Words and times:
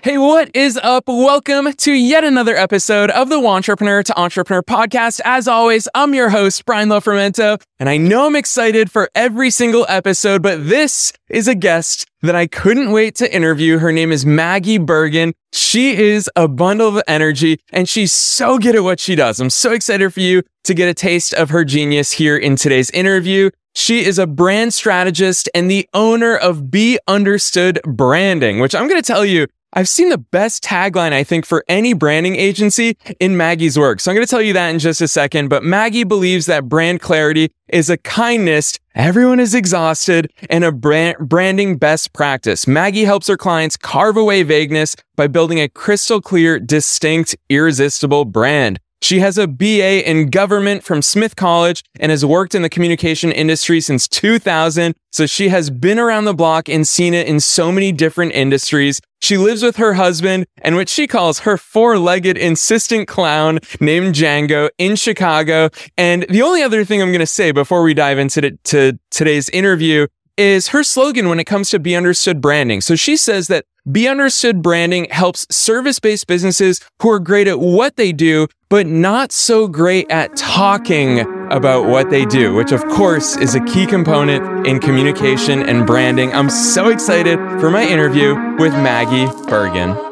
Hey, 0.00 0.16
what 0.16 0.54
is 0.54 0.76
up? 0.76 1.08
Welcome 1.08 1.72
to 1.72 1.92
yet 1.92 2.22
another 2.22 2.54
episode 2.54 3.10
of 3.10 3.30
the 3.30 3.44
Entrepreneur 3.44 4.00
to 4.04 4.16
Entrepreneur 4.16 4.62
podcast. 4.62 5.20
As 5.24 5.48
always, 5.48 5.88
I'm 5.92 6.14
your 6.14 6.28
host, 6.28 6.64
Brian 6.64 6.88
Lofermento, 6.88 7.60
and 7.80 7.88
I 7.88 7.96
know 7.96 8.26
I'm 8.26 8.36
excited 8.36 8.92
for 8.92 9.10
every 9.16 9.50
single 9.50 9.84
episode, 9.88 10.40
but 10.40 10.68
this 10.68 11.12
is 11.28 11.48
a 11.48 11.54
guest 11.56 12.06
that 12.22 12.36
I 12.36 12.46
couldn't 12.46 12.92
wait 12.92 13.16
to 13.16 13.34
interview. 13.34 13.78
Her 13.78 13.90
name 13.90 14.12
is 14.12 14.24
Maggie 14.24 14.78
Bergen. 14.78 15.34
She 15.52 15.96
is 15.96 16.30
a 16.36 16.46
bundle 16.46 16.96
of 16.96 17.02
energy 17.08 17.58
and 17.72 17.88
she's 17.88 18.12
so 18.12 18.56
good 18.58 18.76
at 18.76 18.84
what 18.84 19.00
she 19.00 19.16
does. 19.16 19.40
I'm 19.40 19.50
so 19.50 19.72
excited 19.72 20.14
for 20.14 20.20
you 20.20 20.44
to 20.62 20.74
get 20.74 20.88
a 20.88 20.94
taste 20.94 21.34
of 21.34 21.50
her 21.50 21.64
genius 21.64 22.12
here 22.12 22.36
in 22.36 22.54
today's 22.54 22.90
interview. 22.90 23.50
She 23.74 24.04
is 24.04 24.18
a 24.18 24.28
brand 24.28 24.74
strategist 24.74 25.48
and 25.54 25.68
the 25.68 25.88
owner 25.92 26.36
of 26.36 26.70
Be 26.70 27.00
Understood 27.08 27.80
Branding, 27.84 28.60
which 28.60 28.76
I'm 28.76 28.88
going 28.88 29.00
to 29.00 29.06
tell 29.06 29.24
you 29.24 29.48
I've 29.74 29.88
seen 29.88 30.08
the 30.08 30.18
best 30.18 30.64
tagline, 30.64 31.12
I 31.12 31.24
think, 31.24 31.44
for 31.44 31.62
any 31.68 31.92
branding 31.92 32.36
agency 32.36 32.96
in 33.20 33.36
Maggie's 33.36 33.78
work. 33.78 34.00
So 34.00 34.10
I'm 34.10 34.14
going 34.16 34.26
to 34.26 34.30
tell 34.30 34.40
you 34.40 34.54
that 34.54 34.70
in 34.70 34.78
just 34.78 35.00
a 35.00 35.08
second. 35.08 35.48
But 35.48 35.62
Maggie 35.62 36.04
believes 36.04 36.46
that 36.46 36.68
brand 36.68 37.00
clarity 37.00 37.50
is 37.68 37.90
a 37.90 37.98
kindness. 37.98 38.78
Everyone 38.94 39.40
is 39.40 39.54
exhausted 39.54 40.32
and 40.48 40.64
a 40.64 40.72
brand- 40.72 41.18
branding 41.20 41.76
best 41.76 42.14
practice. 42.14 42.66
Maggie 42.66 43.04
helps 43.04 43.28
her 43.28 43.36
clients 43.36 43.76
carve 43.76 44.16
away 44.16 44.42
vagueness 44.42 44.96
by 45.16 45.26
building 45.26 45.60
a 45.60 45.68
crystal 45.68 46.22
clear, 46.22 46.58
distinct, 46.58 47.36
irresistible 47.50 48.24
brand. 48.24 48.80
She 49.00 49.20
has 49.20 49.38
a 49.38 49.46
BA 49.46 50.08
in 50.08 50.30
government 50.30 50.82
from 50.82 51.02
Smith 51.02 51.36
College 51.36 51.84
and 52.00 52.10
has 52.10 52.24
worked 52.24 52.54
in 52.54 52.62
the 52.62 52.68
communication 52.68 53.30
industry 53.30 53.80
since 53.80 54.08
2000. 54.08 54.94
So 55.10 55.26
she 55.26 55.48
has 55.48 55.70
been 55.70 55.98
around 55.98 56.24
the 56.24 56.34
block 56.34 56.68
and 56.68 56.86
seen 56.86 57.14
it 57.14 57.26
in 57.26 57.40
so 57.40 57.72
many 57.72 57.92
different 57.92 58.32
industries. 58.32 59.00
She 59.20 59.36
lives 59.36 59.62
with 59.62 59.76
her 59.76 59.94
husband 59.94 60.46
and 60.62 60.76
what 60.76 60.88
she 60.88 61.06
calls 61.06 61.40
her 61.40 61.56
four-legged 61.56 62.36
insistent 62.36 63.08
clown 63.08 63.58
named 63.80 64.14
Django 64.14 64.68
in 64.78 64.96
Chicago. 64.96 65.70
And 65.96 66.24
the 66.28 66.42
only 66.42 66.62
other 66.62 66.84
thing 66.84 67.02
I'm 67.02 67.10
going 67.10 67.20
to 67.20 67.26
say 67.26 67.50
before 67.50 67.82
we 67.82 67.94
dive 67.94 68.18
into 68.18 68.52
to 68.52 68.98
today's 69.10 69.48
interview 69.48 70.06
is 70.38 70.68
her 70.68 70.82
slogan 70.82 71.28
when 71.28 71.40
it 71.40 71.44
comes 71.44 71.68
to 71.70 71.78
be 71.78 71.96
understood 71.96 72.40
branding. 72.40 72.80
So 72.80 72.94
she 72.94 73.16
says 73.16 73.48
that 73.48 73.64
be 73.90 74.06
understood 74.06 74.62
branding 74.62 75.06
helps 75.10 75.46
service 75.50 75.98
based 75.98 76.26
businesses 76.26 76.80
who 77.02 77.10
are 77.10 77.18
great 77.18 77.48
at 77.48 77.58
what 77.58 77.96
they 77.96 78.12
do, 78.12 78.46
but 78.68 78.86
not 78.86 79.32
so 79.32 79.66
great 79.66 80.10
at 80.10 80.36
talking 80.36 81.20
about 81.50 81.86
what 81.86 82.10
they 82.10 82.24
do, 82.26 82.54
which 82.54 82.72
of 82.72 82.84
course 82.88 83.36
is 83.36 83.54
a 83.54 83.64
key 83.64 83.86
component 83.86 84.66
in 84.66 84.78
communication 84.78 85.66
and 85.68 85.86
branding. 85.86 86.32
I'm 86.34 86.50
so 86.50 86.88
excited 86.88 87.38
for 87.60 87.70
my 87.70 87.86
interview 87.86 88.34
with 88.58 88.72
Maggie 88.74 89.26
Bergen. 89.48 90.07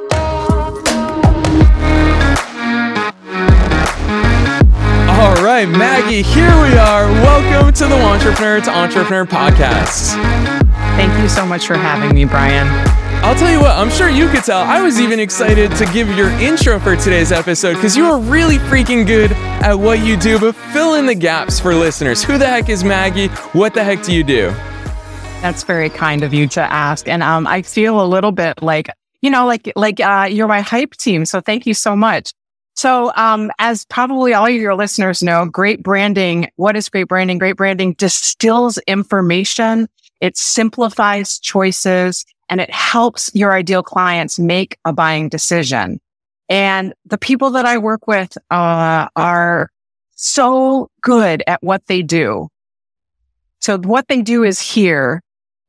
Right, 5.56 5.68
Maggie, 5.70 6.20
here 6.20 6.50
we 6.60 6.76
are. 6.76 7.06
Welcome 7.24 7.72
to 7.72 7.86
the 7.86 7.98
Entrepreneur 7.98 8.60
to 8.60 8.70
Entrepreneur 8.70 9.24
podcast. 9.24 10.12
Thank 10.98 11.18
you 11.18 11.30
so 11.30 11.46
much 11.46 11.66
for 11.66 11.76
having 11.78 12.14
me, 12.14 12.26
Brian. 12.26 12.66
I'll 13.24 13.34
tell 13.34 13.50
you 13.50 13.60
what, 13.60 13.70
I'm 13.70 13.88
sure 13.88 14.10
you 14.10 14.28
could 14.28 14.44
tell. 14.44 14.58
I 14.58 14.82
was 14.82 15.00
even 15.00 15.18
excited 15.18 15.74
to 15.76 15.86
give 15.94 16.14
your 16.14 16.28
intro 16.32 16.78
for 16.78 16.94
today's 16.94 17.32
episode 17.32 17.76
because 17.76 17.96
you 17.96 18.04
are 18.04 18.20
really 18.20 18.58
freaking 18.58 19.06
good 19.06 19.32
at 19.32 19.72
what 19.72 20.00
you 20.00 20.18
do, 20.18 20.38
but 20.38 20.54
fill 20.74 20.96
in 20.96 21.06
the 21.06 21.14
gaps 21.14 21.58
for 21.58 21.74
listeners. 21.74 22.22
Who 22.22 22.36
the 22.36 22.46
heck 22.46 22.68
is 22.68 22.84
Maggie? 22.84 23.28
What 23.54 23.72
the 23.72 23.82
heck 23.82 24.02
do 24.02 24.14
you 24.14 24.24
do? 24.24 24.50
That's 25.40 25.62
very 25.62 25.88
kind 25.88 26.22
of 26.22 26.34
you 26.34 26.48
to 26.48 26.60
ask. 26.60 27.08
And 27.08 27.22
um, 27.22 27.46
I 27.46 27.62
feel 27.62 28.02
a 28.02 28.04
little 28.04 28.32
bit 28.32 28.62
like, 28.62 28.90
you 29.22 29.30
know, 29.30 29.46
like, 29.46 29.72
like 29.74 30.00
uh, 30.00 30.28
you're 30.30 30.48
my 30.48 30.60
hype 30.60 30.92
team. 30.96 31.24
So 31.24 31.40
thank 31.40 31.64
you 31.64 31.72
so 31.72 31.96
much. 31.96 32.34
So, 32.76 33.10
um, 33.16 33.50
as 33.58 33.86
probably 33.86 34.34
all 34.34 34.50
your 34.50 34.74
listeners 34.74 35.22
know, 35.22 35.46
great 35.46 35.82
branding. 35.82 36.50
What 36.56 36.76
is 36.76 36.90
great 36.90 37.08
branding? 37.08 37.38
Great 37.38 37.56
branding 37.56 37.94
distills 37.94 38.76
information. 38.86 39.88
It 40.20 40.36
simplifies 40.36 41.38
choices 41.38 42.26
and 42.50 42.60
it 42.60 42.70
helps 42.70 43.30
your 43.34 43.52
ideal 43.52 43.82
clients 43.82 44.38
make 44.38 44.78
a 44.84 44.92
buying 44.92 45.30
decision. 45.30 46.00
And 46.50 46.92
the 47.06 47.18
people 47.18 47.50
that 47.52 47.64
I 47.64 47.78
work 47.78 48.06
with, 48.06 48.36
uh, 48.50 49.08
are 49.16 49.70
so 50.14 50.90
good 51.00 51.42
at 51.46 51.62
what 51.62 51.86
they 51.86 52.02
do. 52.02 52.48
So 53.60 53.78
what 53.78 54.06
they 54.08 54.20
do 54.20 54.44
is 54.44 54.60
here. 54.60 55.22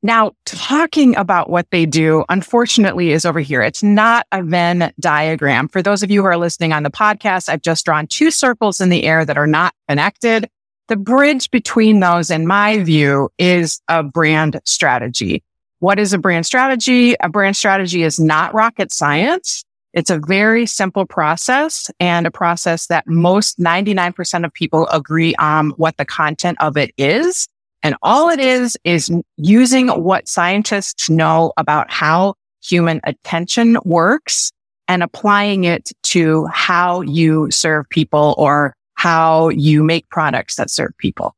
Now, 0.08 0.32
talking 0.46 1.18
about 1.18 1.50
what 1.50 1.70
they 1.70 1.86
do, 1.86 2.24
unfortunately, 2.30 3.12
is 3.12 3.26
over 3.26 3.42
here. 3.42 3.62
It's 3.62 3.84
not 3.84 4.26
a 4.32 4.42
Venn 4.42 4.94
diagram. 5.02 5.68
For 5.68 5.82
those 5.82 6.02
of 6.02 6.10
you 6.10 6.22
who 6.22 6.28
are 6.28 6.38
listening 6.38 6.72
on 6.72 6.84
the 6.84 6.90
podcast, 6.90 7.50
I've 7.50 7.62
just 7.62 7.84
drawn 7.84 8.08
two 8.08 8.32
circles 8.32 8.80
in 8.80 8.88
the 8.88 9.04
air 9.04 9.26
that 9.26 9.38
are 9.38 9.46
not 9.46 9.74
connected. 9.90 10.50
The 10.88 10.96
bridge 10.96 11.52
between 11.52 12.00
those, 12.00 12.32
in 12.32 12.48
my 12.48 12.82
view, 12.84 13.28
is 13.38 13.82
a 13.90 14.02
brand 14.02 14.62
strategy. 14.64 15.44
What 15.80 16.00
is 16.00 16.14
a 16.14 16.18
brand 16.18 16.46
strategy? 16.46 17.18
A 17.20 17.28
brand 17.28 17.58
strategy 17.58 18.04
is 18.04 18.18
not 18.18 18.54
rocket 18.54 18.94
science. 18.94 19.66
It's 19.92 20.10
a 20.10 20.22
very 20.26 20.68
simple 20.68 21.06
process 21.06 21.92
and 22.00 22.26
a 22.26 22.32
process 22.32 22.88
that 22.88 23.08
most 23.08 23.60
99% 23.60 24.46
of 24.46 24.54
people 24.54 24.88
agree 24.88 25.36
on 25.36 25.72
what 25.72 25.98
the 25.98 26.06
content 26.06 26.60
of 26.62 26.78
it 26.78 26.92
is. 26.98 27.50
And 27.88 27.96
all 28.02 28.30
it 28.30 28.42
is, 28.42 28.78
is 28.84 29.10
using 29.38 29.88
what 29.88 30.28
scientists 30.28 31.10
know 31.10 31.54
about 31.56 31.90
how 31.90 32.34
human 32.62 33.00
attention 33.06 33.78
works 33.86 34.52
and 34.90 35.02
applying 35.02 35.64
it 35.64 35.94
to 36.04 36.48
how 36.48 37.00
you 37.00 37.50
serve 37.50 37.88
people 37.90 38.36
or 38.38 38.76
how 38.96 39.48
you 39.48 39.86
make 39.86 40.10
products 40.10 40.58
that 40.58 40.70
serve 40.70 40.92
people. 40.98 41.34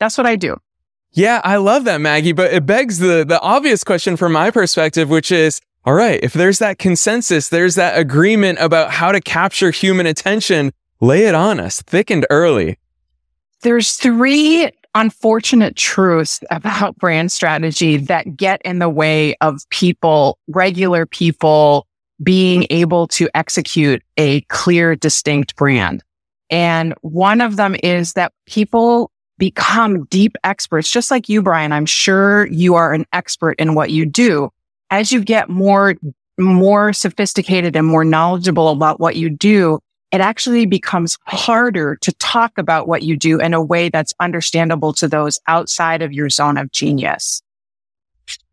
That's 0.00 0.18
what 0.18 0.26
I 0.26 0.34
do. 0.34 0.56
Yeah, 1.12 1.40
I 1.44 1.58
love 1.58 1.84
that, 1.84 2.00
Maggie. 2.00 2.32
But 2.32 2.52
it 2.52 2.66
begs 2.66 2.98
the, 2.98 3.24
the 3.24 3.40
obvious 3.40 3.84
question 3.84 4.16
from 4.16 4.32
my 4.32 4.50
perspective, 4.50 5.08
which 5.08 5.30
is, 5.30 5.60
all 5.84 5.94
right, 5.94 6.18
if 6.20 6.32
there's 6.32 6.58
that 6.58 6.80
consensus, 6.80 7.48
there's 7.48 7.76
that 7.76 7.96
agreement 7.96 8.58
about 8.58 8.90
how 8.90 9.12
to 9.12 9.20
capture 9.20 9.70
human 9.70 10.06
attention, 10.06 10.72
lay 11.00 11.26
it 11.26 11.34
on 11.36 11.60
us 11.60 11.80
thick 11.80 12.10
and 12.10 12.26
early. 12.28 12.76
There's 13.60 13.92
three 13.92 14.72
unfortunate 14.96 15.76
truths 15.76 16.40
about 16.50 16.96
brand 16.98 17.30
strategy 17.30 17.98
that 17.98 18.36
get 18.36 18.60
in 18.62 18.80
the 18.80 18.88
way 18.88 19.36
of 19.40 19.60
people, 19.70 20.38
regular 20.48 21.06
people 21.06 21.86
being 22.22 22.66
able 22.70 23.06
to 23.06 23.28
execute 23.34 24.02
a 24.16 24.40
clear, 24.42 24.96
distinct 24.96 25.54
brand. 25.54 26.02
And 26.48 26.94
one 27.02 27.40
of 27.40 27.56
them 27.56 27.76
is 27.82 28.14
that 28.14 28.32
people 28.46 29.10
become 29.38 30.04
deep 30.06 30.36
experts, 30.44 30.90
just 30.90 31.10
like 31.10 31.28
you, 31.28 31.42
Brian. 31.42 31.72
I'm 31.72 31.86
sure 31.86 32.46
you 32.46 32.74
are 32.74 32.94
an 32.94 33.04
expert 33.12 33.56
in 33.58 33.74
what 33.74 33.90
you 33.90 34.06
do. 34.06 34.50
As 34.90 35.12
you 35.12 35.22
get 35.22 35.50
more, 35.50 35.94
more 36.38 36.94
sophisticated 36.94 37.76
and 37.76 37.86
more 37.86 38.04
knowledgeable 38.04 38.70
about 38.70 38.98
what 38.98 39.16
you 39.16 39.28
do, 39.28 39.78
it 40.16 40.22
actually 40.22 40.64
becomes 40.64 41.18
harder 41.26 41.96
to 41.96 42.10
talk 42.14 42.56
about 42.56 42.88
what 42.88 43.02
you 43.02 43.18
do 43.18 43.38
in 43.38 43.52
a 43.52 43.62
way 43.62 43.90
that's 43.90 44.14
understandable 44.18 44.94
to 44.94 45.06
those 45.06 45.38
outside 45.46 46.00
of 46.00 46.10
your 46.10 46.30
zone 46.30 46.56
of 46.56 46.72
genius. 46.72 47.42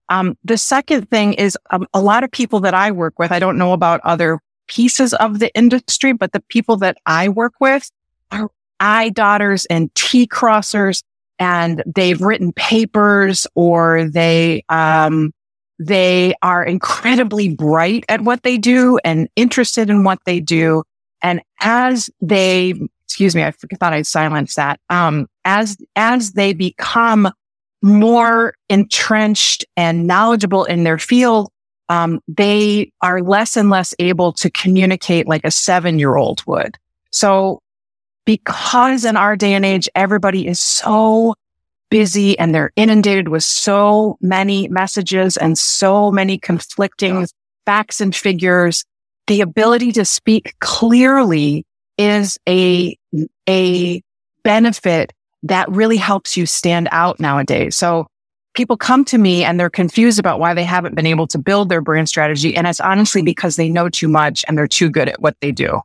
Um, 0.09 0.37
the 0.43 0.57
second 0.57 1.09
thing 1.09 1.31
is 1.31 1.57
um, 1.71 1.87
a 1.93 2.01
lot 2.01 2.25
of 2.25 2.31
people 2.31 2.59
that 2.59 2.73
I 2.73 2.91
work 2.91 3.17
with, 3.17 3.31
I 3.31 3.39
don't 3.39 3.57
know 3.57 3.71
about 3.71 4.01
other 4.03 4.41
pieces 4.67 5.13
of 5.13 5.39
the 5.39 5.55
industry, 5.55 6.11
but 6.11 6.33
the 6.33 6.41
people 6.41 6.75
that 6.77 6.97
I 7.05 7.29
work 7.29 7.53
with 7.61 7.89
are 8.33 8.49
I 8.81 9.07
dotters 9.07 9.63
and 9.67 9.89
T 9.95 10.27
crossers 10.27 11.01
and 11.39 11.81
they've 11.85 12.19
written 12.19 12.51
papers 12.51 13.47
or 13.55 14.03
they, 14.03 14.65
um, 14.67 15.31
they 15.79 16.35
are 16.41 16.65
incredibly 16.65 17.55
bright 17.55 18.03
at 18.09 18.19
what 18.19 18.43
they 18.43 18.57
do 18.57 18.99
and 19.05 19.29
interested 19.37 19.89
in 19.89 20.03
what 20.03 20.19
they 20.25 20.41
do. 20.41 20.83
And 21.23 21.41
as 21.61 22.09
they, 22.21 22.73
excuse 23.05 23.35
me, 23.35 23.43
I 23.43 23.51
thought 23.51 23.93
I'd 23.93 24.05
silence 24.05 24.55
that. 24.55 24.79
Um, 24.89 25.27
as, 25.45 25.77
as 25.95 26.33
they 26.33 26.53
become 26.53 27.31
more 27.81 28.53
entrenched 28.69 29.65
and 29.75 30.05
knowledgeable 30.05 30.65
in 30.65 30.83
their 30.83 30.99
field, 30.99 31.49
um, 31.89 32.21
they 32.27 32.91
are 33.01 33.21
less 33.21 33.57
and 33.57 33.69
less 33.69 33.93
able 33.99 34.33
to 34.33 34.49
communicate 34.49 35.27
like 35.27 35.43
a 35.43 35.51
seven 35.51 35.99
year 35.99 36.15
old 36.15 36.43
would. 36.45 36.77
So 37.11 37.59
because 38.25 39.05
in 39.05 39.17
our 39.17 39.35
day 39.35 39.53
and 39.53 39.65
age, 39.65 39.89
everybody 39.95 40.47
is 40.47 40.59
so 40.59 41.35
busy 41.89 42.37
and 42.39 42.55
they're 42.55 42.71
inundated 42.75 43.27
with 43.27 43.43
so 43.43 44.17
many 44.21 44.67
messages 44.69 45.37
and 45.37 45.57
so 45.57 46.11
many 46.11 46.37
conflicting 46.37 47.27
facts 47.65 48.01
and 48.01 48.15
figures. 48.15 48.83
The 49.27 49.41
ability 49.41 49.91
to 49.93 50.05
speak 50.05 50.55
clearly 50.59 51.65
is 51.97 52.37
a, 52.47 52.97
a 53.47 54.01
benefit 54.43 55.13
that 55.43 55.69
really 55.69 55.97
helps 55.97 56.35
you 56.35 56.45
stand 56.45 56.87
out 56.91 57.19
nowadays. 57.19 57.75
So 57.75 58.07
people 58.53 58.77
come 58.77 59.03
to 59.05 59.17
me 59.17 59.43
and 59.43 59.59
they're 59.59 59.69
confused 59.69 60.19
about 60.19 60.39
why 60.39 60.53
they 60.53 60.63
haven't 60.63 60.95
been 60.95 61.05
able 61.05 61.27
to 61.27 61.37
build 61.37 61.69
their 61.69 61.81
brand 61.81 62.09
strategy. 62.09 62.55
And 62.55 62.67
it's 62.67 62.79
honestly 62.79 63.21
because 63.21 63.55
they 63.55 63.69
know 63.69 63.89
too 63.89 64.07
much 64.07 64.45
and 64.47 64.57
they're 64.57 64.67
too 64.67 64.89
good 64.89 65.09
at 65.09 65.21
what 65.21 65.35
they 65.41 65.51
do. 65.51 65.81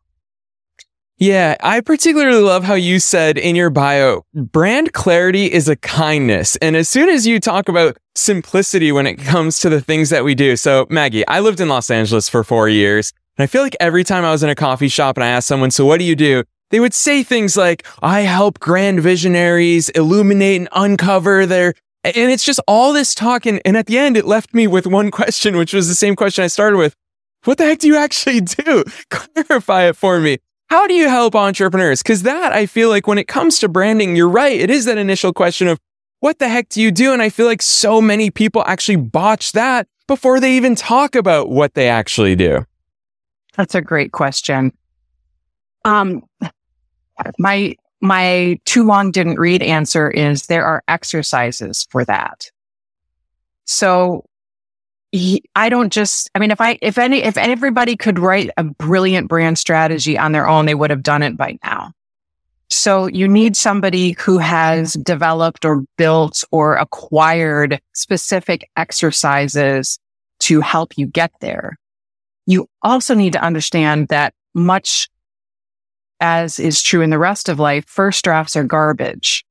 Yeah, 1.21 1.57
I 1.61 1.81
particularly 1.81 2.41
love 2.41 2.63
how 2.63 2.75
you 2.75 3.01
said 3.01 3.39
in 3.39 3.57
your 3.57 3.71
bio, 3.71 4.25
brand 4.35 4.93
clarity 4.93 5.51
is 5.51 5.69
a 5.69 5.75
kindness. 5.75 6.55
And 6.57 6.77
as 6.77 6.89
soon 6.89 7.09
as 7.09 7.27
you 7.27 7.41
talk 7.41 7.69
about 7.69 7.97
simplicity 8.15 8.93
when 8.93 9.07
it 9.07 9.17
comes 9.17 9.59
to 9.61 9.69
the 9.69 9.81
things 9.81 10.11
that 10.11 10.23
we 10.23 10.37
do. 10.37 10.57
So 10.57 10.87
Maggie, 10.91 11.27
I 11.27 11.41
lived 11.41 11.61
in 11.61 11.69
Los 11.69 11.91
Angeles 11.91 12.29
for 12.29 12.45
four 12.45 12.69
years. 12.69 13.13
And 13.39 13.45
I 13.45 13.47
feel 13.47 13.63
like 13.63 13.77
every 13.79 14.03
time 14.03 14.25
I 14.25 14.33
was 14.33 14.43
in 14.43 14.51
a 14.51 14.57
coffee 14.57 14.89
shop 14.89 15.17
and 15.17 15.23
I 15.23 15.29
asked 15.29 15.47
someone, 15.47 15.71
so 15.71 15.87
what 15.87 15.99
do 15.99 16.05
you 16.05 16.17
do? 16.17 16.43
They 16.71 16.81
would 16.81 16.93
say 16.93 17.23
things 17.23 17.57
like, 17.57 17.87
I 18.03 18.23
help 18.23 18.59
grand 18.59 19.01
visionaries 19.01 19.91
illuminate 19.91 20.61
and 20.61 20.69
uncover 20.73 21.47
their, 21.47 21.75
and 22.03 22.33
it's 22.33 22.45
just 22.45 22.59
all 22.67 22.93
this 22.93 23.15
talk. 23.15 23.47
And, 23.47 23.63
and 23.65 23.77
at 23.77 23.87
the 23.87 23.97
end, 23.97 24.17
it 24.17 24.25
left 24.25 24.53
me 24.53 24.67
with 24.67 24.89
one 24.89 25.11
question, 25.13 25.57
which 25.57 25.73
was 25.73 25.87
the 25.87 25.95
same 25.95 26.17
question 26.17 26.43
I 26.43 26.49
started 26.49 26.79
with. 26.79 26.97
What 27.45 27.59
the 27.59 27.65
heck 27.65 27.79
do 27.79 27.87
you 27.87 27.97
actually 27.97 28.41
do? 28.41 28.85
Clarify 29.11 29.85
it 29.85 29.97
for 29.97 30.19
me. 30.19 30.39
How 30.69 30.89
do 30.89 30.95
you 30.95 31.09
help 31.09 31.37
entrepreneurs? 31.37 32.03
Cause 32.03 32.23
that 32.25 32.53
I 32.53 32.67
feel 32.67 32.91
like 32.91 33.07
when 33.07 33.19
it 33.19 33.29
comes 33.29 33.61
to 33.61 33.69
branding, 33.69 34.17
you're 34.17 34.29
right. 34.29 34.61
It 34.61 34.69
is 34.69 34.85
that 34.85 34.99
initial 34.99 35.33
question 35.33 35.69
of 35.69 35.79
what 36.21 36.41
the 36.41 36.49
heck 36.49 36.69
do 36.69 36.83
you 36.83 36.91
do? 36.91 37.13
And 37.13 37.23
I 37.23 37.29
feel 37.29 37.47
like 37.47 37.63
so 37.63 38.03
many 38.03 38.31
people 38.31 38.65
actually 38.67 38.97
botch 38.97 39.53
that 39.53 39.87
before 40.09 40.41
they 40.41 40.57
even 40.57 40.75
talk 40.75 41.15
about 41.15 41.49
what 41.49 41.75
they 41.75 41.89
actually 41.89 42.35
do. 42.35 42.67
That's 43.59 43.75
a 43.75 43.83
great 43.83 44.13
question. 44.13 44.73
Um, 45.85 46.23
my, 47.39 47.77
my 48.01 48.59
too 48.65 48.85
long 48.85 49.11
didn't 49.11 49.39
read 49.39 49.63
answer 49.63 50.09
is 50.11 50.47
there 50.47 50.65
are 50.65 50.83
exercises 50.89 51.87
for 51.91 52.05
that. 52.05 52.51
So 53.65 54.25
I 55.57 55.69
don't 55.69 55.93
just, 55.93 56.31
I 56.35 56.39
mean, 56.39 56.51
if 56.51 56.61
I, 56.61 56.79
if 56.81 56.99
any, 56.99 57.23
if 57.23 57.37
everybody 57.37 57.97
could 57.97 58.19
write 58.19 58.51
a 58.57 58.65
brilliant 58.65 59.29
brand 59.29 59.59
strategy 59.59 60.17
on 60.17 60.33
their 60.33 60.49
own, 60.49 60.67
they 60.67 60.75
would 60.75 60.91
have 60.91 61.03
done 61.03 61.23
it 61.23 61.37
by 61.37 61.59
now. 61.65 61.93
So 62.71 63.07
you 63.07 63.27
need 63.27 63.57
somebody 63.57 64.13
who 64.21 64.39
has 64.39 64.93
developed 64.93 65.65
or 65.65 65.85
built 65.97 66.45
or 66.53 66.77
acquired 66.77 67.81
specific 67.95 68.69
exercises 68.77 69.99
to 70.41 70.61
help 70.61 70.97
you 70.97 71.07
get 71.07 71.33
there. 71.41 71.77
You 72.49 72.67
also 72.81 73.15
need 73.15 73.35
to 73.35 73.43
understand 73.43 74.09
that 74.09 74.33
much 74.55 75.11
as 76.19 76.59
is 76.59 76.81
true 76.81 77.03
in 77.03 77.11
the 77.11 77.19
rest 77.19 77.51
of 77.51 77.59
life, 77.59 77.85
first 77.87 78.25
drafts 78.25 78.57
are 78.57 78.65
garbage. 78.65 79.45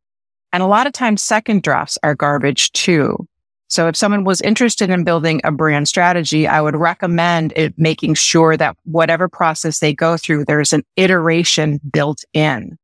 And 0.52 0.64
a 0.64 0.68
lot 0.68 0.88
of 0.88 0.94
times 0.94 1.22
second 1.22 1.62
drafts 1.62 2.00
are 2.02 2.16
garbage 2.16 2.72
too. 2.72 3.28
So 3.68 3.88
if 3.88 3.96
someone 3.96 4.24
was 4.24 4.42
interested 4.42 4.90
in 4.90 5.04
building 5.04 5.42
a 5.44 5.52
brand 5.52 5.88
strategy, 5.88 6.48
I 6.48 6.60
would 6.60 6.76
recommend 6.76 7.54
it 7.56 7.76
making 7.78 8.16
sure 8.16 8.58
that 8.58 8.76
whatever 8.86 9.30
process 9.30 9.78
they 9.78 9.94
go 9.94 10.18
through, 10.18 10.46
there's 10.46 10.74
an 10.74 10.84
iteration 10.96 11.80
built 11.92 12.24
in. 12.34 12.80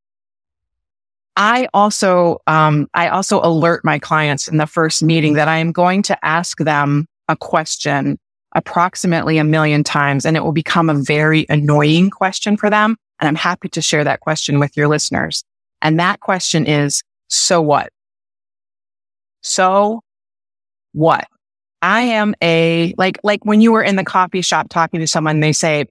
I 1.36 1.70
also, 1.74 2.38
um, 2.46 2.88
I 2.94 3.08
also 3.08 3.42
alert 3.42 3.84
my 3.84 3.98
clients 3.98 4.48
in 4.48 4.58
the 4.58 4.68
first 4.68 5.02
meeting 5.02 5.34
that 5.34 5.48
I 5.48 5.58
am 5.58 5.72
going 5.72 6.04
to 6.04 6.24
ask 6.24 6.60
them 6.60 7.08
a 7.28 7.36
question 7.36 8.20
approximately 8.56 9.38
a 9.38 9.44
million 9.44 9.84
times 9.84 10.26
and 10.26 10.38
it 10.38 10.44
will 10.44 10.52
become 10.52 10.90
a 10.90 10.94
very 10.94 11.46
annoying 11.50 12.10
question 12.10 12.58
for 12.58 12.70
them. 12.70 12.96
And 13.20 13.28
I'm 13.28 13.36
happy 13.36 13.70
to 13.70 13.82
share 13.82 14.04
that 14.04 14.20
question 14.20 14.60
with 14.60 14.76
your 14.78 14.88
listeners. 14.88 15.44
And 15.82 16.00
that 16.00 16.20
question 16.20 16.66
is, 16.66 17.04
so 17.28 17.62
what? 17.62 17.90
So 19.42 20.02
what? 20.94 21.28
I 21.82 22.02
am 22.02 22.34
a, 22.42 22.94
like, 22.98 23.20
like 23.24 23.44
when 23.44 23.60
you 23.60 23.72
were 23.72 23.84
in 23.84 23.98
the 23.98 24.06
coffee 24.06 24.42
shop 24.42 24.70
talking 24.70 25.00
to 25.00 25.08
someone, 25.08 25.42
they 25.42 25.52
say, 25.52 25.86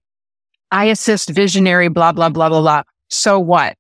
I 0.71 0.87
assist 0.87 1.29
visionary, 1.29 1.89
blah, 1.89 2.13
blah, 2.13 2.31
blah, 2.31 2.49
blah, 2.49 2.61
blah. 2.61 2.83
So 3.11 3.39
what? 3.39 3.77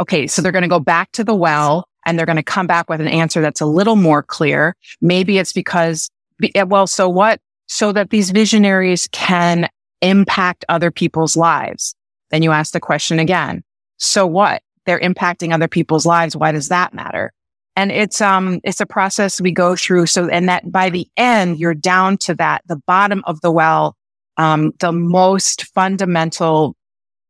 Okay. 0.00 0.26
So 0.26 0.42
they're 0.42 0.50
going 0.50 0.62
to 0.62 0.68
go 0.68 0.80
back 0.80 1.12
to 1.12 1.22
the 1.22 1.34
well 1.34 1.86
and 2.04 2.18
they're 2.18 2.26
going 2.26 2.36
to 2.36 2.42
come 2.42 2.66
back 2.66 2.90
with 2.90 3.00
an 3.00 3.06
answer 3.06 3.40
that's 3.40 3.60
a 3.60 3.66
little 3.66 3.96
more 3.96 4.22
clear. 4.22 4.74
Maybe 5.00 5.38
it's 5.38 5.52
because, 5.52 6.10
eh, 6.54 6.62
well, 6.62 6.86
so 6.86 7.08
what? 7.08 7.40
So 7.72 7.92
that 7.92 8.10
these 8.10 8.32
visionaries 8.32 9.08
can 9.12 9.68
impact 10.02 10.64
other 10.68 10.90
people's 10.90 11.36
lives. 11.36 11.94
Then 12.32 12.42
you 12.42 12.50
ask 12.50 12.72
the 12.72 12.80
question 12.80 13.20
again. 13.20 13.62
So 13.96 14.26
what? 14.26 14.62
They're 14.86 14.98
impacting 14.98 15.54
other 15.54 15.68
people's 15.68 16.04
lives. 16.04 16.36
Why 16.36 16.50
does 16.50 16.66
that 16.68 16.92
matter? 16.92 17.32
And 17.76 17.92
it's, 17.92 18.20
um, 18.20 18.58
it's 18.64 18.80
a 18.80 18.86
process 18.86 19.40
we 19.40 19.52
go 19.52 19.76
through. 19.76 20.06
So, 20.06 20.28
and 20.28 20.48
that 20.48 20.72
by 20.72 20.90
the 20.90 21.06
end, 21.16 21.60
you're 21.60 21.72
down 21.72 22.16
to 22.18 22.34
that, 22.34 22.62
the 22.66 22.82
bottom 22.88 23.22
of 23.24 23.40
the 23.40 23.52
well, 23.52 23.94
um, 24.36 24.72
the 24.80 24.90
most 24.90 25.66
fundamental, 25.66 26.74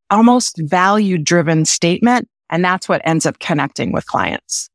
almost 0.08 0.56
value 0.56 1.18
driven 1.18 1.66
statement. 1.66 2.26
And 2.48 2.64
that's 2.64 2.88
what 2.88 3.02
ends 3.04 3.26
up 3.26 3.40
connecting 3.40 3.92
with 3.92 4.06
clients. 4.06 4.69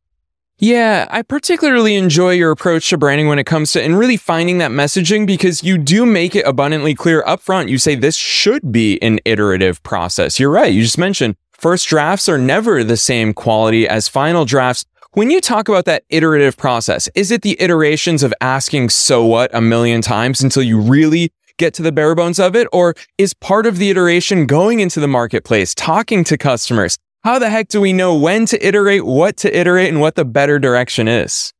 Yeah, 0.58 1.06
I 1.10 1.22
particularly 1.22 1.96
enjoy 1.96 2.32
your 2.32 2.52
approach 2.52 2.90
to 2.90 2.98
branding 2.98 3.28
when 3.28 3.40
it 3.40 3.46
comes 3.46 3.74
to 3.74 3.84
and 3.84 4.00
really 4.00 4.16
finding 4.16 4.60
that 4.60 4.72
messaging 4.72 5.28
because 5.28 5.64
you 5.64 5.78
do 5.78 6.06
make 6.06 6.34
it 6.34 6.48
abundantly 6.48 6.96
clear 6.96 7.22
upfront. 7.24 7.68
You 7.68 7.78
say 7.78 7.96
this 7.96 8.16
should 8.16 8.72
be 8.72 9.02
an 9.02 9.20
iterative 9.26 9.84
process. 9.84 10.40
You're 10.40 10.52
right. 10.52 10.72
You 10.74 10.82
just 10.82 10.98
mentioned 10.98 11.36
first 11.52 11.90
drafts 11.90 12.30
are 12.30 12.38
never 12.38 12.86
the 12.86 12.96
same 12.96 13.34
quality 13.34 13.86
as 13.86 14.08
final 14.08 14.46
drafts. 14.46 14.86
When 15.12 15.30
you 15.30 15.42
talk 15.42 15.68
about 15.68 15.84
that 15.86 16.04
iterative 16.10 16.56
process, 16.56 17.10
is 17.16 17.32
it 17.32 17.42
the 17.42 17.62
iterations 17.62 18.24
of 18.24 18.34
asking 18.40 18.90
so 18.90 19.26
what 19.26 19.54
a 19.54 19.60
million 19.60 20.02
times 20.02 20.42
until 20.42 20.64
you 20.64 20.80
really 20.80 21.34
get 21.58 21.74
to 21.74 21.82
the 21.82 21.92
bare 21.92 22.16
bones 22.16 22.40
of 22.40 22.56
it? 22.56 22.68
Or 22.72 22.96
is 23.18 23.34
part 23.34 23.66
of 23.66 23.78
the 23.78 23.90
iteration 23.90 24.46
going 24.46 24.80
into 24.80 25.02
the 25.02 25.08
marketplace, 25.08 25.76
talking 25.76 26.24
to 26.26 26.38
customers? 26.38 26.98
How 27.26 27.40
the 27.40 27.50
heck 27.50 27.70
do 27.70 27.82
we 27.82 27.92
know 27.92 28.16
when 28.16 28.46
to 28.46 28.68
iterate, 28.68 29.04
what 29.04 29.38
to 29.38 29.60
iterate, 29.60 29.90
and 29.90 30.00
what 30.00 30.14
the 30.14 30.24
better 30.24 30.60
direction 30.60 31.08
is? 31.08 31.52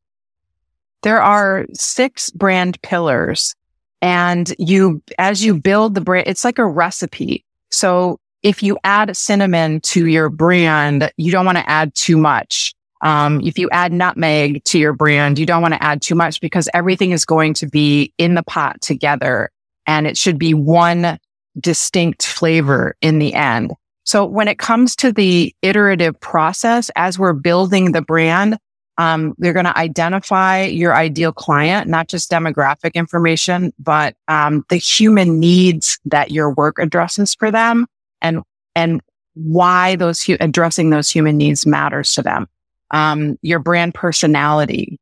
There 1.02 1.20
are 1.20 1.66
six 1.72 2.30
brand 2.30 2.80
pillars 2.82 3.52
and 4.00 4.54
you, 4.60 5.02
as 5.18 5.44
you 5.44 5.58
build 5.58 5.96
the 5.96 6.00
brand, 6.00 6.28
it's 6.28 6.44
like 6.44 6.60
a 6.60 6.66
recipe. 6.66 7.44
So 7.72 8.20
if 8.44 8.62
you 8.62 8.78
add 8.84 9.16
cinnamon 9.16 9.80
to 9.80 10.06
your 10.06 10.28
brand, 10.28 11.10
you 11.16 11.32
don't 11.32 11.44
want 11.44 11.58
to 11.58 11.68
add 11.68 11.96
too 11.96 12.16
much. 12.16 12.72
Um, 13.00 13.40
if 13.40 13.58
you 13.58 13.68
add 13.70 13.92
nutmeg 13.92 14.62
to 14.66 14.78
your 14.78 14.92
brand, 14.92 15.36
you 15.36 15.46
don't 15.46 15.62
want 15.62 15.74
to 15.74 15.82
add 15.82 16.00
too 16.00 16.14
much 16.14 16.40
because 16.40 16.68
everything 16.74 17.10
is 17.10 17.24
going 17.24 17.54
to 17.54 17.66
be 17.66 18.12
in 18.18 18.34
the 18.34 18.44
pot 18.44 18.80
together 18.82 19.50
and 19.84 20.06
it 20.06 20.16
should 20.16 20.38
be 20.38 20.54
one 20.54 21.18
distinct 21.58 22.24
flavor 22.24 22.94
in 23.02 23.18
the 23.18 23.34
end. 23.34 23.72
So 24.06 24.24
when 24.24 24.48
it 24.48 24.58
comes 24.58 24.96
to 24.96 25.12
the 25.12 25.54
iterative 25.62 26.18
process, 26.20 26.90
as 26.96 27.18
we're 27.18 27.32
building 27.32 27.92
the 27.92 28.02
brand, 28.02 28.56
um, 28.98 29.34
you're 29.38 29.52
going 29.52 29.66
to 29.66 29.76
identify 29.76 30.62
your 30.62 30.94
ideal 30.94 31.32
client, 31.32 31.88
not 31.88 32.08
just 32.08 32.30
demographic 32.30 32.94
information, 32.94 33.74
but 33.78 34.14
um, 34.28 34.64
the 34.70 34.76
human 34.76 35.38
needs 35.38 35.98
that 36.06 36.30
your 36.30 36.54
work 36.54 36.78
addresses 36.78 37.34
for 37.34 37.50
them 37.50 37.86
and 38.22 38.42
and 38.74 39.02
why 39.34 39.96
those 39.96 40.22
hu- 40.22 40.38
addressing 40.40 40.88
those 40.88 41.10
human 41.10 41.36
needs 41.36 41.66
matters 41.66 42.14
to 42.14 42.22
them 42.22 42.46
um, 42.90 43.38
your 43.42 43.58
brand 43.58 43.94
personality, 43.94 44.98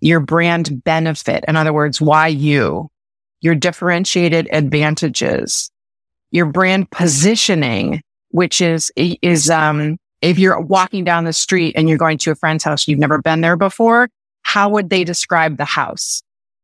your 0.00 0.20
brand 0.20 0.82
benefit. 0.84 1.44
In 1.46 1.56
other 1.56 1.72
words, 1.72 2.00
why 2.00 2.28
you, 2.28 2.90
your 3.40 3.54
differentiated 3.54 4.48
advantages, 4.52 5.70
your 6.30 6.46
brand 6.46 6.90
positioning, 6.90 8.02
which 8.30 8.60
is, 8.60 8.90
is, 8.96 9.50
um, 9.50 9.98
if 10.22 10.38
you're 10.38 10.60
walking 10.60 11.04
down 11.04 11.24
the 11.24 11.32
street 11.32 11.74
and 11.76 11.88
you're 11.88 11.98
going 11.98 12.18
to 12.18 12.30
a 12.30 12.34
friend's 12.34 12.64
house, 12.64 12.86
you've 12.86 12.98
never 12.98 13.20
been 13.22 13.40
there 13.40 13.56
before, 13.56 14.08
how 14.42 14.68
would 14.68 14.90
they 14.90 15.04
describe 15.04 15.56
the 15.56 15.64
house? 15.64 16.22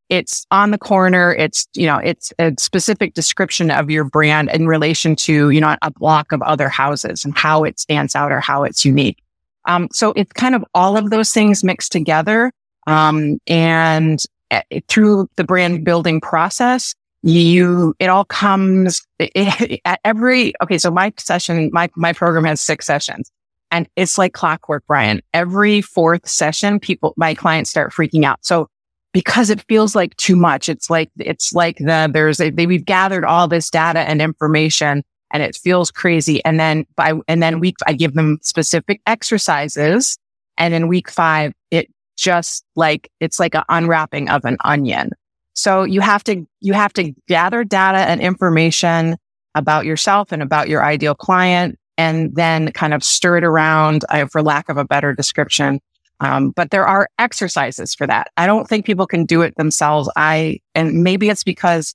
It's 0.09 0.47
on 0.51 0.71
the 0.71 0.79
corner. 0.79 1.35
It's, 1.35 1.67
you 1.75 1.87
know, 1.87 1.99
it's 1.99 2.33
a 2.39 2.53
specific 2.59 3.15
description 3.15 3.71
of 3.71 3.91
your 3.91 4.05
brand 4.05 4.51
in 4.51 4.67
relation 4.67 5.17
to, 5.17 5.51
you 5.51 5.61
know, 5.61 5.77
a 5.83 5.91
block 5.91 6.33
of 6.33 6.43
other 6.43 6.69
houses 6.69 7.25
and 7.25 7.37
how 7.37 7.65
it 7.65 7.81
stands 7.81 8.15
out 8.15 8.31
or 8.31 8.41
how 8.41 8.63
it's 8.63 8.85
unique. 8.85 9.23
Um, 9.67 9.89
so 9.93 10.13
it's 10.15 10.33
kind 10.33 10.55
of 10.55 10.65
all 10.75 10.97
of 10.97 11.11
those 11.11 11.33
things 11.33 11.65
mixed 11.65 11.91
together. 11.91 12.53
Um, 12.87 13.41
and 13.49 14.23
uh, 14.53 14.61
through 14.87 15.29
the 15.35 15.43
brand 15.43 15.85
building 15.85 16.21
process, 16.21 16.95
you, 17.27 17.95
it 17.99 18.07
all 18.07 18.25
comes 18.25 19.05
at 19.21 20.01
every, 20.05 20.55
okay. 20.63 20.79
So 20.79 20.91
my 20.91 21.13
session, 21.19 21.71
my, 21.73 21.91
my 21.97 22.13
program 22.13 22.45
has 22.45 22.61
six 22.61 22.87
sessions 22.87 23.31
and 23.71 23.89
it's 23.97 24.17
like 24.17 24.33
clockwork, 24.33 24.85
Brian. 24.87 25.21
Every 25.35 25.81
fourth 25.81 26.29
session, 26.29 26.79
people, 26.79 27.15
my 27.17 27.35
clients 27.35 27.69
start 27.69 27.93
freaking 27.93 28.25
out. 28.25 28.45
So 28.45 28.69
because 29.13 29.51
it 29.51 29.65
feels 29.69 29.97
like 29.97 30.17
too 30.19 30.37
much, 30.37 30.69
it's 30.69 30.89
like, 30.89 31.11
it's 31.19 31.53
like 31.53 31.79
the, 31.79 32.09
there's 32.13 32.39
a, 32.39 32.51
they, 32.51 32.67
we've 32.67 32.85
gathered 32.85 33.25
all 33.25 33.49
this 33.49 33.71
data 33.71 34.01
and 34.01 34.23
information 34.23 35.03
and 35.33 35.43
it 35.43 35.57
feels 35.57 35.91
crazy. 35.91 36.45
And 36.45 36.61
then 36.61 36.87
by, 36.95 37.15
and 37.27 37.43
then 37.43 37.59
week, 37.59 37.77
I 37.87 37.93
give 37.95 38.15
them 38.15 38.39
specific 38.43 39.01
exercises. 39.07 40.17
And 40.59 40.75
in 40.75 40.87
week 40.87 41.11
five, 41.11 41.53
it 41.73 41.91
just 42.17 42.65
like, 42.77 43.11
it's 43.19 43.41
like 43.41 43.57
an 43.57 43.65
unwrapping 43.69 44.29
of 44.29 44.45
an 44.45 44.59
onion. 44.65 45.11
So 45.57 45.85
you 45.85 46.01
have 46.03 46.23
to, 46.25 46.47
you 46.61 46.75
have 46.75 46.93
to 46.95 47.13
gather 47.27 47.65
data 47.65 47.99
and 47.99 48.21
information 48.21 49.17
about 49.55 49.87
yourself 49.87 50.31
and 50.31 50.43
about 50.43 50.69
your 50.69 50.85
ideal 50.85 51.15
client 51.15 51.79
and 51.97 52.35
then 52.37 52.71
kind 52.73 52.93
of 52.93 53.03
stir 53.03 53.39
it 53.39 53.45
around, 53.45 54.05
uh, 54.11 54.27
for 54.27 54.43
lack 54.43 54.69
of 54.69 54.77
a 54.77 54.85
better 54.85 55.15
description. 55.15 55.81
Um, 56.21 56.51
but 56.51 56.71
there 56.71 56.87
are 56.87 57.09
exercises 57.19 57.95
for 57.95 58.07
that. 58.07 58.29
I 58.37 58.47
don't 58.47 58.69
think 58.69 58.85
people 58.85 59.07
can 59.07 59.25
do 59.25 59.41
it 59.43 59.55
themselves. 59.57 60.11
I, 60.15 60.61
and 60.75 61.03
maybe 61.03 61.31
it's 61.31 61.43
because 61.43 61.95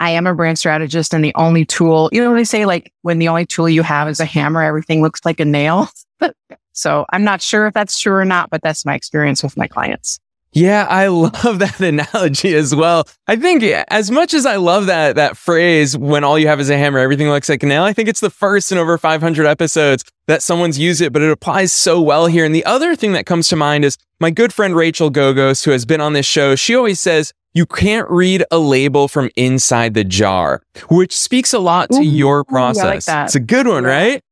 I 0.00 0.10
am 0.10 0.26
a 0.26 0.34
brand 0.34 0.58
strategist 0.58 1.14
and 1.14 1.24
the 1.24 1.34
only 1.36 1.64
tool, 1.64 2.10
you 2.12 2.20
know, 2.20 2.34
they 2.34 2.44
say 2.44 2.66
like 2.66 2.92
when 3.02 3.18
the 3.18 3.28
only 3.28 3.46
tool 3.46 3.68
you 3.68 3.82
have 3.82 4.08
is 4.08 4.20
a 4.20 4.24
hammer, 4.24 4.62
everything 4.62 5.00
looks 5.00 5.24
like 5.24 5.38
a 5.38 5.44
nail. 5.44 5.88
so 6.72 7.06
I'm 7.10 7.24
not 7.24 7.40
sure 7.40 7.68
if 7.68 7.74
that's 7.74 7.98
true 7.98 8.14
or 8.14 8.24
not, 8.24 8.50
but 8.50 8.62
that's 8.62 8.84
my 8.84 8.94
experience 8.94 9.42
with 9.44 9.56
my 9.56 9.68
clients. 9.68 10.18
Yeah, 10.56 10.86
I 10.88 11.06
love 11.08 11.58
that 11.58 11.80
analogy 11.80 12.54
as 12.54 12.74
well. 12.74 13.06
I 13.26 13.36
think 13.36 13.62
as 13.62 14.10
much 14.10 14.32
as 14.32 14.46
I 14.46 14.56
love 14.56 14.86
that 14.86 15.16
that 15.16 15.36
phrase 15.36 15.98
when 15.98 16.24
all 16.24 16.38
you 16.38 16.48
have 16.48 16.60
is 16.60 16.70
a 16.70 16.78
hammer, 16.78 16.98
everything 16.98 17.28
looks 17.28 17.50
like 17.50 17.62
a 17.62 17.66
nail, 17.66 17.82
I 17.84 17.92
think 17.92 18.08
it's 18.08 18.20
the 18.20 18.30
first 18.30 18.72
in 18.72 18.78
over 18.78 18.96
500 18.96 19.46
episodes 19.46 20.02
that 20.28 20.42
someone's 20.42 20.78
used 20.78 21.02
it, 21.02 21.12
but 21.12 21.20
it 21.20 21.30
applies 21.30 21.74
so 21.74 22.00
well 22.00 22.26
here. 22.26 22.46
And 22.46 22.54
the 22.54 22.64
other 22.64 22.96
thing 22.96 23.12
that 23.12 23.26
comes 23.26 23.48
to 23.48 23.56
mind 23.56 23.84
is 23.84 23.98
my 24.18 24.30
good 24.30 24.50
friend 24.50 24.74
Rachel 24.74 25.10
Gogos, 25.10 25.62
who 25.62 25.72
has 25.72 25.84
been 25.84 26.00
on 26.00 26.14
this 26.14 26.26
show. 26.26 26.56
She 26.56 26.74
always 26.74 27.00
says, 27.00 27.34
you 27.52 27.66
can't 27.66 28.08
read 28.10 28.42
a 28.50 28.58
label 28.58 29.08
from 29.08 29.28
inside 29.36 29.92
the 29.92 30.04
jar, 30.04 30.62
which 30.88 31.14
speaks 31.14 31.52
a 31.52 31.58
lot 31.58 31.90
to 31.90 31.98
Ooh, 31.98 32.02
your 32.02 32.44
process. 32.44 33.06
Like 33.06 33.24
it's 33.26 33.34
a 33.34 33.40
good 33.40 33.66
one, 33.66 33.84
right? 33.84 34.22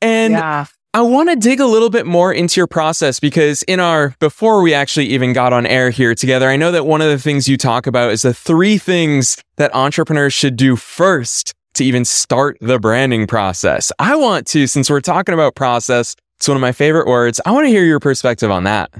And 0.00 0.32
yeah. 0.32 0.64
I 0.94 1.00
want 1.02 1.28
to 1.28 1.34
dig 1.34 1.58
a 1.58 1.66
little 1.66 1.90
bit 1.90 2.06
more 2.06 2.32
into 2.32 2.60
your 2.60 2.68
process 2.68 3.18
because 3.18 3.64
in 3.64 3.80
our, 3.80 4.14
before 4.20 4.62
we 4.62 4.74
actually 4.74 5.06
even 5.06 5.32
got 5.32 5.52
on 5.52 5.66
air 5.66 5.90
here 5.90 6.14
together, 6.14 6.48
I 6.48 6.54
know 6.54 6.70
that 6.70 6.86
one 6.86 7.00
of 7.00 7.08
the 7.08 7.18
things 7.18 7.48
you 7.48 7.56
talk 7.56 7.88
about 7.88 8.12
is 8.12 8.22
the 8.22 8.32
three 8.32 8.78
things 8.78 9.36
that 9.56 9.74
entrepreneurs 9.74 10.32
should 10.32 10.54
do 10.54 10.76
first 10.76 11.52
to 11.74 11.84
even 11.84 12.04
start 12.04 12.58
the 12.60 12.78
branding 12.78 13.26
process. 13.26 13.90
I 13.98 14.14
want 14.14 14.46
to, 14.48 14.68
since 14.68 14.88
we're 14.88 15.00
talking 15.00 15.34
about 15.34 15.56
process, 15.56 16.14
it's 16.36 16.46
one 16.46 16.56
of 16.56 16.60
my 16.60 16.70
favorite 16.70 17.08
words. 17.08 17.40
I 17.44 17.50
want 17.50 17.64
to 17.64 17.70
hear 17.70 17.84
your 17.84 17.98
perspective 17.98 18.52
on 18.52 18.62
that. 18.62 18.94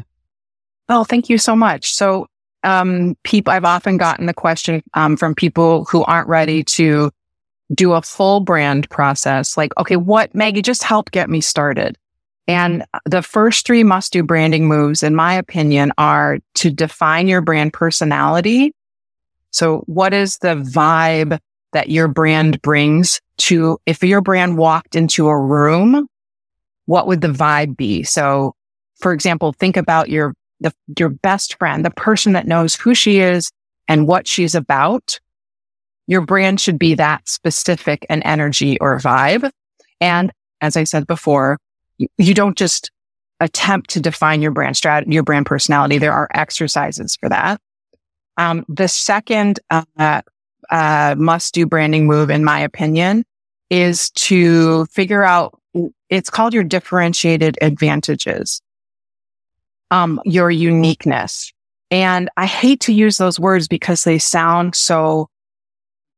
Oh, 0.89 1.05
thank 1.05 1.29
you 1.29 1.39
so 1.39 1.55
much. 1.55 1.95
So, 1.95 2.27
um, 2.65 3.15
people, 3.23 3.53
I've 3.53 3.65
often 3.65 3.99
gotten 3.99 4.27
the 4.27 4.35
question, 4.35 4.83
um, 4.95 5.17
from 5.17 5.33
people 5.33 5.85
who 5.85 6.03
aren't 6.03 6.27
ready 6.27 6.65
to 6.65 7.13
do 7.73 7.93
a 7.93 8.03
full 8.03 8.41
brand 8.41 8.89
process. 8.91 9.57
Like, 9.57 9.73
okay, 9.79 9.97
what, 9.97 10.35
Maggie, 10.35 10.63
just 10.63 10.83
help 10.83 11.11
get 11.11 11.31
me 11.31 11.41
started. 11.41 11.97
And 12.47 12.85
the 13.07 13.23
first 13.23 13.67
three 13.67 13.85
must 13.85 14.13
do 14.13 14.23
branding 14.23 14.69
moves, 14.69 15.03
in 15.03 15.15
my 15.15 15.35
opinion, 15.35 15.93
are 15.97 16.41
to 16.57 16.71
define 16.71 17.27
your 17.27 17.41
brand 17.41 17.73
personality. 17.73 18.75
So 19.51 19.79
what 19.87 20.13
is 20.13 20.39
the 20.39 20.57
vibe 20.57 21.39
that 21.73 21.89
your 21.89 22.07
brand 22.07 22.61
brings 22.61 23.21
to, 23.39 23.79
if 23.87 24.03
your 24.03 24.21
brand 24.21 24.59
walked 24.59 24.95
into 24.95 25.29
a 25.29 25.39
room, 25.39 26.07
what 26.87 27.07
would 27.07 27.23
the 27.23 27.29
vibe 27.29 27.77
be? 27.77 28.03
So 28.03 28.55
for 29.01 29.13
example, 29.13 29.53
think 29.53 29.77
about 29.77 30.09
your, 30.09 30.35
the, 30.61 30.73
your 30.99 31.09
best 31.09 31.59
friend, 31.59 31.85
the 31.85 31.91
person 31.91 32.33
that 32.35 32.47
knows 32.47 32.75
who 32.75 32.95
she 32.95 33.21
is 33.21 33.51
and 33.89 34.07
what 34.07 34.29
she's 34.29 34.55
about 34.55 35.19
your 36.07 36.21
brand 36.21 36.61
should 36.61 36.79
be 36.79 36.95
that 36.95 37.29
specific 37.29 38.07
an 38.11 38.23
energy 38.23 38.79
or 38.81 38.99
vibe. 38.99 39.51
And 40.01 40.33
as 40.61 40.77
I 40.77 40.85
said 40.85 41.07
before, 41.07 41.59
you, 41.99 42.09
you 42.19 42.35
don't 42.35 42.57
just 42.57 42.91
attempt 43.41 43.91
to 43.91 44.01
define 44.01 44.43
your 44.43 44.51
brand 44.51 44.77
strategy, 44.77 45.13
your 45.13 45.23
brand 45.23 45.47
personality. 45.47 45.99
There 45.99 46.13
are 46.13 46.29
exercises 46.35 47.17
for 47.17 47.29
that. 47.29 47.61
Um, 48.37 48.65
the 48.69 48.89
second 48.89 49.61
uh, 49.71 50.23
uh, 50.71 51.15
must 51.19 51.55
do 51.55 51.67
branding 51.67 52.07
move, 52.07 52.31
in 52.31 52.45
my 52.45 52.61
opinion, 52.61 53.25
is 53.71 54.11
to 54.11 54.87
figure 54.87 55.23
out. 55.23 55.59
It's 56.09 56.31
called 56.31 56.55
your 56.55 56.63
differentiated 56.63 57.59
advantages, 57.61 58.61
um, 59.91 60.21
your 60.25 60.49
uniqueness. 60.49 61.53
And 61.91 62.29
I 62.37 62.47
hate 62.47 62.81
to 62.81 62.93
use 62.93 63.19
those 63.19 63.41
words 63.41 63.67
because 63.67 64.05
they 64.05 64.19
sound 64.19 64.77
so 64.77 65.29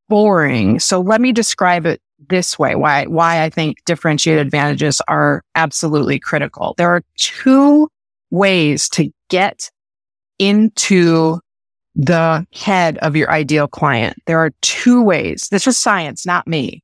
boring. 0.08 0.78
So 0.78 1.00
let 1.00 1.20
me 1.20 1.32
describe 1.32 1.86
it 1.86 2.00
this 2.28 2.58
way. 2.58 2.74
Why, 2.74 3.06
why 3.06 3.42
I 3.42 3.50
think 3.50 3.84
differentiated 3.84 4.46
advantages 4.46 5.00
are 5.08 5.42
absolutely 5.54 6.18
critical. 6.18 6.74
There 6.76 6.90
are 6.90 7.02
two 7.16 7.88
ways 8.30 8.88
to 8.90 9.10
get 9.28 9.70
into 10.38 11.40
the 11.94 12.46
head 12.52 12.98
of 12.98 13.16
your 13.16 13.30
ideal 13.30 13.66
client. 13.66 14.16
There 14.26 14.38
are 14.38 14.50
two 14.62 15.02
ways. 15.02 15.48
This 15.50 15.66
is 15.66 15.78
science, 15.78 16.26
not 16.26 16.46
me. 16.46 16.82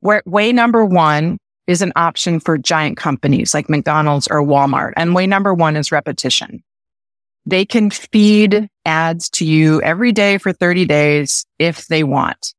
Where 0.00 0.22
way 0.24 0.52
number 0.52 0.84
one 0.84 1.38
is 1.66 1.82
an 1.82 1.92
option 1.94 2.40
for 2.40 2.56
giant 2.56 2.96
companies 2.96 3.52
like 3.52 3.68
McDonald's 3.68 4.26
or 4.28 4.42
Walmart. 4.42 4.92
And 4.96 5.14
way 5.14 5.26
number 5.26 5.52
one 5.52 5.76
is 5.76 5.92
repetition. 5.92 6.62
They 7.46 7.64
can 7.64 7.90
feed 7.90 8.68
ads 8.90 9.30
to 9.30 9.46
you 9.46 9.80
every 9.82 10.10
day 10.10 10.36
for 10.36 10.52
30 10.52 10.84
days 10.84 11.46
if 11.60 11.86
they 11.86 12.02
want. 12.02 12.54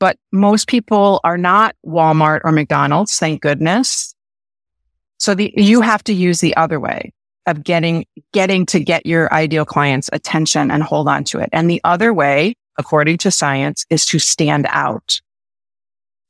But 0.00 0.18
most 0.32 0.66
people 0.66 1.20
are 1.22 1.38
not 1.38 1.76
Walmart 1.86 2.40
or 2.42 2.50
McDonald's, 2.50 3.16
thank 3.16 3.40
goodness. 3.40 4.14
So 5.18 5.34
the, 5.34 5.54
you 5.56 5.80
have 5.80 6.02
to 6.04 6.12
use 6.12 6.40
the 6.40 6.56
other 6.56 6.80
way 6.80 7.12
of 7.46 7.62
getting, 7.62 8.04
getting 8.32 8.66
to 8.66 8.80
get 8.80 9.06
your 9.06 9.32
ideal 9.32 9.64
client's 9.64 10.10
attention 10.12 10.72
and 10.72 10.82
hold 10.82 11.06
on 11.08 11.22
to 11.24 11.38
it. 11.38 11.48
And 11.52 11.70
the 11.70 11.80
other 11.84 12.12
way, 12.12 12.56
according 12.76 13.18
to 13.18 13.30
science, 13.30 13.86
is 13.90 14.04
to 14.06 14.18
stand 14.18 14.66
out. 14.70 15.20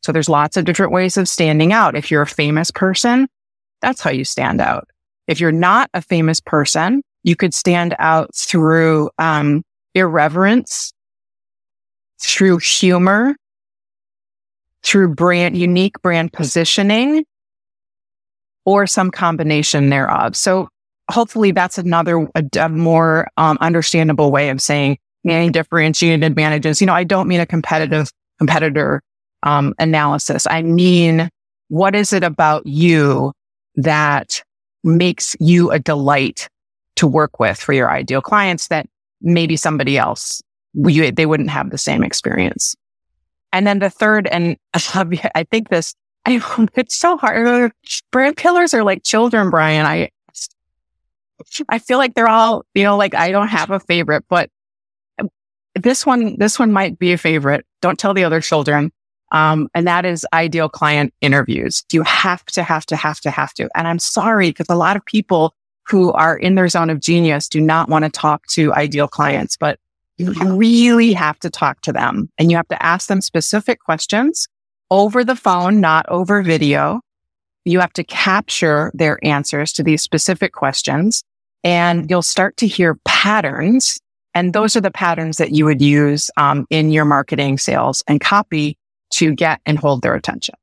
So 0.02 0.12
there's 0.12 0.28
lots 0.28 0.59
of 0.59 0.66
different 0.66 0.93
ways 0.93 1.16
of 1.16 1.28
standing 1.28 1.73
out. 1.73 1.97
If 1.97 2.11
you're 2.11 2.23
a 2.23 2.26
famous 2.26 2.71
person, 2.71 3.26
that's 3.81 4.02
how 4.02 4.11
you 4.11 4.25
stand 4.25 4.61
out. 4.61 4.87
If 5.26 5.40
you're 5.40 5.50
not 5.50 5.88
a 5.95 6.02
famous 6.02 6.40
person, 6.40 7.02
you 7.25 7.35
could 7.35 7.52
stand 7.52 7.97
out 7.99 8.33
through 8.35 9.11
um, 9.19 9.62
irreverence, 9.95 10.93
through 12.21 12.59
humor, 12.59 13.35
through 14.85 15.14
brand, 15.14 15.57
unique 15.57 16.00
brand 16.02 16.33
positioning, 16.33 17.25
or 18.64 18.87
some 18.87 19.11
combination 19.11 19.90
thereof. 19.90 20.37
So 20.37 20.69
hopefully 21.11 21.50
that's 21.50 21.78
another, 21.78 22.28
a, 22.35 22.45
a 22.61 22.69
more 22.69 23.28
um, 23.37 23.59
understandable 23.61 24.31
way 24.31 24.50
of 24.50 24.61
saying 24.61 24.99
any 25.26 25.50
differentiated 25.50 26.23
advantages. 26.23 26.81
You 26.81 26.87
know, 26.87 26.95
I 26.95 27.04
don't 27.04 27.26
mean 27.26 27.40
a 27.40 27.47
competitive 27.47 28.11
competitor 28.38 29.02
um, 29.43 29.75
analysis. 29.78 30.47
I 30.49 30.62
mean, 30.62 31.31
what 31.69 31.95
is 31.95 32.12
it 32.12 32.23
about 32.23 32.66
you 32.66 33.33
that 33.76 34.43
makes 34.83 35.35
you 35.40 35.71
a 35.71 35.78
delight 35.78 36.49
to 36.97 37.07
work 37.07 37.39
with 37.39 37.59
for 37.59 37.73
your 37.73 37.91
ideal 37.91 38.21
clients 38.21 38.69
that 38.69 38.87
maybe 39.21 39.57
somebody 39.57 39.99
else, 39.99 40.43
you, 40.75 41.11
they 41.11 41.27
wouldn't 41.27 41.51
have 41.51 41.71
the 41.71 41.79
same 41.79 42.03
experience. 42.03 42.75
And 43.53 43.67
then 43.67 43.79
the 43.79 43.91
third, 43.91 44.27
and 44.27 44.57
I 44.75 45.47
think 45.51 45.69
this, 45.69 45.95
I, 46.27 46.41
it's 46.75 46.97
so 46.97 47.17
hard. 47.17 47.73
Brand 48.11 48.37
pillars 48.37 48.75
are 48.75 48.85
like 48.85 49.03
children, 49.03 49.51
Brian. 49.51 49.87
I, 49.87 50.11
I 51.69 51.79
feel 51.79 51.99
like 51.99 52.15
they're 52.15 52.29
all, 52.29 52.65
you 52.75 52.85
know, 52.85 52.97
like 52.97 53.15
I 53.15 53.31
don't 53.31 53.49
have 53.49 53.71
a 53.71 53.81
favorite, 53.81 54.25
but 54.29 54.51
this 55.75 56.07
one, 56.07 56.37
this 56.39 56.59
one 56.59 56.73
might 56.73 56.99
be 56.99 57.13
a 57.13 57.19
favorite. 57.19 57.67
Don't 57.81 57.99
tell 57.99 58.15
the 58.15 58.25
other 58.25 58.41
children. 58.41 58.93
Um, 59.33 59.69
and 59.75 59.87
that 59.87 60.05
is 60.05 60.25
ideal 60.33 60.69
client 60.69 61.13
interviews. 61.21 61.85
You 61.93 62.03
have 62.05 62.45
to, 62.47 62.63
have 62.63 62.87
to, 62.87 62.97
have 62.97 63.21
to, 63.21 63.31
have 63.31 63.53
to. 63.55 63.69
And 63.75 63.89
I'm 63.89 63.99
sorry 63.99 64.51
because 64.51 64.67
a 64.69 64.77
lot 64.77 64.97
of 64.97 65.05
people 65.05 65.55
who 65.87 66.12
are 66.12 66.37
in 66.37 66.55
their 66.55 66.69
zone 66.69 66.91
of 66.91 67.00
genius 67.00 67.49
do 67.49 67.61
not 67.61 67.88
want 67.88 68.05
to 68.05 68.11
talk 68.11 68.47
to 68.49 68.73
ideal 68.75 69.09
clients, 69.09 69.57
but 69.57 69.79
you 70.17 70.33
really 70.55 71.12
have 71.12 71.38
to 71.41 71.50
talk 71.50 71.81
to 71.83 71.93
them 71.93 72.31
and 72.38 72.50
you 72.50 72.57
have 72.57 72.69
to 72.69 72.83
ask 72.83 73.09
them 73.09 73.21
specific 73.21 73.81
questions 73.81 74.47
over 74.91 75.25
the 75.25 75.37
phone, 75.37 75.81
not 75.81 76.09
over 76.09 76.43
video. 76.43 77.00
You 77.64 77.81
have 77.81 77.93
to 77.95 78.05
capture 78.05 78.93
their 78.95 79.19
answers 79.25 79.73
to 79.75 79.83
these 79.83 80.03
specific 80.03 80.53
questions 80.53 81.25
and 81.64 82.09
you'll 82.09 82.23
start 82.23 82.57
to 82.59 82.67
hear 82.67 82.99
patterns. 83.05 83.99
And 84.35 84.53
those 84.53 84.76
are 84.76 84.81
the 84.81 84.91
patterns 84.91 85.38
that 85.38 85.53
you 85.53 85.64
would 85.64 85.81
use 85.81 86.31
um, 86.37 86.67
in 86.71 86.91
your 86.91 87.05
marketing, 87.05 87.59
sales 87.59 88.03
and 88.07 88.21
copy 88.21 88.76
to 89.11 89.35
get 89.35 89.61
and 89.64 89.79
hold 89.79 90.03
their 90.03 90.14
attention. 90.14 90.55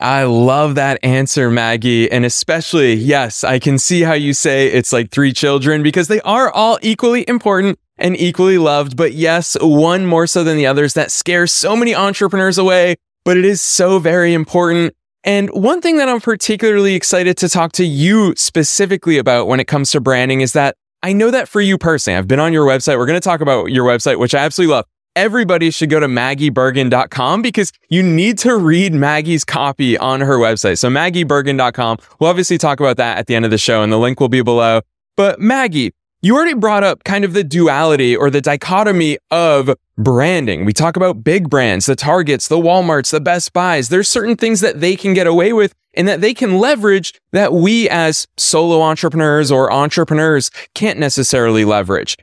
I 0.00 0.24
love 0.24 0.74
that 0.74 0.98
answer, 1.02 1.50
Maggie. 1.50 2.10
And 2.10 2.24
especially, 2.24 2.94
yes, 2.94 3.44
I 3.44 3.58
can 3.58 3.78
see 3.78 4.02
how 4.02 4.14
you 4.14 4.32
say 4.32 4.66
it's 4.66 4.92
like 4.92 5.10
three 5.10 5.32
children 5.32 5.82
because 5.82 6.08
they 6.08 6.20
are 6.22 6.50
all 6.50 6.78
equally 6.82 7.26
important 7.28 7.78
and 7.96 8.16
equally 8.16 8.58
loved. 8.58 8.96
But 8.96 9.12
yes, 9.12 9.56
one 9.60 10.06
more 10.06 10.26
so 10.26 10.42
than 10.42 10.56
the 10.56 10.66
others 10.66 10.94
that 10.94 11.10
scares 11.10 11.52
so 11.52 11.76
many 11.76 11.94
entrepreneurs 11.94 12.58
away, 12.58 12.96
but 13.24 13.36
it 13.36 13.44
is 13.44 13.62
so 13.62 13.98
very 13.98 14.34
important. 14.34 14.94
And 15.22 15.48
one 15.50 15.80
thing 15.80 15.96
that 15.98 16.08
I'm 16.08 16.20
particularly 16.20 16.94
excited 16.94 17.36
to 17.38 17.48
talk 17.48 17.72
to 17.72 17.84
you 17.84 18.34
specifically 18.36 19.16
about 19.16 19.46
when 19.46 19.60
it 19.60 19.66
comes 19.66 19.90
to 19.92 20.00
branding 20.00 20.42
is 20.42 20.52
that 20.52 20.76
I 21.02 21.12
know 21.12 21.30
that 21.30 21.48
for 21.48 21.60
you 21.60 21.78
personally, 21.78 22.18
I've 22.18 22.28
been 22.28 22.40
on 22.40 22.52
your 22.52 22.66
website. 22.66 22.98
We're 22.98 23.06
going 23.06 23.20
to 23.20 23.24
talk 23.24 23.40
about 23.40 23.66
your 23.66 23.86
website, 23.86 24.18
which 24.18 24.34
I 24.34 24.38
absolutely 24.40 24.74
love. 24.74 24.86
Everybody 25.16 25.70
should 25.70 25.90
go 25.90 26.00
to 26.00 26.08
maggiebergen.com 26.08 27.42
because 27.42 27.72
you 27.88 28.02
need 28.02 28.38
to 28.38 28.56
read 28.56 28.92
Maggie's 28.92 29.44
copy 29.44 29.96
on 29.96 30.20
her 30.20 30.38
website. 30.38 30.78
So 30.78 30.88
maggiebergen.com. 30.88 31.98
We'll 32.18 32.30
obviously 32.30 32.58
talk 32.58 32.80
about 32.80 32.96
that 32.96 33.18
at 33.18 33.26
the 33.28 33.36
end 33.36 33.44
of 33.44 33.50
the 33.52 33.58
show 33.58 33.82
and 33.82 33.92
the 33.92 33.98
link 33.98 34.18
will 34.18 34.28
be 34.28 34.42
below. 34.42 34.80
But 35.16 35.38
Maggie, 35.38 35.92
you 36.20 36.34
already 36.34 36.54
brought 36.54 36.82
up 36.82 37.04
kind 37.04 37.24
of 37.24 37.32
the 37.32 37.44
duality 37.44 38.16
or 38.16 38.30
the 38.30 38.40
dichotomy 38.40 39.18
of 39.30 39.70
branding. 39.98 40.64
We 40.64 40.72
talk 40.72 40.96
about 40.96 41.22
big 41.22 41.48
brands, 41.48 41.86
the 41.86 41.94
Targets, 41.94 42.48
the 42.48 42.56
Walmarts, 42.56 43.10
the 43.10 43.20
Best 43.20 43.52
Buys. 43.52 43.90
There's 43.90 44.08
certain 44.08 44.34
things 44.34 44.60
that 44.62 44.80
they 44.80 44.96
can 44.96 45.14
get 45.14 45.26
away 45.26 45.52
with 45.52 45.74
and 45.92 46.08
that 46.08 46.22
they 46.22 46.34
can 46.34 46.58
leverage 46.58 47.12
that 47.32 47.52
we 47.52 47.88
as 47.88 48.26
solo 48.36 48.80
entrepreneurs 48.80 49.52
or 49.52 49.72
entrepreneurs 49.72 50.50
can't 50.74 50.98
necessarily 50.98 51.64
leverage. 51.64 52.16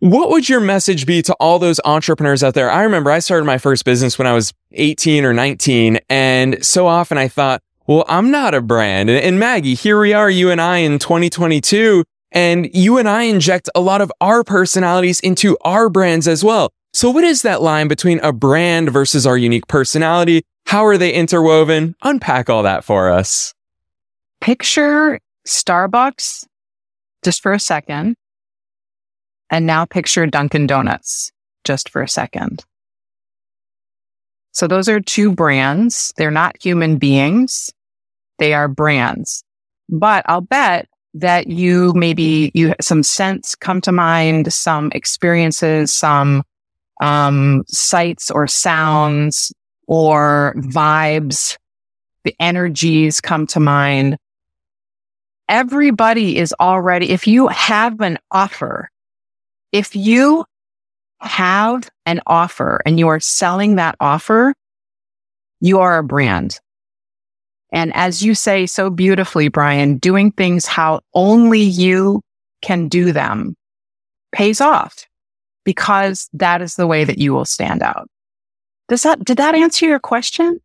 What 0.00 0.30
would 0.30 0.48
your 0.48 0.60
message 0.60 1.04
be 1.04 1.20
to 1.22 1.34
all 1.34 1.58
those 1.58 1.78
entrepreneurs 1.84 2.42
out 2.42 2.54
there? 2.54 2.70
I 2.70 2.84
remember 2.84 3.10
I 3.10 3.18
started 3.18 3.44
my 3.44 3.58
first 3.58 3.84
business 3.84 4.18
when 4.18 4.26
I 4.26 4.32
was 4.32 4.54
18 4.72 5.26
or 5.26 5.34
19. 5.34 6.00
And 6.08 6.64
so 6.64 6.86
often 6.86 7.18
I 7.18 7.28
thought, 7.28 7.62
well, 7.86 8.06
I'm 8.08 8.30
not 8.30 8.54
a 8.54 8.62
brand. 8.62 9.10
And 9.10 9.38
Maggie, 9.38 9.74
here 9.74 10.00
we 10.00 10.14
are, 10.14 10.30
you 10.30 10.50
and 10.50 10.58
I 10.58 10.78
in 10.78 10.98
2022 10.98 12.02
and 12.32 12.74
you 12.74 12.96
and 12.96 13.10
I 13.10 13.24
inject 13.24 13.68
a 13.74 13.80
lot 13.82 14.00
of 14.00 14.10
our 14.22 14.42
personalities 14.42 15.20
into 15.20 15.58
our 15.66 15.90
brands 15.90 16.26
as 16.26 16.42
well. 16.42 16.70
So 16.94 17.10
what 17.10 17.24
is 17.24 17.42
that 17.42 17.60
line 17.60 17.86
between 17.86 18.20
a 18.20 18.32
brand 18.32 18.90
versus 18.90 19.26
our 19.26 19.36
unique 19.36 19.66
personality? 19.66 20.44
How 20.64 20.86
are 20.86 20.96
they 20.96 21.12
interwoven? 21.12 21.94
Unpack 22.02 22.48
all 22.48 22.62
that 22.62 22.84
for 22.84 23.10
us. 23.10 23.52
Picture 24.40 25.20
Starbucks 25.46 26.46
just 27.22 27.42
for 27.42 27.52
a 27.52 27.60
second. 27.60 28.16
And 29.50 29.66
now 29.66 29.84
picture 29.84 30.26
Dunkin' 30.26 30.66
Donuts 30.66 31.32
just 31.64 31.88
for 31.88 32.02
a 32.02 32.08
second. 32.08 32.64
So 34.52 34.66
those 34.66 34.88
are 34.88 35.00
two 35.00 35.32
brands. 35.32 36.12
They're 36.16 36.30
not 36.30 36.56
human 36.62 36.98
beings. 36.98 37.70
They 38.38 38.54
are 38.54 38.68
brands. 38.68 39.42
But 39.88 40.24
I'll 40.28 40.40
bet 40.40 40.88
that 41.14 41.48
you 41.48 41.92
maybe 41.94 42.52
you 42.54 42.74
some 42.80 43.02
sense 43.02 43.54
come 43.54 43.80
to 43.80 43.92
mind, 43.92 44.52
some 44.52 44.90
experiences, 44.94 45.92
some 45.92 46.44
um, 47.00 47.64
sights 47.66 48.30
or 48.30 48.46
sounds 48.46 49.52
or 49.86 50.54
vibes, 50.58 51.56
the 52.24 52.34
energies 52.38 53.20
come 53.20 53.46
to 53.48 53.60
mind. 53.60 54.16
Everybody 55.48 56.36
is 56.36 56.54
already, 56.60 57.10
if 57.10 57.26
you 57.26 57.48
have 57.48 58.00
an 58.00 58.18
offer, 58.30 58.89
if 59.72 59.94
you 59.94 60.44
have 61.20 61.88
an 62.06 62.20
offer 62.26 62.80
and 62.86 62.98
you 62.98 63.08
are 63.08 63.20
selling 63.20 63.76
that 63.76 63.96
offer, 64.00 64.54
you 65.60 65.78
are 65.80 65.98
a 65.98 66.04
brand. 66.04 66.58
And 67.72 67.94
as 67.94 68.22
you 68.22 68.34
say 68.34 68.66
so 68.66 68.90
beautifully, 68.90 69.48
Brian, 69.48 69.98
doing 69.98 70.32
things 70.32 70.66
how 70.66 71.00
only 71.14 71.60
you 71.60 72.22
can 72.62 72.88
do 72.88 73.12
them 73.12 73.54
pays 74.32 74.60
off 74.60 75.06
because 75.64 76.28
that 76.32 76.62
is 76.62 76.74
the 76.74 76.86
way 76.86 77.04
that 77.04 77.18
you 77.18 77.32
will 77.32 77.44
stand 77.44 77.82
out. 77.82 78.08
Does 78.88 79.02
that, 79.02 79.24
did 79.24 79.36
that 79.36 79.54
answer 79.54 79.86
your 79.86 80.00
question? 80.00 80.60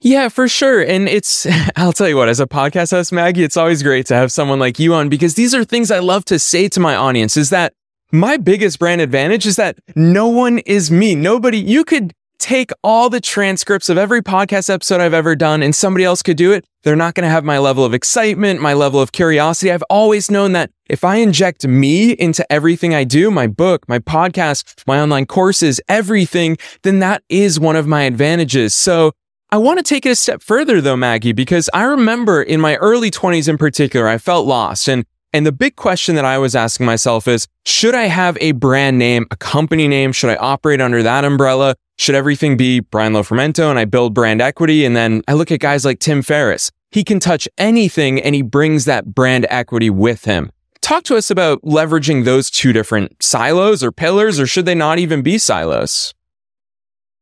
Yeah, 0.00 0.28
for 0.28 0.48
sure. 0.48 0.82
And 0.82 1.08
it's, 1.08 1.46
I'll 1.76 1.92
tell 1.92 2.08
you 2.08 2.16
what, 2.16 2.28
as 2.28 2.40
a 2.40 2.46
podcast 2.46 2.92
host, 2.92 3.12
Maggie, 3.12 3.44
it's 3.44 3.56
always 3.56 3.82
great 3.82 4.06
to 4.06 4.14
have 4.14 4.32
someone 4.32 4.58
like 4.58 4.78
you 4.78 4.94
on 4.94 5.08
because 5.08 5.34
these 5.34 5.54
are 5.54 5.64
things 5.64 5.90
I 5.90 5.98
love 5.98 6.24
to 6.26 6.38
say 6.38 6.68
to 6.68 6.80
my 6.80 6.96
audience 6.96 7.36
is 7.36 7.50
that 7.50 7.74
my 8.18 8.36
biggest 8.36 8.78
brand 8.78 9.00
advantage 9.00 9.46
is 9.46 9.56
that 9.56 9.78
no 9.94 10.28
one 10.28 10.58
is 10.60 10.90
me. 10.90 11.14
Nobody, 11.14 11.58
you 11.58 11.84
could 11.84 12.12
take 12.38 12.70
all 12.84 13.08
the 13.10 13.20
transcripts 13.20 13.88
of 13.88 13.98
every 13.98 14.22
podcast 14.22 14.72
episode 14.72 15.00
I've 15.00 15.14
ever 15.14 15.34
done 15.34 15.62
and 15.62 15.74
somebody 15.74 16.04
else 16.04 16.22
could 16.22 16.36
do 16.36 16.52
it, 16.52 16.64
they're 16.82 16.96
not 16.96 17.14
going 17.14 17.24
to 17.24 17.30
have 17.30 17.44
my 17.44 17.58
level 17.58 17.84
of 17.84 17.94
excitement, 17.94 18.60
my 18.60 18.74
level 18.74 19.00
of 19.00 19.12
curiosity. 19.12 19.72
I've 19.72 19.82
always 19.90 20.30
known 20.30 20.52
that 20.52 20.70
if 20.88 21.02
I 21.02 21.16
inject 21.16 21.66
me 21.66 22.12
into 22.12 22.50
everything 22.52 22.94
I 22.94 23.04
do, 23.04 23.30
my 23.30 23.46
book, 23.46 23.88
my 23.88 23.98
podcast, 23.98 24.82
my 24.86 25.00
online 25.00 25.26
courses, 25.26 25.80
everything, 25.88 26.56
then 26.82 27.00
that 27.00 27.22
is 27.28 27.58
one 27.58 27.76
of 27.76 27.86
my 27.86 28.02
advantages. 28.02 28.74
So 28.74 29.12
I 29.50 29.56
want 29.56 29.78
to 29.78 29.82
take 29.82 30.06
it 30.06 30.10
a 30.10 30.16
step 30.16 30.42
further 30.42 30.80
though, 30.80 30.96
Maggie, 30.96 31.32
because 31.32 31.70
I 31.72 31.84
remember 31.84 32.42
in 32.42 32.60
my 32.60 32.76
early 32.76 33.10
20s 33.10 33.48
in 33.48 33.58
particular, 33.58 34.06
I 34.06 34.18
felt 34.18 34.46
lost 34.46 34.88
and 34.88 35.04
and 35.36 35.44
the 35.44 35.52
big 35.52 35.76
question 35.76 36.14
that 36.14 36.24
I 36.24 36.38
was 36.38 36.56
asking 36.56 36.86
myself 36.86 37.28
is, 37.28 37.46
should 37.66 37.94
I 37.94 38.04
have 38.04 38.38
a 38.40 38.52
brand 38.52 38.98
name, 38.98 39.26
a 39.30 39.36
company 39.36 39.86
name? 39.86 40.12
Should 40.12 40.30
I 40.30 40.36
operate 40.36 40.80
under 40.80 41.02
that 41.02 41.26
umbrella? 41.26 41.74
Should 41.98 42.14
everything 42.14 42.56
be 42.56 42.80
Brian 42.80 43.12
Lofermento 43.12 43.68
and 43.68 43.78
I 43.78 43.84
build 43.84 44.14
brand 44.14 44.40
equity? 44.40 44.86
And 44.86 44.96
then 44.96 45.20
I 45.28 45.34
look 45.34 45.52
at 45.52 45.60
guys 45.60 45.84
like 45.84 45.98
Tim 45.98 46.22
Ferriss. 46.22 46.72
He 46.90 47.04
can 47.04 47.20
touch 47.20 47.46
anything 47.58 48.18
and 48.18 48.34
he 48.34 48.40
brings 48.40 48.86
that 48.86 49.14
brand 49.14 49.46
equity 49.50 49.90
with 49.90 50.24
him. 50.24 50.50
Talk 50.80 51.04
to 51.04 51.16
us 51.16 51.30
about 51.30 51.60
leveraging 51.60 52.24
those 52.24 52.50
two 52.50 52.72
different 52.72 53.22
silos 53.22 53.84
or 53.84 53.92
pillars, 53.92 54.40
or 54.40 54.46
should 54.46 54.64
they 54.64 54.74
not 54.74 54.98
even 54.98 55.20
be 55.20 55.36
silos? 55.36 56.14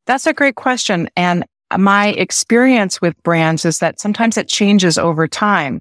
That's 0.07 0.29
a 0.29 0.33
great 0.33 0.55
question. 0.55 1.09
And 1.17 1.45
my 1.77 2.11
experience 2.11 3.01
with 3.01 3.21
brands 3.25 3.65
is 3.65 3.81
that 3.81 3.99
sometimes 3.99 4.37
it 4.37 4.47
changes 4.47 4.99
over 4.99 5.27
time. 5.27 5.81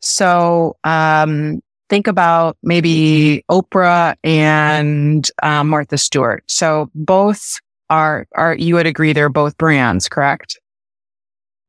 So, 0.00 0.76
um, 0.82 1.60
think 1.88 2.06
about 2.06 2.56
maybe 2.62 3.44
Oprah 3.50 4.16
and 4.22 5.28
uh, 5.42 5.64
Martha 5.64 5.98
Stewart. 5.98 6.44
So 6.46 6.90
both 6.94 7.60
are, 7.90 8.26
are, 8.34 8.54
you 8.54 8.74
would 8.74 8.86
agree 8.86 9.12
they're 9.12 9.28
both 9.28 9.56
brands, 9.58 10.08
correct? 10.08 10.58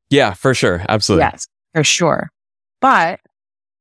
Yeah, 0.10 0.34
for 0.34 0.54
sure. 0.54 0.84
Absolutely. 0.90 1.24
Yes, 1.32 1.48
for 1.74 1.84
sure. 1.84 2.30
But 2.82 3.20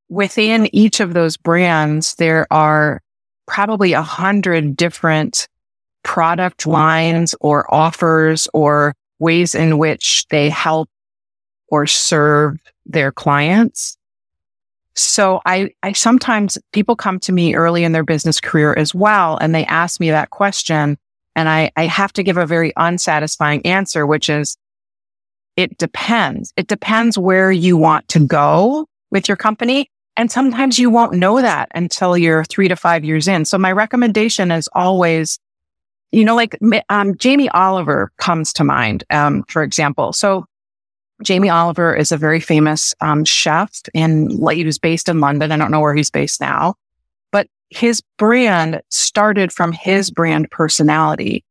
within 0.09 0.73
each 0.73 0.99
of 0.99 1.13
those 1.13 1.37
brands, 1.37 2.15
there 2.15 2.47
are 2.51 3.01
probably 3.47 3.93
a 3.93 4.01
hundred 4.01 4.75
different 4.75 5.47
product 6.03 6.65
lines 6.65 7.35
or 7.41 7.71
offers 7.73 8.47
or 8.53 8.93
ways 9.19 9.53
in 9.53 9.77
which 9.77 10.25
they 10.29 10.49
help 10.49 10.89
or 11.67 11.85
serve 11.85 12.57
their 12.85 13.11
clients. 13.11 13.97
So 14.95 15.41
I, 15.45 15.71
I 15.83 15.93
sometimes 15.93 16.57
people 16.73 16.95
come 16.95 17.19
to 17.21 17.31
me 17.31 17.55
early 17.55 17.83
in 17.83 17.91
their 17.91 18.03
business 18.03 18.39
career 18.41 18.73
as 18.73 18.93
well, 18.93 19.37
and 19.37 19.55
they 19.55 19.65
ask 19.65 19.99
me 19.99 20.09
that 20.09 20.29
question. 20.29 20.97
And 21.35 21.47
I, 21.47 21.71
I 21.77 21.85
have 21.85 22.11
to 22.13 22.23
give 22.23 22.37
a 22.37 22.45
very 22.45 22.73
unsatisfying 22.75 23.65
answer, 23.65 24.05
which 24.05 24.29
is 24.29 24.57
it 25.55 25.77
depends. 25.77 26.53
It 26.57 26.67
depends 26.67 27.17
where 27.17 27.51
you 27.51 27.77
want 27.77 28.07
to 28.09 28.25
go 28.25 28.87
with 29.11 29.27
your 29.27 29.37
company. 29.37 29.89
And 30.17 30.31
sometimes 30.31 30.79
you 30.79 30.89
won't 30.89 31.13
know 31.13 31.41
that 31.41 31.69
until 31.75 32.17
you're 32.17 32.43
three 32.43 32.67
to 32.67 32.75
five 32.75 33.05
years 33.05 33.27
in. 33.27 33.45
So 33.45 33.57
my 33.57 33.71
recommendation 33.71 34.51
is 34.51 34.67
always, 34.73 35.39
you 36.11 36.25
know, 36.25 36.35
like 36.35 36.57
um, 36.89 37.17
Jamie 37.17 37.49
Oliver 37.49 38.11
comes 38.17 38.51
to 38.53 38.63
mind, 38.63 39.03
um, 39.11 39.43
for 39.43 39.63
example. 39.63 40.11
So 40.13 40.45
Jamie 41.21 41.49
Oliver 41.49 41.95
is 41.95 42.11
a 42.11 42.17
very 42.17 42.39
famous 42.39 42.95
um, 43.01 43.25
chef 43.25 43.71
and 43.93 44.31
he 44.31 44.63
was 44.63 44.79
based 44.79 45.09
in 45.09 45.19
London. 45.19 45.51
I 45.51 45.57
don't 45.57 45.71
know 45.71 45.81
where 45.81 45.95
he's 45.95 46.09
based 46.09 46.39
now, 46.39 46.75
but 47.31 47.47
his 47.69 48.01
brand 48.17 48.81
started 48.89 49.51
from 49.51 49.71
his 49.71 50.11
brand 50.11 50.49
personality, 50.49 51.43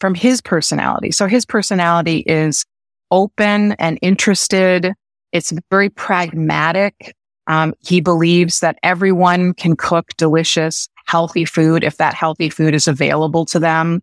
from 0.00 0.14
his 0.14 0.40
personality. 0.40 1.12
So 1.12 1.26
his 1.26 1.46
personality 1.46 2.18
is 2.26 2.64
open 3.10 3.72
and 3.72 3.98
interested. 4.02 4.92
It's 5.30 5.52
very 5.70 5.88
pragmatic. 5.88 7.14
Um, 7.46 7.74
he 7.80 8.00
believes 8.00 8.60
that 8.60 8.78
everyone 8.82 9.54
can 9.54 9.76
cook 9.76 10.08
delicious, 10.16 10.88
healthy 11.06 11.44
food 11.44 11.84
if 11.84 11.96
that 11.98 12.14
healthy 12.14 12.50
food 12.50 12.74
is 12.74 12.88
available 12.88 13.44
to 13.46 13.58
them. 13.58 14.02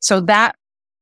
So 0.00 0.20
that 0.20 0.56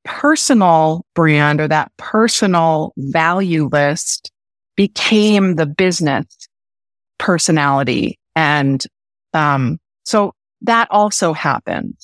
personal 0.05 1.05
brand 1.15 1.61
or 1.61 1.69
that 1.69 1.93
personal 1.97 2.93
value 2.97 3.69
list 3.71 4.31
became 4.77 5.57
the 5.57 5.67
business 5.67 6.27
personality. 7.19 8.19
And, 8.35 8.85
um, 9.35 9.79
so 10.05 10.35
that 10.63 10.89
also 10.91 11.33
happened. 11.33 11.97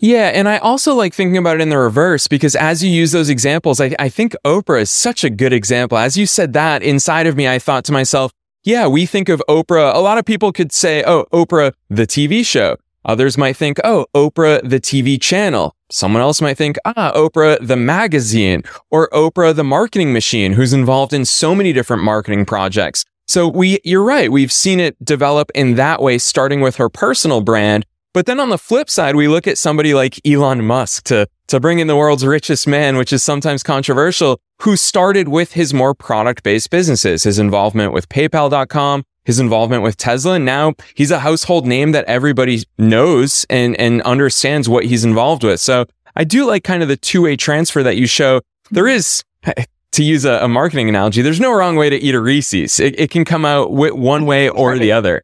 Yeah. 0.00 0.32
And 0.34 0.48
I 0.48 0.58
also 0.58 0.94
like 0.94 1.14
thinking 1.14 1.38
about 1.38 1.56
it 1.56 1.60
in 1.62 1.68
the 1.70 1.78
reverse 1.78 2.28
because 2.28 2.56
as 2.56 2.82
you 2.82 2.90
use 2.90 3.12
those 3.12 3.30
examples, 3.30 3.80
I, 3.80 3.94
I 3.98 4.08
think 4.08 4.34
Oprah 4.44 4.82
is 4.82 4.90
such 4.90 5.24
a 5.24 5.30
good 5.30 5.52
example. 5.52 5.96
As 5.96 6.16
you 6.16 6.26
said 6.26 6.52
that 6.52 6.82
inside 6.82 7.26
of 7.26 7.36
me, 7.36 7.48
I 7.48 7.58
thought 7.58 7.84
to 7.86 7.92
myself, 7.92 8.32
yeah, 8.64 8.86
we 8.86 9.06
think 9.06 9.28
of 9.28 9.42
Oprah. 9.48 9.94
A 9.94 10.00
lot 10.00 10.18
of 10.18 10.24
people 10.24 10.52
could 10.52 10.72
say, 10.72 11.04
oh, 11.06 11.26
Oprah, 11.32 11.72
the 11.88 12.06
TV 12.06 12.44
show. 12.44 12.76
Others 13.04 13.36
might 13.36 13.56
think, 13.56 13.78
oh, 13.84 14.06
Oprah, 14.14 14.60
the 14.68 14.80
TV 14.80 15.20
channel. 15.20 15.74
Someone 15.90 16.22
else 16.22 16.40
might 16.40 16.56
think, 16.56 16.76
ah, 16.84 17.12
Oprah, 17.14 17.58
the 17.60 17.76
magazine, 17.76 18.62
or 18.90 19.08
Oprah, 19.10 19.54
the 19.54 19.64
marketing 19.64 20.12
machine, 20.12 20.52
who's 20.52 20.72
involved 20.72 21.12
in 21.12 21.24
so 21.24 21.54
many 21.54 21.72
different 21.72 22.02
marketing 22.02 22.44
projects. 22.44 23.04
So 23.26 23.48
we, 23.48 23.78
you're 23.84 24.04
right. 24.04 24.30
We've 24.30 24.52
seen 24.52 24.80
it 24.80 25.02
develop 25.04 25.50
in 25.54 25.76
that 25.76 26.00
way, 26.02 26.18
starting 26.18 26.60
with 26.60 26.76
her 26.76 26.88
personal 26.88 27.40
brand. 27.40 27.86
But 28.12 28.26
then 28.26 28.38
on 28.38 28.50
the 28.50 28.58
flip 28.58 28.88
side, 28.88 29.16
we 29.16 29.28
look 29.28 29.46
at 29.46 29.58
somebody 29.58 29.92
like 29.92 30.20
Elon 30.26 30.64
Musk 30.64 31.04
to, 31.04 31.26
to 31.48 31.58
bring 31.58 31.80
in 31.80 31.88
the 31.88 31.96
world's 31.96 32.24
richest 32.24 32.66
man, 32.66 32.96
which 32.96 33.12
is 33.12 33.22
sometimes 33.22 33.62
controversial, 33.62 34.38
who 34.62 34.76
started 34.76 35.28
with 35.28 35.52
his 35.52 35.74
more 35.74 35.94
product 35.94 36.42
based 36.42 36.70
businesses, 36.70 37.24
his 37.24 37.38
involvement 37.38 37.92
with 37.92 38.08
PayPal.com, 38.08 39.04
his 39.24 39.38
involvement 39.38 39.82
with 39.82 39.96
Tesla. 39.96 40.34
And 40.34 40.44
now 40.44 40.74
he's 40.94 41.10
a 41.10 41.20
household 41.20 41.66
name 41.66 41.92
that 41.92 42.04
everybody 42.06 42.62
knows 42.78 43.46
and, 43.50 43.76
and 43.76 44.02
understands 44.02 44.68
what 44.68 44.84
he's 44.84 45.04
involved 45.04 45.42
with. 45.44 45.60
So 45.60 45.86
I 46.16 46.24
do 46.24 46.46
like 46.46 46.64
kind 46.64 46.82
of 46.82 46.88
the 46.88 46.96
two 46.96 47.22
way 47.22 47.36
transfer 47.36 47.82
that 47.82 47.96
you 47.96 48.06
show. 48.06 48.40
There 48.70 48.88
is, 48.88 49.24
to 49.92 50.02
use 50.02 50.24
a, 50.24 50.44
a, 50.44 50.48
marketing 50.48 50.88
analogy, 50.88 51.22
there's 51.22 51.40
no 51.40 51.52
wrong 51.52 51.76
way 51.76 51.88
to 51.88 51.96
eat 51.96 52.14
a 52.14 52.20
Reese's. 52.20 52.80
It, 52.80 52.98
it 52.98 53.10
can 53.10 53.24
come 53.24 53.44
out 53.44 53.72
one 53.72 54.26
way 54.26 54.48
or 54.48 54.78
the 54.78 54.92
other. 54.92 55.22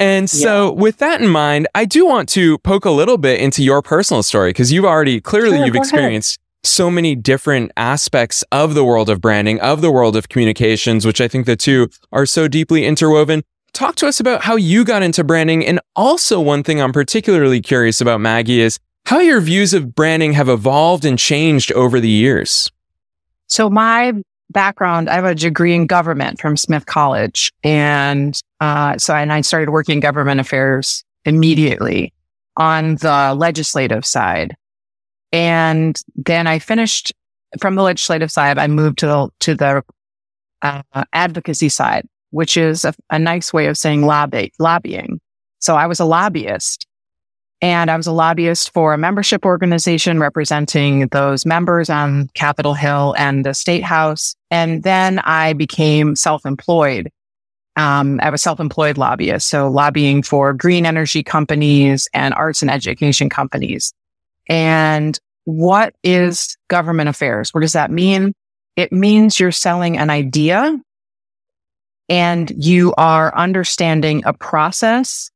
And 0.00 0.30
so 0.30 0.66
yeah. 0.66 0.80
with 0.80 0.98
that 0.98 1.20
in 1.20 1.28
mind, 1.28 1.66
I 1.74 1.84
do 1.84 2.06
want 2.06 2.28
to 2.30 2.58
poke 2.58 2.84
a 2.84 2.90
little 2.90 3.18
bit 3.18 3.40
into 3.40 3.64
your 3.64 3.82
personal 3.82 4.22
story 4.22 4.50
because 4.50 4.72
you've 4.72 4.84
already 4.84 5.20
clearly 5.20 5.56
sure, 5.56 5.66
you've 5.66 5.74
experienced 5.74 6.38
ahead. 6.38 6.47
So 6.64 6.90
many 6.90 7.14
different 7.14 7.72
aspects 7.76 8.44
of 8.52 8.74
the 8.74 8.84
world 8.84 9.08
of 9.08 9.20
branding, 9.20 9.60
of 9.60 9.80
the 9.80 9.90
world 9.90 10.16
of 10.16 10.28
communications, 10.28 11.06
which 11.06 11.20
I 11.20 11.28
think 11.28 11.46
the 11.46 11.56
two 11.56 11.88
are 12.12 12.26
so 12.26 12.48
deeply 12.48 12.84
interwoven. 12.84 13.42
Talk 13.72 13.96
to 13.96 14.08
us 14.08 14.18
about 14.18 14.42
how 14.42 14.56
you 14.56 14.84
got 14.84 15.02
into 15.02 15.22
branding. 15.24 15.64
And 15.64 15.80
also 15.94 16.40
one 16.40 16.62
thing 16.62 16.80
I'm 16.80 16.92
particularly 16.92 17.60
curious 17.60 18.00
about, 18.00 18.20
Maggie, 18.20 18.60
is 18.60 18.78
how 19.06 19.20
your 19.20 19.40
views 19.40 19.72
of 19.74 19.94
branding 19.94 20.32
have 20.32 20.48
evolved 20.48 21.04
and 21.04 21.18
changed 21.18 21.72
over 21.72 22.00
the 22.00 22.08
years. 22.08 22.70
So 23.46 23.70
my 23.70 24.12
background, 24.50 25.08
I 25.08 25.14
have 25.14 25.24
a 25.24 25.34
degree 25.34 25.74
in 25.74 25.86
government 25.86 26.40
from 26.40 26.56
Smith 26.56 26.86
College. 26.86 27.52
And 27.62 28.38
uh, 28.60 28.98
so, 28.98 29.14
and 29.14 29.32
I 29.32 29.42
started 29.42 29.70
working 29.70 30.00
government 30.00 30.40
affairs 30.40 31.04
immediately 31.24 32.12
on 32.56 32.96
the 32.96 33.34
legislative 33.36 34.04
side. 34.04 34.56
And 35.32 36.00
then 36.16 36.46
I 36.46 36.58
finished 36.58 37.12
from 37.60 37.74
the 37.74 37.82
legislative 37.82 38.30
side. 38.30 38.58
I 38.58 38.66
moved 38.66 38.98
to 38.98 39.06
the, 39.06 39.28
to 39.40 39.54
the 39.54 39.82
uh, 40.62 40.82
advocacy 41.12 41.68
side, 41.68 42.06
which 42.30 42.56
is 42.56 42.84
a, 42.84 42.94
a 43.10 43.18
nice 43.18 43.52
way 43.52 43.66
of 43.66 43.76
saying 43.76 44.04
lobby, 44.06 44.52
lobbying. 44.58 45.20
So 45.60 45.76
I 45.76 45.86
was 45.86 46.00
a 46.00 46.04
lobbyist 46.04 46.86
and 47.60 47.90
I 47.90 47.96
was 47.96 48.06
a 48.06 48.12
lobbyist 48.12 48.72
for 48.72 48.94
a 48.94 48.98
membership 48.98 49.44
organization 49.44 50.20
representing 50.20 51.08
those 51.08 51.44
members 51.44 51.90
on 51.90 52.28
Capitol 52.34 52.74
Hill 52.74 53.14
and 53.18 53.44
the 53.44 53.54
State 53.54 53.82
House. 53.82 54.36
And 54.50 54.82
then 54.82 55.18
I 55.20 55.54
became 55.54 56.14
self-employed. 56.14 57.10
Um, 57.76 58.20
I 58.22 58.30
was 58.30 58.42
self-employed 58.42 58.98
lobbyist. 58.98 59.48
So 59.48 59.68
lobbying 59.68 60.22
for 60.22 60.52
green 60.52 60.86
energy 60.86 61.22
companies 61.22 62.08
and 62.14 62.34
arts 62.34 62.62
and 62.62 62.70
education 62.70 63.28
companies. 63.28 63.92
And 64.48 65.18
what 65.44 65.94
is 66.02 66.56
government 66.68 67.08
affairs? 67.08 67.54
What 67.54 67.60
does 67.60 67.72
that 67.72 67.90
mean? 67.90 68.32
It 68.76 68.92
means 68.92 69.40
you're 69.40 69.52
selling 69.52 69.98
an 69.98 70.10
idea 70.10 70.78
and 72.08 72.52
you 72.56 72.94
are 72.96 73.34
understanding 73.36 74.22
a 74.24 74.32
process 74.32 75.30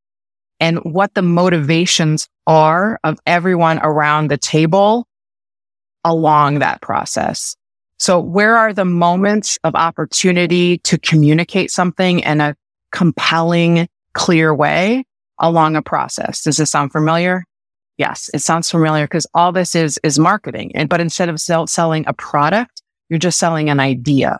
and 0.60 0.78
what 0.78 1.14
the 1.14 1.22
motivations 1.22 2.28
are 2.46 2.98
of 3.04 3.18
everyone 3.26 3.78
around 3.82 4.30
the 4.30 4.38
table 4.38 5.06
along 6.04 6.60
that 6.60 6.80
process. 6.80 7.56
So 7.98 8.20
where 8.20 8.56
are 8.56 8.72
the 8.72 8.84
moments 8.84 9.58
of 9.64 9.74
opportunity 9.74 10.78
to 10.78 10.98
communicate 10.98 11.70
something 11.70 12.20
in 12.20 12.40
a 12.40 12.56
compelling, 12.90 13.88
clear 14.12 14.54
way 14.54 15.04
along 15.38 15.76
a 15.76 15.82
process? 15.82 16.42
Does 16.42 16.56
this 16.56 16.70
sound 16.70 16.92
familiar? 16.92 17.44
Yes, 17.98 18.30
it 18.32 18.40
sounds 18.40 18.70
familiar 18.70 19.04
because 19.04 19.26
all 19.34 19.52
this 19.52 19.74
is, 19.74 19.98
is 20.02 20.18
marketing. 20.18 20.72
And, 20.74 20.88
but 20.88 21.00
instead 21.00 21.28
of 21.28 21.40
sell, 21.40 21.66
selling 21.66 22.04
a 22.06 22.12
product, 22.12 22.82
you're 23.08 23.18
just 23.18 23.38
selling 23.38 23.68
an 23.70 23.80
idea. 23.80 24.38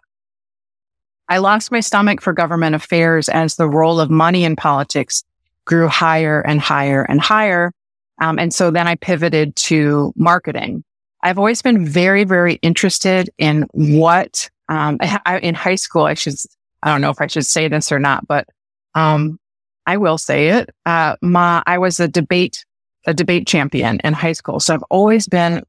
I 1.29 1.39
lost 1.39 1.71
my 1.71 1.81
stomach 1.81 2.21
for 2.21 2.33
government 2.33 2.75
affairs 2.75 3.29
as 3.29 3.57
the 3.57 3.69
role 3.69 4.01
of 4.01 4.11
money 4.11 4.45
in 4.45 4.57
politics 4.57 5.25
grew 5.65 5.89
higher 5.89 6.41
and 6.41 6.61
higher 6.61 7.03
and 7.03 7.21
higher. 7.21 7.73
Um, 8.21 8.39
and 8.39 8.53
so 8.53 8.71
then 8.71 8.89
I 8.89 8.97
pivoted 8.97 9.55
to 9.57 10.13
marketing. 10.17 10.85
I've 11.23 11.39
always 11.39 11.63
been 11.63 11.87
very, 11.87 12.25
very 12.25 12.55
interested 12.55 13.31
in 13.39 13.67
what, 13.73 14.51
um, 14.69 14.99
I, 15.01 15.21
I, 15.25 15.39
in 15.39 15.55
high 15.55 15.77
school, 15.77 16.05
I 16.05 16.15
should, 16.15 16.35
I 16.83 16.91
don't 16.91 17.01
know 17.01 17.11
if 17.11 17.21
I 17.21 17.29
should 17.29 17.47
say 17.47 17.69
this 17.69 17.93
or 17.93 17.99
not, 17.99 18.27
but, 18.27 18.49
um, 18.95 19.39
I 19.87 19.97
will 19.97 20.19
say 20.19 20.49
it. 20.49 20.71
Uh, 20.85 21.17
my, 21.23 21.63
I 21.67 21.79
was 21.79 22.01
a 22.01 22.09
debate, 22.09 22.65
a 23.07 23.15
debate 23.15 23.47
champion 23.47 24.01
in 24.05 24.13
high 24.13 24.33
school. 24.33 24.61
So 24.61 24.75
I've 24.75 24.85
always 24.91 25.27
been 25.27 25.63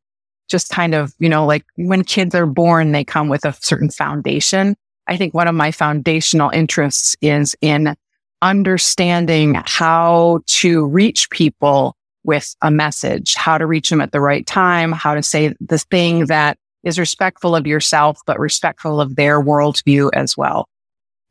just 0.49 0.69
kind 0.69 0.93
of, 0.93 1.13
you 1.19 1.29
know, 1.29 1.45
like 1.45 1.65
when 1.75 2.03
kids 2.03 2.35
are 2.35 2.45
born, 2.45 2.91
they 2.91 3.03
come 3.03 3.29
with 3.29 3.45
a 3.45 3.53
certain 3.53 3.89
foundation. 3.89 4.75
I 5.07 5.17
think 5.17 5.33
one 5.33 5.47
of 5.47 5.55
my 5.55 5.71
foundational 5.71 6.49
interests 6.49 7.15
is 7.21 7.55
in 7.61 7.95
understanding 8.41 9.57
how 9.65 10.41
to 10.45 10.85
reach 10.85 11.29
people 11.29 11.95
with 12.23 12.55
a 12.61 12.71
message, 12.71 13.35
how 13.35 13.57
to 13.57 13.65
reach 13.65 13.89
them 13.89 14.01
at 14.01 14.11
the 14.11 14.21
right 14.21 14.45
time, 14.45 14.91
how 14.91 15.13
to 15.13 15.23
say 15.23 15.53
the 15.59 15.77
thing 15.77 16.25
that 16.27 16.57
is 16.83 16.99
respectful 16.99 17.55
of 17.55 17.65
yourself, 17.65 18.19
but 18.25 18.39
respectful 18.39 18.99
of 19.01 19.15
their 19.15 19.41
worldview 19.41 20.09
as 20.13 20.37
well. 20.37 20.67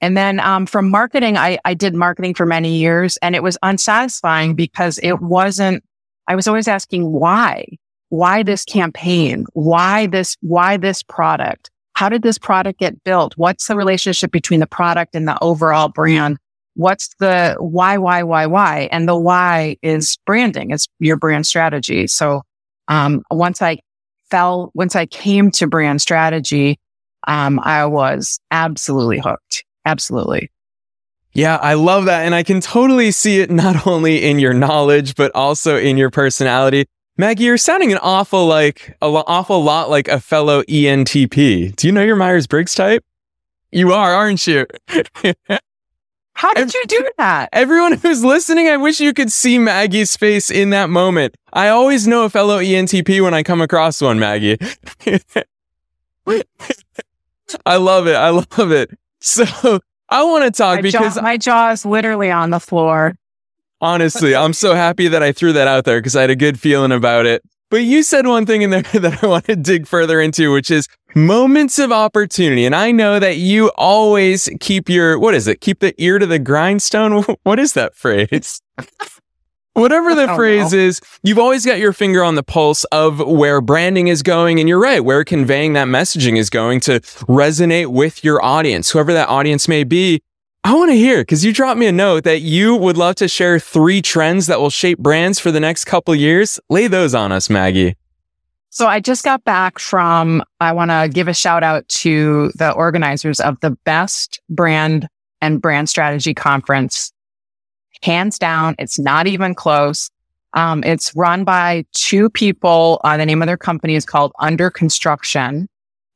And 0.00 0.16
then 0.16 0.40
um, 0.40 0.66
from 0.66 0.90
marketing, 0.90 1.36
I, 1.36 1.58
I 1.64 1.74
did 1.74 1.94
marketing 1.94 2.34
for 2.34 2.44
many 2.44 2.76
years 2.76 3.18
and 3.18 3.36
it 3.36 3.42
was 3.42 3.56
unsatisfying 3.62 4.54
because 4.54 4.98
it 5.02 5.20
wasn't, 5.20 5.84
I 6.28 6.34
was 6.34 6.46
always 6.48 6.68
asking 6.68 7.10
why, 7.10 7.66
why 8.08 8.42
this 8.42 8.64
campaign? 8.64 9.46
Why 9.52 10.06
this, 10.06 10.36
why 10.40 10.76
this 10.76 11.02
product? 11.02 11.70
How 11.94 12.08
did 12.08 12.22
this 12.22 12.38
product 12.38 12.78
get 12.78 13.02
built? 13.04 13.34
What's 13.36 13.66
the 13.66 13.76
relationship 13.76 14.30
between 14.30 14.60
the 14.60 14.66
product 14.66 15.14
and 15.14 15.28
the 15.28 15.38
overall 15.42 15.88
brand? 15.88 16.38
what's 16.74 17.14
the 17.18 17.56
why, 17.58 17.98
why, 17.98 18.22
why, 18.22 18.46
why? 18.46 18.88
And 18.92 19.08
the 19.08 19.16
why 19.16 19.76
is 19.82 20.18
branding. 20.26 20.70
It's 20.70 20.88
your 20.98 21.16
brand 21.16 21.46
strategy. 21.46 22.06
So, 22.06 22.42
um, 22.88 23.22
once 23.30 23.62
I 23.62 23.78
fell, 24.30 24.70
once 24.74 24.96
I 24.96 25.06
came 25.06 25.50
to 25.52 25.66
brand 25.66 26.00
strategy, 26.00 26.78
um, 27.26 27.60
I 27.60 27.86
was 27.86 28.40
absolutely 28.50 29.20
hooked. 29.20 29.64
Absolutely. 29.84 30.50
Yeah, 31.34 31.56
I 31.56 31.74
love 31.74 32.04
that. 32.06 32.24
And 32.26 32.34
I 32.34 32.42
can 32.42 32.60
totally 32.60 33.10
see 33.10 33.40
it 33.40 33.50
not 33.50 33.86
only 33.86 34.24
in 34.24 34.38
your 34.38 34.54
knowledge, 34.54 35.14
but 35.14 35.34
also 35.34 35.76
in 35.76 35.96
your 35.96 36.10
personality. 36.10 36.86
Maggie, 37.16 37.44
you're 37.44 37.58
sounding 37.58 37.92
an 37.92 37.98
awful 38.02 38.46
like, 38.46 38.96
an 39.02 39.22
awful 39.26 39.62
lot 39.62 39.90
like 39.90 40.08
a 40.08 40.18
fellow 40.20 40.62
ENTP. 40.62 41.76
Do 41.76 41.86
you 41.86 41.92
know 41.92 42.02
your 42.02 42.16
Myers 42.16 42.46
Briggs 42.46 42.74
type? 42.74 43.04
You 43.70 43.92
are, 43.92 44.12
aren't 44.14 44.46
you? 44.46 44.66
How 46.34 46.54
did 46.54 46.72
you 46.74 46.82
do 46.86 47.10
that? 47.18 47.50
Everyone 47.52 47.92
who's 47.92 48.24
listening, 48.24 48.68
I 48.68 48.76
wish 48.76 49.00
you 49.00 49.12
could 49.12 49.30
see 49.30 49.58
Maggie's 49.58 50.16
face 50.16 50.50
in 50.50 50.70
that 50.70 50.90
moment. 50.90 51.36
I 51.52 51.68
always 51.68 52.06
know 52.06 52.24
a 52.24 52.30
fellow 52.30 52.58
ENTP 52.58 53.22
when 53.22 53.34
I 53.34 53.42
come 53.42 53.60
across 53.60 54.00
one, 54.00 54.18
Maggie. 54.18 54.58
I 57.66 57.76
love 57.76 58.06
it. 58.06 58.16
I 58.16 58.30
love 58.30 58.72
it. 58.72 58.98
So 59.20 59.80
I 60.12 60.22
want 60.24 60.44
to 60.44 60.50
talk 60.50 60.76
my 60.76 60.82
because 60.82 61.14
jaw, 61.14 61.22
my 61.22 61.36
jaw 61.36 61.70
is 61.70 61.84
literally 61.86 62.30
on 62.30 62.50
the 62.50 62.60
floor. 62.60 63.14
Honestly, 63.80 64.34
I'm 64.34 64.52
so 64.52 64.74
happy 64.74 65.08
that 65.08 65.22
I 65.22 65.32
threw 65.32 65.52
that 65.54 65.66
out 65.66 65.84
there 65.84 65.98
because 65.98 66.14
I 66.14 66.20
had 66.20 66.30
a 66.30 66.36
good 66.36 66.60
feeling 66.60 66.92
about 66.92 67.26
it. 67.26 67.42
But 67.72 67.84
you 67.84 68.02
said 68.02 68.26
one 68.26 68.44
thing 68.44 68.60
in 68.60 68.68
there 68.68 68.82
that 68.92 69.24
I 69.24 69.26
want 69.26 69.46
to 69.46 69.56
dig 69.56 69.86
further 69.86 70.20
into, 70.20 70.52
which 70.52 70.70
is 70.70 70.86
moments 71.14 71.78
of 71.78 71.90
opportunity. 71.90 72.66
And 72.66 72.76
I 72.76 72.92
know 72.92 73.18
that 73.18 73.38
you 73.38 73.70
always 73.76 74.50
keep 74.60 74.90
your, 74.90 75.18
what 75.18 75.34
is 75.34 75.48
it? 75.48 75.62
Keep 75.62 75.80
the 75.80 75.94
ear 75.96 76.18
to 76.18 76.26
the 76.26 76.38
grindstone. 76.38 77.24
What 77.44 77.58
is 77.58 77.72
that 77.72 77.94
phrase? 77.94 78.60
Whatever 79.74 80.14
the 80.14 80.28
phrase 80.34 80.72
know. 80.72 80.78
is, 80.78 81.00
you've 81.22 81.38
always 81.38 81.64
got 81.64 81.78
your 81.78 81.94
finger 81.94 82.22
on 82.22 82.34
the 82.34 82.42
pulse 82.42 82.84
of 82.84 83.20
where 83.20 83.60
branding 83.60 84.08
is 84.08 84.22
going. 84.22 84.60
And 84.60 84.68
you're 84.68 84.78
right, 84.78 85.00
where 85.00 85.24
conveying 85.24 85.72
that 85.72 85.88
messaging 85.88 86.36
is 86.36 86.50
going 86.50 86.80
to 86.80 87.00
resonate 87.28 87.86
with 87.86 88.22
your 88.22 88.44
audience, 88.44 88.90
whoever 88.90 89.12
that 89.14 89.28
audience 89.28 89.68
may 89.68 89.84
be. 89.84 90.20
I 90.64 90.74
want 90.74 90.90
to 90.90 90.96
hear 90.96 91.22
because 91.22 91.44
you 91.44 91.52
dropped 91.52 91.78
me 91.78 91.86
a 91.86 91.92
note 91.92 92.24
that 92.24 92.40
you 92.40 92.76
would 92.76 92.96
love 92.96 93.16
to 93.16 93.28
share 93.28 93.58
three 93.58 94.00
trends 94.00 94.46
that 94.46 94.60
will 94.60 94.70
shape 94.70 94.98
brands 94.98 95.40
for 95.40 95.50
the 95.50 95.58
next 95.58 95.86
couple 95.86 96.14
years. 96.14 96.60
Lay 96.68 96.86
those 96.86 97.14
on 97.14 97.32
us, 97.32 97.50
Maggie. 97.50 97.96
So 98.70 98.86
I 98.86 99.00
just 99.00 99.24
got 99.24 99.42
back 99.44 99.78
from, 99.78 100.42
I 100.60 100.72
want 100.72 100.90
to 100.90 101.10
give 101.12 101.28
a 101.28 101.34
shout 101.34 101.62
out 101.62 101.88
to 101.88 102.52
the 102.54 102.72
organizers 102.72 103.40
of 103.40 103.58
the 103.60 103.72
best 103.84 104.40
brand 104.48 105.08
and 105.40 105.60
brand 105.60 105.88
strategy 105.88 106.32
conference. 106.32 107.12
Hands 108.02 108.36
down, 108.38 108.74
it's 108.78 108.98
not 108.98 109.26
even 109.26 109.54
close. 109.54 110.10
Um, 110.54 110.84
it's 110.84 111.14
run 111.16 111.44
by 111.44 111.84
two 111.92 112.28
people. 112.28 113.00
Uh, 113.04 113.16
the 113.16 113.24
name 113.24 113.42
of 113.42 113.46
their 113.46 113.56
company 113.56 113.94
is 113.94 114.04
called 114.04 114.32
Under 114.38 114.70
Construction. 114.70 115.68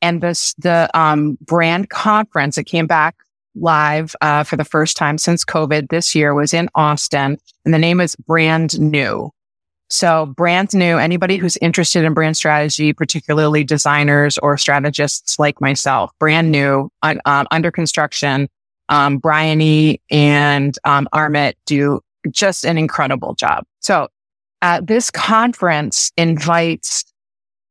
And 0.03 0.20
this, 0.20 0.55
the, 0.59 0.90
um, 0.94 1.38
brand 1.40 1.88
conference, 1.88 2.59
it 2.59 2.64
came 2.64 2.87
back 2.87 3.16
live, 3.55 4.14
uh, 4.20 4.44
for 4.44 4.57
the 4.57 4.64
first 4.64 4.96
time 4.96 5.16
since 5.16 5.44
COVID 5.44 5.88
this 5.88 6.14
year 6.14 6.35
was 6.35 6.53
in 6.53 6.68
Austin 6.75 7.38
and 7.64 7.75
the 7.75 7.79
name 7.79 8.01
is 8.01 8.14
Brand 8.16 8.79
New. 8.79 9.31
So 9.88 10.27
brand 10.27 10.75
new, 10.75 10.99
anybody 10.99 11.37
who's 11.37 11.57
interested 11.59 12.05
in 12.05 12.12
brand 12.12 12.37
strategy, 12.37 12.92
particularly 12.92 13.64
designers 13.64 14.37
or 14.38 14.59
strategists 14.59 15.38
like 15.38 15.61
myself, 15.61 16.11
brand 16.18 16.51
new, 16.51 16.90
uh, 17.03 17.44
under 17.51 17.70
construction. 17.70 18.49
Um, 18.88 19.18
Bryony 19.18 20.01
and, 20.11 20.77
um, 20.85 21.09
Armin 21.12 21.55
do 21.66 22.01
just 22.31 22.64
an 22.64 22.79
incredible 22.79 23.35
job. 23.35 23.64
So, 23.81 24.09
uh, 24.62 24.81
this 24.83 25.11
conference 25.11 26.12
invites 26.16 27.05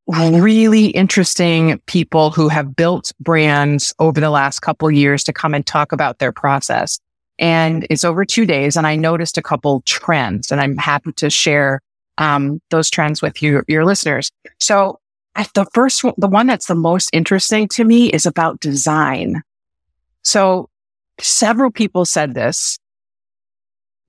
really 0.08 0.88
interesting 0.88 1.82
people 1.88 2.30
who 2.32 2.48
have 2.48 2.76
built 2.76 3.12
brands 3.20 3.94
over 4.00 4.20
the 4.20 4.30
last 4.30 4.60
couple 4.60 4.90
years 4.92 5.24
to 5.24 5.34
come 5.34 5.54
and 5.54 5.66
talk 5.66 5.92
about 5.92 6.20
their 6.20 6.32
process. 6.32 7.00
And 7.40 7.86
it's 7.90 8.06
over 8.06 8.24
two 8.24 8.46
days. 8.46 8.78
And 8.78 8.86
I 8.86 8.96
noticed 8.96 9.38
a 9.38 9.42
couple 9.42 9.82
trends 9.86 10.52
and 10.52 10.62
I'm 10.62 10.78
happy 10.78 11.12
to 11.14 11.30
share 11.30 11.82
um, 12.18 12.62
those 12.70 12.90
trends 12.90 13.22
with 13.22 13.42
you, 13.42 13.64
your 13.68 13.84
listeners. 13.84 14.32
So 14.60 15.00
the 15.54 15.66
first 15.74 16.04
one, 16.04 16.14
the 16.18 16.28
one 16.28 16.48
that's 16.48 16.68
the 16.68 16.76
most 16.76 17.10
interesting 17.12 17.68
to 17.70 17.84
me 17.84 18.08
is 18.10 18.26
about 18.26 18.60
design. 18.60 19.42
So 20.22 20.70
several 21.20 21.72
people 21.72 22.06
said 22.06 22.34
this. 22.34 22.78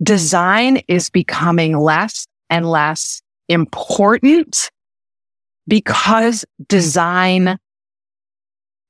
Design 0.03 0.83
is 0.89 1.09
becoming 1.09 1.79
less 1.79 2.27
and 2.51 2.69
less 2.69 3.23
important 3.49 4.71
because 5.67 6.45
design 6.69 7.59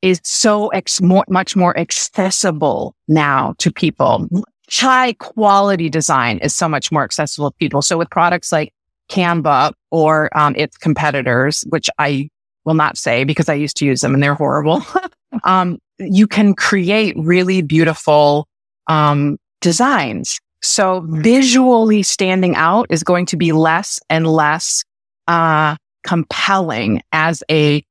is 0.03 0.21
so 0.25 0.69
ex- 0.69 1.01
more, 1.01 1.25
much 1.29 1.57
more 1.57 1.77
accessible 1.79 2.95
now 3.09 3.55
to 3.59 3.73
people. 3.73 4.29
High 4.71 5.15
quality 5.15 5.89
design 5.89 6.39
is 6.39 6.55
so 6.55 6.69
much 6.69 6.91
more 6.91 7.05
accessible 7.05 7.51
to 7.51 7.57
people. 7.57 7.83
So 7.83 7.99
with 7.99 8.11
products 8.11 8.53
like 8.53 8.73
Canva 9.09 9.73
or 9.91 10.37
um, 10.37 10.55
its 10.57 10.77
competitors, 10.77 11.65
which 11.69 11.89
I 11.99 12.29
will 12.65 12.75
not 12.75 12.99
say 12.99 13.25
because 13.25 13.49
I 13.49 13.55
used 13.55 13.77
to 13.79 13.87
use 13.87 14.01
them 14.01 14.13
and 14.13 14.23
they're 14.23 14.35
horrible. 14.35 14.83
um, 15.45 15.79
you 15.99 16.27
can 16.27 16.55
create 16.55 17.15
really 17.19 17.63
beautiful 17.63 18.47
um, 18.89 19.39
designs. 19.61 20.41
So 20.63 21.05
visually 21.09 22.03
standing 22.03 22.57
out 22.57 22.87
is 22.91 23.03
going 23.03 23.27
to 23.27 23.37
be 23.37 23.53
less 23.53 24.01
and 24.11 24.27
less 24.27 24.85
uh, 25.29 25.77
compelling 26.05 27.03
as 27.13 27.43
a 27.51 27.85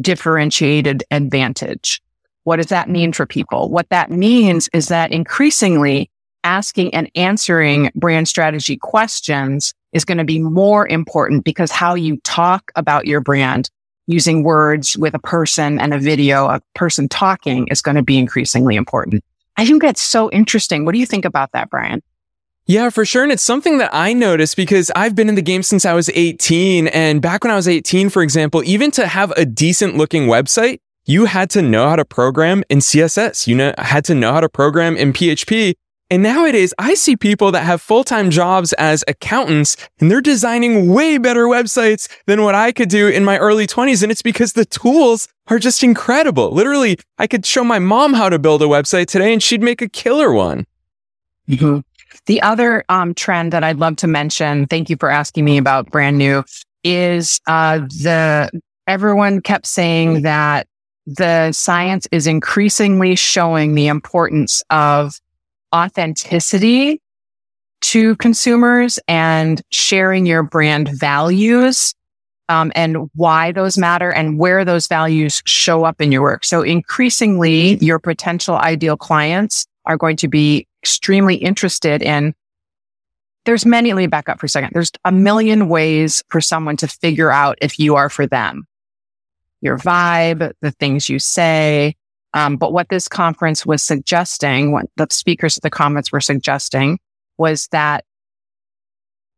differentiated 0.00 1.04
advantage. 1.10 2.00
What 2.44 2.56
does 2.56 2.66
that 2.66 2.88
mean 2.88 3.12
for 3.12 3.26
people? 3.26 3.68
What 3.68 3.88
that 3.90 4.10
means 4.10 4.68
is 4.72 4.88
that 4.88 5.12
increasingly 5.12 6.10
asking 6.44 6.94
and 6.94 7.10
answering 7.14 7.90
brand 7.94 8.28
strategy 8.28 8.76
questions 8.76 9.74
is 9.92 10.04
going 10.04 10.18
to 10.18 10.24
be 10.24 10.38
more 10.38 10.86
important 10.88 11.44
because 11.44 11.70
how 11.70 11.94
you 11.94 12.18
talk 12.18 12.70
about 12.74 13.06
your 13.06 13.20
brand 13.20 13.70
using 14.08 14.42
words 14.42 14.96
with 14.96 15.14
a 15.14 15.18
person 15.20 15.78
and 15.78 15.94
a 15.94 15.98
video, 15.98 16.46
a 16.46 16.60
person 16.74 17.08
talking 17.08 17.68
is 17.68 17.80
going 17.80 17.94
to 17.94 18.02
be 18.02 18.18
increasingly 18.18 18.74
important. 18.74 19.22
I 19.56 19.66
think 19.66 19.82
that's 19.82 20.02
so 20.02 20.30
interesting. 20.30 20.84
What 20.84 20.92
do 20.92 20.98
you 20.98 21.06
think 21.06 21.24
about 21.24 21.52
that, 21.52 21.70
Brian? 21.70 22.02
Yeah, 22.66 22.90
for 22.90 23.04
sure. 23.04 23.22
And 23.22 23.32
it's 23.32 23.42
something 23.42 23.78
that 23.78 23.90
I 23.94 24.12
noticed 24.12 24.56
because 24.56 24.90
I've 24.94 25.14
been 25.14 25.28
in 25.28 25.36
the 25.36 25.42
game 25.42 25.62
since 25.62 25.84
I 25.84 25.94
was 25.94 26.10
18. 26.10 26.88
And 26.88 27.22
back 27.22 27.44
when 27.44 27.50
I 27.50 27.56
was 27.56 27.68
18, 27.68 28.10
for 28.10 28.22
example, 28.22 28.62
even 28.64 28.90
to 28.92 29.06
have 29.06 29.30
a 29.32 29.46
decent 29.46 29.96
looking 29.96 30.24
website, 30.26 30.80
you 31.06 31.24
had 31.24 31.48
to 31.50 31.62
know 31.62 31.88
how 31.88 31.96
to 31.96 32.04
program 32.04 32.62
in 32.68 32.78
CSS. 32.78 33.46
You 33.46 33.56
know, 33.56 33.74
had 33.78 34.04
to 34.06 34.14
know 34.14 34.32
how 34.32 34.40
to 34.40 34.48
program 34.48 34.96
in 34.96 35.12
PHP. 35.12 35.74
And 36.10 36.22
nowadays, 36.22 36.72
I 36.78 36.94
see 36.94 37.16
people 37.16 37.52
that 37.52 37.64
have 37.64 37.82
full 37.82 38.02
time 38.02 38.30
jobs 38.30 38.72
as 38.74 39.04
accountants 39.06 39.76
and 40.00 40.10
they're 40.10 40.22
designing 40.22 40.88
way 40.88 41.18
better 41.18 41.44
websites 41.44 42.08
than 42.26 42.42
what 42.42 42.54
I 42.54 42.72
could 42.72 42.88
do 42.88 43.08
in 43.08 43.24
my 43.24 43.36
early 43.38 43.66
20s. 43.66 44.02
And 44.02 44.10
it's 44.10 44.22
because 44.22 44.54
the 44.54 44.64
tools 44.64 45.28
are 45.48 45.58
just 45.58 45.82
incredible. 45.82 46.50
Literally, 46.50 46.98
I 47.18 47.26
could 47.26 47.44
show 47.44 47.62
my 47.62 47.78
mom 47.78 48.14
how 48.14 48.30
to 48.30 48.38
build 48.38 48.62
a 48.62 48.66
website 48.66 49.06
today 49.06 49.32
and 49.32 49.42
she'd 49.42 49.62
make 49.62 49.82
a 49.82 49.88
killer 49.88 50.32
one. 50.32 50.66
Mm-hmm. 51.48 51.80
The 52.24 52.42
other 52.42 52.84
um, 52.88 53.14
trend 53.14 53.52
that 53.52 53.62
I'd 53.62 53.78
love 53.78 53.96
to 53.96 54.06
mention, 54.06 54.66
thank 54.66 54.88
you 54.88 54.96
for 54.96 55.10
asking 55.10 55.44
me 55.44 55.58
about 55.58 55.90
brand 55.90 56.16
new, 56.16 56.42
is 56.84 57.40
uh, 57.46 57.78
the 57.78 58.50
everyone 58.86 59.42
kept 59.42 59.66
saying 59.66 60.22
that 60.22 60.66
the 61.06 61.52
science 61.52 62.06
is 62.12 62.26
increasingly 62.26 63.14
showing 63.14 63.74
the 63.74 63.86
importance 63.86 64.62
of 64.70 65.18
authenticity 65.74 67.00
to 67.80 68.16
consumers 68.16 68.98
and 69.06 69.62
sharing 69.70 70.26
your 70.26 70.42
brand 70.42 70.88
values 70.88 71.94
um, 72.48 72.72
and 72.74 73.10
why 73.14 73.52
those 73.52 73.76
matter 73.76 74.10
and 74.10 74.38
where 74.38 74.64
those 74.64 74.86
values 74.86 75.42
show 75.44 75.84
up 75.84 76.00
in 76.00 76.10
your 76.10 76.22
work. 76.22 76.44
So 76.44 76.62
increasingly, 76.62 77.76
your 77.76 77.98
potential 77.98 78.56
ideal 78.56 78.96
clients 78.96 79.66
are 79.84 79.96
going 79.96 80.16
to 80.16 80.28
be 80.28 80.66
extremely 80.82 81.36
interested 81.36 82.02
in. 82.02 82.34
There's 83.44 83.64
many, 83.64 83.92
let 83.92 84.00
me 84.00 84.06
back 84.06 84.28
up 84.28 84.40
for 84.40 84.46
a 84.46 84.48
second. 84.48 84.70
There's 84.72 84.92
a 85.04 85.12
million 85.12 85.68
ways 85.68 86.22
for 86.28 86.40
someone 86.40 86.76
to 86.78 86.88
figure 86.88 87.30
out 87.30 87.58
if 87.60 87.78
you 87.78 87.94
are 87.96 88.10
for 88.10 88.26
them. 88.26 88.66
Your 89.60 89.78
vibe, 89.78 90.52
the 90.60 90.70
things 90.72 91.08
you 91.08 91.18
say, 91.18 91.94
um, 92.34 92.56
but 92.56 92.72
what 92.72 92.88
this 92.88 93.08
conference 93.08 93.64
was 93.64 93.82
suggesting, 93.82 94.72
what 94.72 94.86
the 94.96 95.06
speakers 95.10 95.56
at 95.56 95.62
the 95.62 95.70
conference 95.70 96.12
were 96.12 96.20
suggesting 96.20 96.98
was 97.38 97.68
that 97.68 98.04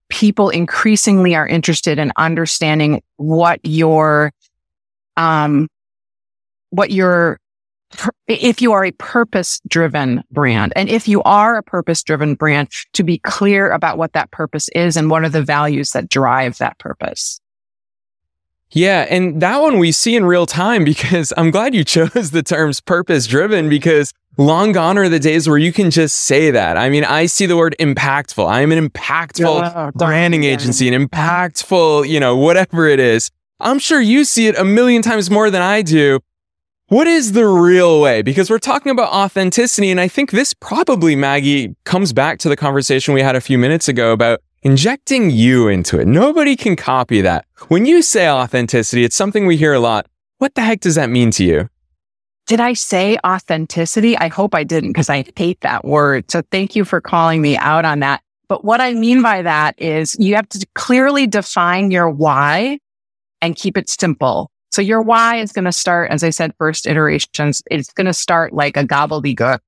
people 0.09 0.49
increasingly 0.51 1.35
are 1.37 1.47
interested 1.47 1.99
in 1.99 2.13
understanding 2.17 3.01
what 3.17 3.61
your, 3.63 4.33
um, 5.17 5.69
what 6.71 6.91
your, 6.91 7.39
if 8.27 8.61
you 8.61 8.73
are 8.73 8.85
a 8.85 8.93
purpose 8.93 9.61
driven 9.69 10.23
brand 10.31 10.73
and 10.77 10.89
if 10.89 11.09
you 11.09 11.23
are 11.23 11.57
a 11.57 11.63
purpose 11.63 12.03
driven 12.03 12.35
brand 12.35 12.69
to 12.93 13.03
be 13.03 13.19
clear 13.19 13.71
about 13.71 13.99
what 13.99 14.13
that 14.13 14.31
purpose 14.31 14.69
is 14.75 14.97
and 14.97 15.11
what 15.11 15.25
are 15.25 15.29
the 15.29 15.43
values 15.43 15.91
that 15.91 16.09
drive 16.09 16.59
that 16.59 16.79
purpose. 16.79 17.40
Yeah, 18.73 19.07
and 19.11 19.41
that 19.43 19.61
one 19.61 19.79
we 19.79 19.91
see 19.91 20.15
in 20.15 20.25
real 20.25 20.47
time 20.47 20.85
because 20.85 21.33
I'm 21.37 21.51
glad 21.51 21.75
you 21.75 21.85
chose 21.85 22.31
the 22.31 22.43
terms 22.43 22.81
purpose 22.81 23.27
driven 23.27 23.69
because 23.69 24.13
long 24.39 24.73
gone 24.73 24.97
are 24.97 25.09
the 25.09 25.19
days 25.19 25.49
where 25.49 25.59
you 25.59 25.73
can 25.73 25.91
just 25.91 26.17
say 26.17 26.51
that. 26.51 26.77
I 26.77 26.89
mean, 26.89 27.05
I 27.05 27.27
see 27.27 27.47
the 27.47 27.57
word 27.57 27.75
impactful. 27.81 28.47
I 28.47 28.61
am 28.61 28.73
an 28.73 28.89
impactful 28.89 29.61
yeah, 29.61 29.91
branding 29.95 30.45
agency, 30.45 30.93
an 30.93 31.07
impactful, 31.07 32.09
you 32.09 32.21
know, 32.21 32.37
whatever 32.37 32.87
it 32.87 33.01
is. 33.01 33.31
I'm 33.59 33.79
sure 33.79 34.01
you 34.01 34.25
see 34.25 34.47
it 34.47 34.57
a 34.57 34.65
million 34.65 35.03
times 35.03 35.31
more 35.31 35.51
than 35.51 35.63
I 35.63 35.83
do. 35.83 36.21
What 36.87 37.07
is 37.07 37.33
the 37.33 37.47
real 37.47 38.01
way? 38.01 38.23
Because 38.23 38.51
we're 38.51 38.59
talking 38.59 38.91
about 38.91 39.13
authenticity. 39.13 39.91
And 39.91 40.01
I 40.01 40.09
think 40.09 40.33
this 40.33 40.55
probably, 40.55 41.15
Maggie, 41.15 41.77
comes 41.85 42.13
back 42.13 42.39
to 42.41 42.49
the 42.49 42.57
conversation 42.57 43.15
we 43.15 43.23
had 43.23 43.37
a 43.37 43.41
few 43.41 43.59
minutes 43.59 43.87
ago 43.87 44.13
about 44.13 44.41
injecting 44.63 45.31
you 45.31 45.69
into 45.69 45.99
it. 45.99 46.07
Nobody 46.07 46.57
can 46.57 46.77
copy 46.77 47.21
that. 47.23 47.47
When 47.69 47.87
you 47.87 48.03
say 48.03 48.29
authenticity, 48.29 49.05
it's 49.05 49.17
something 49.17 49.47
we 49.47 49.57
hear 49.57 49.73
a 49.73 49.81
lot. 49.81 50.07
What 50.39 50.55
the 50.55 50.63
heck 50.63 50.81
does 50.81 50.95
that 50.95 51.11
mean 51.11 51.31
to 51.33 51.45
you? 51.45 51.69
Did 52.47 52.61
I 52.61 52.73
say 52.73 53.19
authenticity? 53.25 54.17
I 54.17 54.29
hope 54.29 54.55
I 54.55 54.65
didn't 54.65 54.91
because 54.91 55.09
I 55.09 55.25
hate 55.37 55.61
that 55.61 55.85
word. 55.85 56.31
So 56.31 56.43
thank 56.51 56.75
you 56.75 56.85
for 56.85 57.01
calling 57.01 57.41
me 57.41 57.57
out 57.57 57.85
on 57.85 58.01
that. 58.01 58.23
But 58.49 58.65
what 58.65 58.81
I 58.81 58.95
mean 58.95 59.23
by 59.23 59.43
that 59.43 59.81
is 59.81 60.17
you 60.19 60.35
have 60.35 60.49
to 60.49 60.67
clearly 60.75 61.27
define 61.27 61.91
your 61.91 62.11
why 62.11 62.81
and 63.41 63.55
keep 63.55 63.77
it 63.77 63.89
simple. 63.89 64.51
So 64.73 64.83
your 64.83 65.03
why 65.03 65.37
is 65.37 65.53
going 65.53 65.65
to 65.65 65.73
start, 65.73 66.11
as 66.11 66.25
I 66.25 66.31
said, 66.31 66.53
first 66.59 66.87
iterations. 66.87 67.63
It's 67.71 67.93
going 67.93 68.07
to 68.07 68.13
start 68.13 68.53
like 68.53 68.77
a 68.77 68.85
gobbledygook 68.85 69.61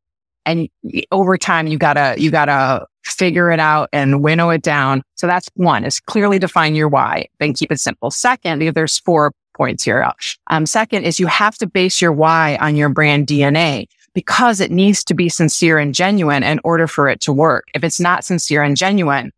and 0.44 0.68
over 1.10 1.36
time 1.36 1.66
you 1.66 1.78
gotta 1.78 2.14
you 2.18 2.30
gotta 2.30 2.86
figure 3.04 3.50
it 3.50 3.60
out 3.60 3.88
and 3.92 4.22
winnow 4.22 4.50
it 4.50 4.62
down. 4.62 5.02
So 5.16 5.26
that's 5.26 5.48
one 5.54 5.84
is 5.84 6.00
clearly 6.00 6.38
define 6.38 6.74
your 6.74 6.88
why 6.88 7.26
then 7.38 7.52
keep 7.52 7.72
it 7.72 7.80
simple. 7.80 8.10
Second 8.10 8.62
there's 8.74 8.98
four 8.98 9.32
points 9.54 9.84
here. 9.84 10.10
Um, 10.48 10.66
second 10.66 11.04
is 11.04 11.20
you 11.20 11.26
have 11.26 11.56
to 11.58 11.66
base 11.66 12.00
your 12.00 12.12
why 12.12 12.56
on 12.60 12.76
your 12.76 12.88
brand 12.88 13.26
dna 13.26 13.86
because 14.14 14.60
it 14.60 14.70
needs 14.70 15.04
to 15.04 15.14
be 15.14 15.28
sincere 15.28 15.78
and 15.78 15.94
genuine 15.94 16.42
in 16.42 16.60
order 16.64 16.86
for 16.86 17.08
it 17.08 17.20
to 17.22 17.32
work. 17.32 17.66
If 17.74 17.82
it's 17.82 18.00
not 18.00 18.24
sincere 18.24 18.62
and 18.62 18.76
genuine 18.76 19.32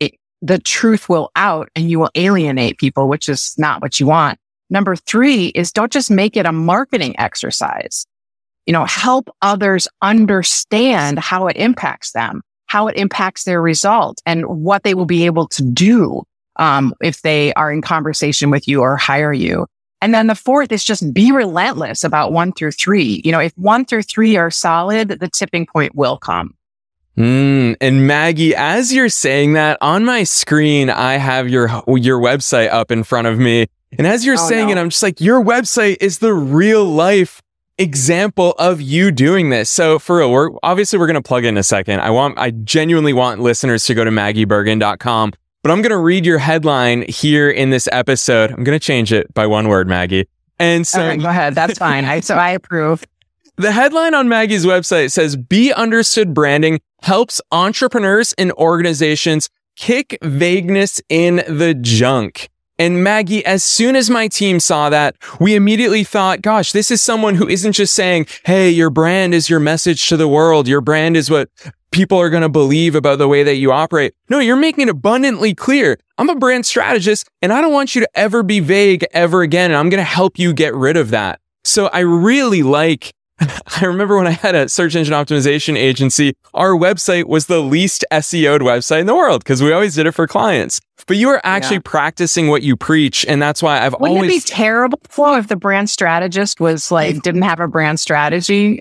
it, 0.00 0.14
the 0.42 0.58
truth 0.58 1.08
will 1.08 1.30
out 1.36 1.68
and 1.74 1.90
you 1.90 1.98
will 1.98 2.10
alienate 2.14 2.78
people 2.78 3.08
which 3.08 3.28
is 3.28 3.54
not 3.58 3.82
what 3.82 4.00
you 4.00 4.06
want. 4.06 4.38
Number 4.70 4.96
three 4.96 5.46
is 5.48 5.72
don't 5.72 5.92
just 5.92 6.10
make 6.10 6.36
it 6.36 6.46
a 6.46 6.52
marketing 6.52 7.14
exercise. 7.18 8.06
You 8.66 8.72
know, 8.72 8.86
help 8.86 9.28
others 9.42 9.86
understand 10.00 11.18
how 11.18 11.48
it 11.48 11.56
impacts 11.56 12.12
them. 12.12 12.42
How 12.74 12.88
it 12.88 12.96
impacts 12.96 13.44
their 13.44 13.62
result 13.62 14.20
and 14.26 14.44
what 14.46 14.82
they 14.82 14.94
will 14.94 15.06
be 15.06 15.26
able 15.26 15.46
to 15.46 15.62
do 15.62 16.24
um, 16.56 16.92
if 17.00 17.22
they 17.22 17.54
are 17.54 17.72
in 17.72 17.80
conversation 17.80 18.50
with 18.50 18.66
you 18.66 18.80
or 18.80 18.96
hire 18.96 19.32
you. 19.32 19.64
And 20.02 20.12
then 20.12 20.26
the 20.26 20.34
fourth 20.34 20.72
is 20.72 20.82
just 20.82 21.14
be 21.14 21.30
relentless 21.30 22.02
about 22.02 22.32
one 22.32 22.52
through 22.52 22.72
three. 22.72 23.22
You 23.24 23.30
know, 23.30 23.38
if 23.38 23.52
one 23.56 23.84
through 23.84 24.02
three 24.02 24.36
are 24.36 24.50
solid, 24.50 25.08
the 25.08 25.28
tipping 25.28 25.66
point 25.66 25.94
will 25.94 26.18
come. 26.18 26.56
Mm, 27.16 27.76
and 27.80 28.08
Maggie, 28.08 28.56
as 28.56 28.92
you're 28.92 29.08
saying 29.08 29.52
that 29.52 29.78
on 29.80 30.04
my 30.04 30.24
screen, 30.24 30.90
I 30.90 31.12
have 31.12 31.48
your, 31.48 31.68
your 31.86 32.18
website 32.18 32.70
up 32.72 32.90
in 32.90 33.04
front 33.04 33.28
of 33.28 33.38
me. 33.38 33.68
And 33.96 34.04
as 34.04 34.26
you're 34.26 34.34
oh, 34.34 34.48
saying 34.48 34.66
no. 34.66 34.72
it, 34.72 34.78
I'm 34.78 34.90
just 34.90 35.04
like, 35.04 35.20
your 35.20 35.40
website 35.40 35.98
is 36.00 36.18
the 36.18 36.34
real 36.34 36.84
life 36.84 37.40
example 37.78 38.52
of 38.58 38.80
you 38.80 39.10
doing 39.10 39.50
this. 39.50 39.70
So 39.70 39.98
for 39.98 40.18
real, 40.18 40.30
we're 40.30 40.50
obviously 40.62 40.98
we're 40.98 41.06
going 41.06 41.14
to 41.14 41.22
plug 41.22 41.44
in 41.44 41.56
a 41.56 41.62
second. 41.62 42.00
I 42.00 42.10
want, 42.10 42.38
I 42.38 42.50
genuinely 42.50 43.12
want 43.12 43.40
listeners 43.40 43.84
to 43.86 43.94
go 43.94 44.04
to 44.04 44.10
maggiebergin.com 44.10 45.32
but 45.64 45.70
I'm 45.70 45.80
going 45.80 45.92
to 45.92 45.96
read 45.96 46.26
your 46.26 46.36
headline 46.36 47.06
here 47.08 47.50
in 47.50 47.70
this 47.70 47.88
episode. 47.90 48.50
I'm 48.50 48.64
going 48.64 48.78
to 48.78 48.84
change 48.84 49.14
it 49.14 49.32
by 49.32 49.46
one 49.46 49.66
word, 49.66 49.88
Maggie. 49.88 50.28
And 50.58 50.86
so 50.86 51.00
right, 51.00 51.18
go 51.18 51.30
ahead. 51.30 51.54
That's 51.54 51.78
fine. 51.78 52.04
I, 52.04 52.20
so 52.20 52.36
I 52.36 52.50
approve. 52.50 53.02
The 53.56 53.70
headline 53.70 54.14
on 54.14 54.28
Maggie's 54.28 54.66
website 54.66 55.12
says 55.12 55.36
Be 55.36 55.72
Understood 55.72 56.34
Branding 56.34 56.80
helps 57.02 57.40
entrepreneurs 57.52 58.32
and 58.32 58.50
organizations 58.54 59.48
kick 59.76 60.18
vagueness 60.22 61.00
in 61.08 61.36
the 61.46 61.72
junk. 61.72 62.50
And 62.78 63.04
Maggie, 63.04 63.44
as 63.46 63.62
soon 63.62 63.94
as 63.94 64.10
my 64.10 64.26
team 64.26 64.58
saw 64.58 64.90
that, 64.90 65.16
we 65.38 65.54
immediately 65.54 66.02
thought, 66.02 66.42
gosh, 66.42 66.72
this 66.72 66.90
is 66.90 67.00
someone 67.00 67.36
who 67.36 67.48
isn't 67.48 67.72
just 67.72 67.94
saying, 67.94 68.26
Hey, 68.44 68.70
your 68.70 68.90
brand 68.90 69.32
is 69.34 69.48
your 69.48 69.60
message 69.60 70.08
to 70.08 70.16
the 70.16 70.26
world. 70.26 70.66
Your 70.66 70.80
brand 70.80 71.16
is 71.16 71.30
what 71.30 71.48
people 71.92 72.18
are 72.18 72.30
going 72.30 72.42
to 72.42 72.48
believe 72.48 72.96
about 72.96 73.18
the 73.18 73.28
way 73.28 73.44
that 73.44 73.54
you 73.54 73.70
operate. 73.70 74.14
No, 74.28 74.40
you're 74.40 74.56
making 74.56 74.88
it 74.88 74.90
abundantly 74.90 75.54
clear. 75.54 75.96
I'm 76.18 76.28
a 76.28 76.34
brand 76.34 76.66
strategist 76.66 77.28
and 77.40 77.52
I 77.52 77.60
don't 77.60 77.72
want 77.72 77.94
you 77.94 78.00
to 78.00 78.08
ever 78.14 78.42
be 78.42 78.58
vague 78.58 79.06
ever 79.12 79.42
again. 79.42 79.70
And 79.70 79.78
I'm 79.78 79.88
going 79.88 80.00
to 80.00 80.04
help 80.04 80.36
you 80.36 80.52
get 80.52 80.74
rid 80.74 80.96
of 80.96 81.10
that. 81.10 81.38
So 81.62 81.86
I 81.86 82.00
really 82.00 82.64
like 82.64 83.14
I 83.40 83.84
remember 83.84 84.16
when 84.16 84.26
I 84.26 84.32
had 84.32 84.54
a 84.54 84.68
search 84.68 84.94
engine 84.94 85.14
optimization 85.14 85.76
agency, 85.76 86.34
our 86.52 86.70
website 86.70 87.24
was 87.24 87.46
the 87.46 87.60
least 87.60 88.04
SEO'd 88.12 88.62
website 88.62 89.00
in 89.00 89.06
the 89.06 89.14
world 89.14 89.42
because 89.42 89.62
we 89.62 89.72
always 89.72 89.94
did 89.94 90.06
it 90.06 90.12
for 90.12 90.26
clients. 90.26 90.80
But 91.06 91.16
you 91.16 91.28
are 91.30 91.40
actually 91.44 91.76
yeah. 91.76 91.82
practicing 91.84 92.48
what 92.48 92.62
you 92.62 92.76
preach. 92.76 93.26
And 93.26 93.42
that's 93.42 93.62
why 93.62 93.80
I've 93.80 93.92
Wouldn't 93.92 94.08
always. 94.08 94.20
Wouldn't 94.20 94.44
it 94.44 94.46
be 94.46 94.54
terrible 94.54 94.98
if 95.36 95.48
the 95.48 95.56
brand 95.56 95.90
strategist 95.90 96.60
was 96.60 96.90
like, 96.90 97.22
didn't 97.22 97.42
have 97.42 97.60
a 97.60 97.68
brand 97.68 98.00
strategy? 98.00 98.80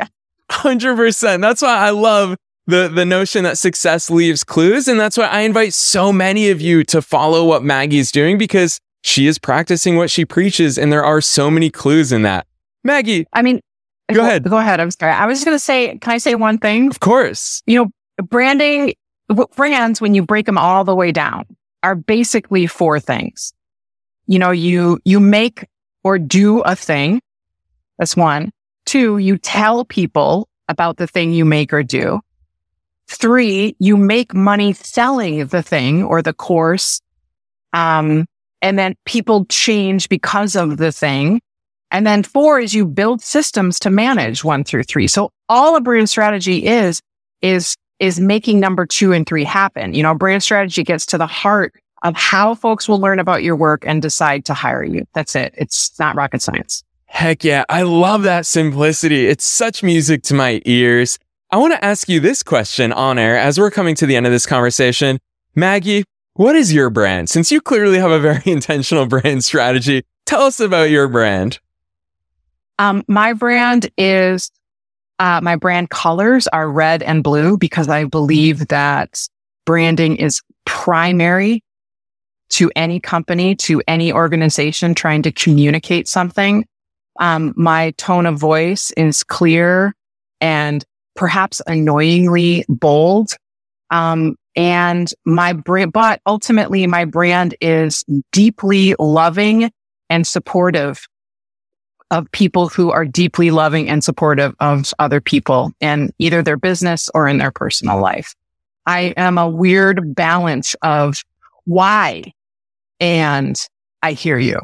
100%. 0.51 1.41
That's 1.41 1.61
why 1.61 1.75
I 1.75 1.89
love 1.89 2.35
the 2.65 2.87
the 2.87 3.05
notion 3.05 3.43
that 3.43 3.57
success 3.57 4.09
leaves 4.09 4.45
clues 4.45 4.87
and 4.87 4.97
that's 4.97 5.17
why 5.17 5.25
I 5.25 5.41
invite 5.41 5.73
so 5.73 6.13
many 6.13 6.49
of 6.49 6.61
you 6.61 6.85
to 6.85 7.01
follow 7.01 7.43
what 7.43 7.61
Maggie's 7.61 8.09
doing 8.09 8.37
because 8.37 8.79
she 9.01 9.27
is 9.27 9.37
practicing 9.37 9.97
what 9.97 10.09
she 10.09 10.23
preaches 10.23 10.77
and 10.77 10.89
there 10.89 11.03
are 11.03 11.19
so 11.19 11.51
many 11.51 11.69
clues 11.69 12.13
in 12.13 12.21
that. 12.21 12.47
Maggie, 12.85 13.25
I 13.33 13.41
mean, 13.41 13.59
go 14.11 14.21
ahead. 14.21 14.43
Go 14.43 14.57
ahead. 14.57 14.79
I'm 14.79 14.91
sorry. 14.91 15.13
I 15.13 15.25
was 15.25 15.37
just 15.37 15.45
going 15.45 15.55
to 15.55 15.63
say, 15.63 15.97
can 15.97 16.13
I 16.13 16.17
say 16.17 16.35
one 16.35 16.57
thing? 16.57 16.89
Of 16.89 16.99
course. 16.99 17.61
You 17.65 17.85
know, 17.85 18.23
branding 18.23 18.93
brands 19.55 20.01
when 20.01 20.13
you 20.13 20.23
break 20.23 20.45
them 20.45 20.57
all 20.57 20.83
the 20.83 20.95
way 20.95 21.11
down 21.11 21.45
are 21.81 21.95
basically 21.95 22.67
four 22.67 22.99
things. 22.99 23.53
You 24.27 24.39
know, 24.39 24.51
you 24.51 24.99
you 25.03 25.19
make 25.19 25.67
or 26.03 26.17
do 26.17 26.61
a 26.61 26.75
thing. 26.75 27.21
That's 27.97 28.15
one. 28.15 28.51
Two, 28.85 29.17
you 29.17 29.37
tell 29.37 29.85
people 29.85 30.47
about 30.67 30.97
the 30.97 31.07
thing 31.07 31.33
you 31.33 31.45
make 31.45 31.73
or 31.73 31.83
do. 31.83 32.21
Three, 33.07 33.75
you 33.79 33.97
make 33.97 34.33
money 34.33 34.73
selling 34.73 35.45
the 35.47 35.61
thing 35.61 36.03
or 36.03 36.21
the 36.21 36.33
course. 36.33 37.01
Um, 37.73 38.25
and 38.61 38.79
then 38.79 38.95
people 39.05 39.45
change 39.45 40.09
because 40.09 40.55
of 40.55 40.77
the 40.77 40.91
thing. 40.91 41.41
And 41.93 42.07
then 42.07 42.23
four 42.23 42.59
is 42.59 42.73
you 42.73 42.85
build 42.85 43.21
systems 43.21 43.79
to 43.79 43.91
manage 43.91 44.43
one 44.43 44.63
through 44.63 44.83
three. 44.83 45.07
So 45.07 45.29
all 45.47 45.75
a 45.75 45.81
brand 45.81 46.09
strategy 46.09 46.65
is, 46.65 47.01
is, 47.41 47.75
is 47.99 48.19
making 48.19 48.59
number 48.59 48.87
two 48.87 49.13
and 49.13 49.25
three 49.25 49.43
happen. 49.43 49.93
You 49.93 50.01
know, 50.01 50.15
brand 50.15 50.41
strategy 50.41 50.83
gets 50.83 51.05
to 51.05 51.19
the 51.19 51.27
heart 51.27 51.73
of 52.01 52.15
how 52.15 52.55
folks 52.55 52.89
will 52.89 52.99
learn 52.99 53.19
about 53.19 53.43
your 53.43 53.55
work 53.55 53.83
and 53.85 54.01
decide 54.01 54.43
to 54.45 54.55
hire 54.55 54.83
you. 54.83 55.05
That's 55.13 55.35
it. 55.35 55.53
It's 55.55 55.97
not 55.99 56.15
rocket 56.15 56.41
science. 56.41 56.83
Heck 57.05 57.43
yeah. 57.43 57.63
I 57.69 57.83
love 57.83 58.23
that 58.23 58.47
simplicity. 58.47 59.27
It's 59.27 59.45
such 59.45 59.83
music 59.83 60.23
to 60.23 60.33
my 60.33 60.63
ears. 60.65 61.19
I 61.51 61.57
want 61.57 61.73
to 61.73 61.85
ask 61.85 62.09
you 62.09 62.19
this 62.19 62.41
question 62.41 62.91
on 62.91 63.19
air 63.19 63.37
as 63.37 63.59
we're 63.59 63.69
coming 63.69 63.93
to 63.95 64.07
the 64.07 64.15
end 64.15 64.25
of 64.25 64.31
this 64.31 64.47
conversation. 64.47 65.19
Maggie, 65.53 66.03
what 66.33 66.55
is 66.55 66.73
your 66.73 66.89
brand? 66.89 67.29
Since 67.29 67.51
you 67.51 67.61
clearly 67.61 67.99
have 67.99 68.09
a 68.09 68.19
very 68.19 68.41
intentional 68.51 69.05
brand 69.05 69.43
strategy, 69.43 70.01
tell 70.25 70.41
us 70.41 70.59
about 70.59 70.89
your 70.89 71.07
brand. 71.07 71.59
Um, 72.79 73.03
my 73.07 73.33
brand 73.33 73.89
is, 73.97 74.51
uh, 75.19 75.39
my 75.41 75.55
brand 75.55 75.89
colors 75.89 76.47
are 76.47 76.69
red 76.69 77.03
and 77.03 77.23
blue 77.23 77.57
because 77.57 77.87
I 77.89 78.05
believe 78.05 78.67
that 78.69 79.27
branding 79.65 80.17
is 80.17 80.41
primary 80.65 81.63
to 82.49 82.71
any 82.75 82.99
company, 82.99 83.55
to 83.55 83.81
any 83.87 84.11
organization 84.11 84.93
trying 84.93 85.21
to 85.23 85.31
communicate 85.31 86.07
something. 86.07 86.65
Um, 87.19 87.53
my 87.55 87.91
tone 87.91 88.25
of 88.25 88.37
voice 88.37 88.91
is 88.91 89.23
clear 89.23 89.95
and 90.41 90.83
perhaps 91.15 91.61
annoyingly 91.67 92.65
bold. 92.67 93.33
Um, 93.91 94.35
and 94.55 95.11
my 95.25 95.53
brand, 95.53 95.93
but 95.93 96.21
ultimately 96.25 96.85
my 96.87 97.05
brand 97.05 97.55
is 97.61 98.03
deeply 98.31 98.95
loving 98.99 99.71
and 100.09 100.27
supportive 100.27 101.07
of 102.13 102.31
people 102.31 102.69
who 102.69 102.91
are 102.91 103.05
deeply 103.05 103.49
loving 103.49 103.89
and 103.89 104.03
supportive 104.03 104.55
of 104.59 104.93
other 104.99 105.19
people 105.19 105.73
in 105.81 106.13
either 106.19 106.43
their 106.43 106.57
business 106.57 107.09
or 107.15 107.27
in 107.27 107.39
their 107.39 107.51
personal 107.51 107.99
life. 107.99 108.35
I 108.85 109.15
am 109.17 109.39
a 109.39 109.49
weird 109.49 110.13
balance 110.13 110.75
of 110.83 111.23
why 111.65 112.31
and 112.99 113.57
I 114.03 114.11
hear 114.11 114.37
you. 114.37 114.59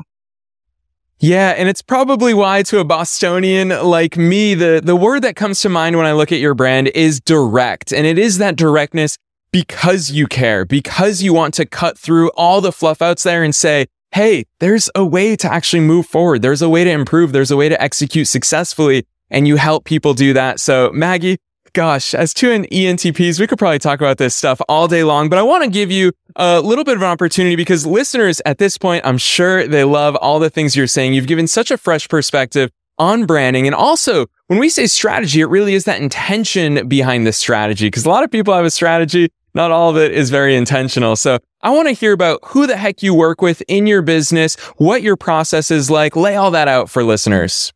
Yeah, 1.22 1.50
and 1.58 1.68
it's 1.68 1.82
probably 1.82 2.34
why 2.34 2.64
to 2.64 2.80
a 2.80 2.86
Bostonian 2.86 3.70
like 3.70 4.16
me, 4.16 4.54
the, 4.54 4.80
the 4.82 4.96
word 4.96 5.24
that 5.24 5.36
comes 5.36 5.60
to 5.62 5.70
mind 5.70 5.98
when 5.98 6.06
I 6.06 6.14
look 6.14 6.32
at 6.32 6.40
your 6.40 6.54
brand 6.54 6.90
is 6.90 7.20
direct. 7.20 7.92
And 7.92 8.06
it 8.06 8.20
is 8.20 8.38
that 8.38 8.56
directness 8.56 9.18
because 9.52 10.12
you 10.12 10.28
care, 10.28 10.66
because 10.66 11.24
you 11.24 11.34
want 11.34 11.56
to 11.56 11.66
cut 11.66 11.98
through 11.98 12.30
all 12.36 12.62
the 12.62 12.72
fluff 12.72 13.02
outs 13.02 13.24
there 13.24 13.44
and 13.44 13.56
say, 13.56 13.88
Hey, 14.12 14.46
there's 14.60 14.90
a 14.96 15.06
way 15.06 15.36
to 15.36 15.52
actually 15.52 15.82
move 15.82 16.08
forward. 16.08 16.42
There's 16.42 16.62
a 16.62 16.70
way 16.70 16.84
to 16.84 16.90
improve. 16.90 17.32
There's 17.32 17.52
a 17.52 17.58
way 17.58 17.70
to 17.70 17.82
execute 17.82 18.28
successfully. 18.28 19.06
And 19.30 19.48
you 19.48 19.58
help 19.58 19.86
people 19.86 20.16
do 20.16 20.34
that. 20.34 20.60
So 20.60 20.92
Maggie, 20.92 21.38
gosh, 21.74 22.14
as 22.14 22.34
two 22.34 22.48
ENTPs, 22.50 23.40
we 23.40 23.46
could 23.48 23.60
probably 23.60 23.80
talk 23.80 24.00
about 24.00 24.18
this 24.18 24.36
stuff 24.36 24.60
all 24.68 24.88
day 24.88 25.04
long, 25.04 25.30
but 25.30 25.38
I 25.38 25.44
want 25.44 25.64
to 25.64 25.70
give 25.70 25.92
you 25.92 26.12
a 26.36 26.60
little 26.62 26.84
bit 26.84 26.96
of 26.96 27.04
an 27.04 27.08
opportunity 27.08 27.56
because 27.56 27.86
listeners 27.86 28.42
at 28.46 28.58
this 28.58 28.78
point, 28.78 29.06
I'm 29.06 29.18
sure 29.18 29.68
they 29.68 29.84
love 29.84 30.16
all 30.16 30.40
the 30.40 30.50
things 30.50 30.76
you're 30.76 30.88
saying. 30.88 31.14
You've 31.14 31.28
given 31.28 31.48
such 31.48 31.70
a 31.70 31.78
fresh 31.78 32.08
perspective 32.08 32.72
on 32.98 33.26
branding. 33.26 33.66
And 33.66 33.76
also, 33.76 34.26
when 34.48 34.60
we 34.60 34.70
say 34.70 34.88
strategy, 34.88 35.42
it 35.42 35.46
really 35.46 35.74
is 35.74 35.86
that 35.86 36.02
intention 36.02 36.88
behind 36.88 37.26
the 37.26 37.32
strategy 37.32 37.88
because 37.88 38.06
a 38.06 38.10
lot 38.10 38.24
of 38.24 38.32
people 38.32 38.54
have 38.54 38.66
a 38.66 38.72
strategy. 38.72 39.30
Not 39.54 39.72
all 39.72 39.90
of 39.90 39.98
it 39.98 40.12
is 40.12 40.30
very 40.30 40.56
intentional. 40.56 41.16
So 41.16 41.40
I 41.62 41.72
want 41.72 41.88
to 41.88 41.94
hear 41.94 42.14
about 42.14 42.40
who 42.46 42.68
the 42.68 42.78
heck 42.78 43.02
you 43.02 43.14
work 43.14 43.42
with 43.42 43.62
in 43.68 43.88
your 43.88 44.02
business, 44.02 44.56
what 44.78 45.02
your 45.02 45.18
process 45.18 45.72
is 45.72 45.90
like. 45.90 46.16
Lay 46.16 46.36
all 46.36 46.52
that 46.52 46.68
out 46.68 46.90
for 46.90 47.04
listeners. 47.04 47.74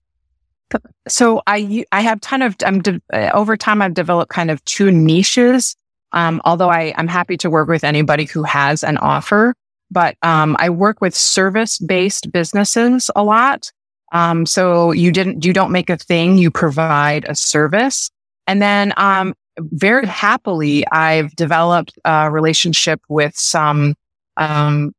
So 1.08 1.42
I, 1.46 1.86
I 1.92 2.02
have 2.02 2.22
ton 2.22 2.42
of, 2.42 2.56
I'm 2.66 2.82
de- 2.82 3.02
uh, 3.12 3.30
over 3.34 3.58
time, 3.58 3.82
I've 3.82 3.94
developed 3.94 4.32
kind 4.32 4.50
of 4.50 4.64
two 4.66 4.92
niches. 4.92 5.76
Um, 6.14 6.42
although 6.46 6.70
I, 6.70 6.94
I'm 6.98 7.08
happy 7.08 7.38
to 7.38 7.50
work 7.50 7.68
with 7.68 7.84
anybody 7.84 8.26
who 8.26 8.44
has 8.44 8.84
an 8.84 8.98
offer, 8.98 9.54
but, 9.92 10.16
um, 10.22 10.56
I 10.60 10.70
work 10.70 11.02
with 11.02 11.16
service 11.16 11.78
based 11.80 12.32
businesses 12.32 13.12
a 13.16 13.24
lot. 13.24 13.72
Um, 14.12 14.46
so 14.46 14.92
you 14.92 15.12
didn't, 15.12 15.44
you 15.44 15.54
don't 15.54 15.72
make 15.72 15.90
a 15.90 15.98
thing, 15.98 16.38
you 16.38 16.50
provide 16.50 17.26
a 17.28 17.36
service. 17.36 18.10
And 18.48 18.62
then, 18.62 18.94
um, 18.98 19.34
very 19.60 20.06
happily, 20.06 20.86
I've 20.88 21.36
developed 21.36 21.98
a 22.06 22.30
relationship 22.32 23.02
with 23.10 23.36
some, 23.36 23.96
um, 24.38 24.94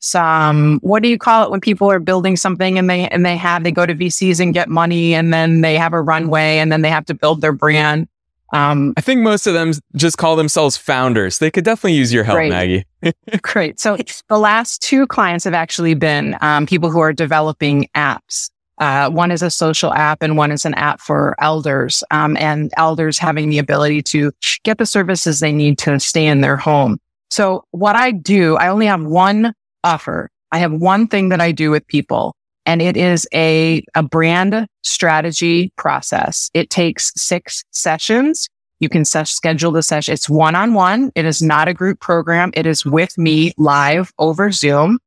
some 0.00 0.80
what 0.82 1.02
do 1.02 1.08
you 1.08 1.16
call 1.18 1.44
it 1.44 1.50
when 1.50 1.60
people 1.60 1.90
are 1.90 2.00
building 2.00 2.36
something 2.36 2.76
and 2.76 2.90
they 2.90 3.06
and 3.08 3.24
they 3.24 3.36
have 3.36 3.62
they 3.62 3.70
go 3.70 3.86
to 3.86 3.94
VCs 3.94 4.40
and 4.40 4.52
get 4.52 4.68
money 4.68 5.14
and 5.14 5.32
then 5.32 5.60
they 5.60 5.76
have 5.78 5.92
a 5.92 6.02
runway 6.02 6.58
and 6.58 6.72
then 6.72 6.82
they 6.82 6.90
have 6.90 7.06
to 7.06 7.14
build 7.14 7.40
their 7.40 7.52
brand. 7.52 8.08
Um, 8.52 8.92
I 8.96 9.00
think 9.00 9.22
most 9.22 9.46
of 9.46 9.54
them 9.54 9.72
just 9.96 10.18
call 10.18 10.36
themselves 10.36 10.76
founders. 10.76 11.38
They 11.38 11.50
could 11.50 11.64
definitely 11.64 11.94
use 11.94 12.12
your 12.12 12.22
help, 12.22 12.36
great. 12.36 12.50
Maggie. 12.50 12.84
great. 13.42 13.80
So 13.80 13.96
the 14.28 14.38
last 14.38 14.82
two 14.82 15.06
clients 15.06 15.44
have 15.44 15.54
actually 15.54 15.94
been 15.94 16.36
um, 16.42 16.66
people 16.66 16.90
who 16.90 17.00
are 17.00 17.14
developing 17.14 17.88
apps. 17.96 18.50
Uh, 18.82 19.08
one 19.08 19.30
is 19.30 19.42
a 19.42 19.50
social 19.50 19.92
app 19.94 20.24
and 20.24 20.36
one 20.36 20.50
is 20.50 20.64
an 20.64 20.74
app 20.74 21.00
for 21.00 21.36
elders, 21.38 22.02
um, 22.10 22.36
and 22.36 22.72
elders 22.76 23.16
having 23.16 23.48
the 23.48 23.58
ability 23.58 24.02
to 24.02 24.32
get 24.64 24.78
the 24.78 24.86
services 24.86 25.38
they 25.38 25.52
need 25.52 25.78
to 25.78 26.00
stay 26.00 26.26
in 26.26 26.40
their 26.40 26.56
home. 26.56 26.98
So 27.30 27.64
what 27.70 27.94
I 27.94 28.10
do, 28.10 28.56
I 28.56 28.66
only 28.66 28.86
have 28.86 29.04
one 29.04 29.54
offer. 29.84 30.28
I 30.50 30.58
have 30.58 30.72
one 30.72 31.06
thing 31.06 31.28
that 31.28 31.40
I 31.40 31.52
do 31.52 31.70
with 31.70 31.86
people 31.86 32.34
and 32.66 32.82
it 32.82 32.96
is 32.96 33.24
a, 33.32 33.84
a 33.94 34.02
brand 34.02 34.66
strategy 34.82 35.72
process. 35.76 36.50
It 36.52 36.68
takes 36.68 37.12
six 37.14 37.62
sessions. 37.70 38.48
You 38.80 38.88
can 38.88 39.04
ses- 39.04 39.30
schedule 39.30 39.70
the 39.70 39.84
session. 39.84 40.12
It's 40.12 40.28
one 40.28 40.56
on 40.56 40.74
one. 40.74 41.12
It 41.14 41.24
is 41.24 41.40
not 41.40 41.68
a 41.68 41.74
group 41.74 42.00
program. 42.00 42.50
It 42.54 42.66
is 42.66 42.84
with 42.84 43.16
me 43.16 43.52
live 43.56 44.12
over 44.18 44.50
Zoom. 44.50 44.98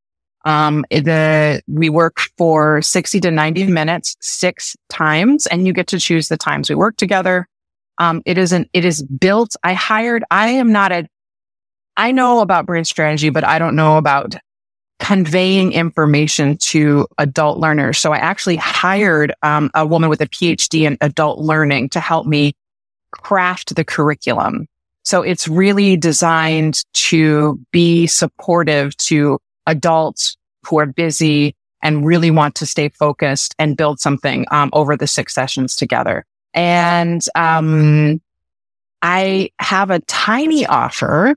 Um, 0.46 0.86
the, 0.92 1.62
we 1.68 1.90
work 1.90 2.20
for 2.38 2.82
60 2.82 3.20
to 3.22 3.32
90 3.32 3.68
minutes, 3.68 4.16
six 4.22 4.76
times, 4.90 5.48
and 5.48 5.66
you 5.66 5.74
get 5.74 5.88
to 5.88 6.00
choose 6.00 6.28
the 6.28 6.38
times 6.38 6.70
we 6.70 6.76
work 6.76 6.98
together. 6.98 7.48
Um, 7.98 8.22
it 8.26 8.38
isn't, 8.38 8.70
it 8.74 8.86
is 8.86 9.02
built. 9.04 9.56
I 9.64 9.74
hired, 9.74 10.24
I 10.30 10.50
am 10.50 10.72
not 10.72 10.92
a, 10.92 11.08
I 11.98 12.12
know 12.12 12.42
about 12.42 12.68
brand 12.68 12.88
strategy, 12.88 13.30
but 13.30 13.44
I 13.44 13.58
don't 13.58 13.76
know 13.76 13.98
about 13.98 14.36
conveying 15.00 15.74
information 15.74 16.58
to 16.58 17.08
adult 17.18 17.58
learners. 17.58 17.98
So 17.98 18.14
I 18.14 18.18
actually 18.18 18.56
hired 18.58 19.34
um, 19.42 19.72
a 19.74 19.86
woman 19.86 20.10
with 20.10 20.22
a 20.22 20.28
PhD 20.28 20.82
in 20.82 20.98
adult 21.02 21.40
learning 21.40 21.90
to 21.90 22.00
help 22.00 22.28
me 22.28 22.54
craft 23.12 23.76
the 23.76 23.84
curriculum. 23.84 24.68
So 25.04 25.22
it's 25.22 25.48
really 25.48 25.98
designed 25.98 26.84
to 26.94 27.60
be 27.72 28.08
supportive 28.08 28.96
to 28.98 29.40
adults 29.68 30.38
who 30.66 30.80
are 30.80 30.86
busy 30.86 31.56
and 31.82 32.06
really 32.06 32.32
want 32.32 32.56
to 32.56 32.66
stay 32.66 32.90
focused 32.90 33.54
and 33.60 33.78
build 33.78 34.00
something 34.00 34.46
um, 34.52 34.70
over 34.74 34.98
the 34.98 35.08
six 35.08 35.34
sessions 35.34 35.76
together. 35.76 36.26
And 36.54 37.24
um, 37.36 38.22
I 39.02 39.52
have 39.60 39.92
a 39.92 40.00
tiny 40.00 40.66
offer. 40.66 41.36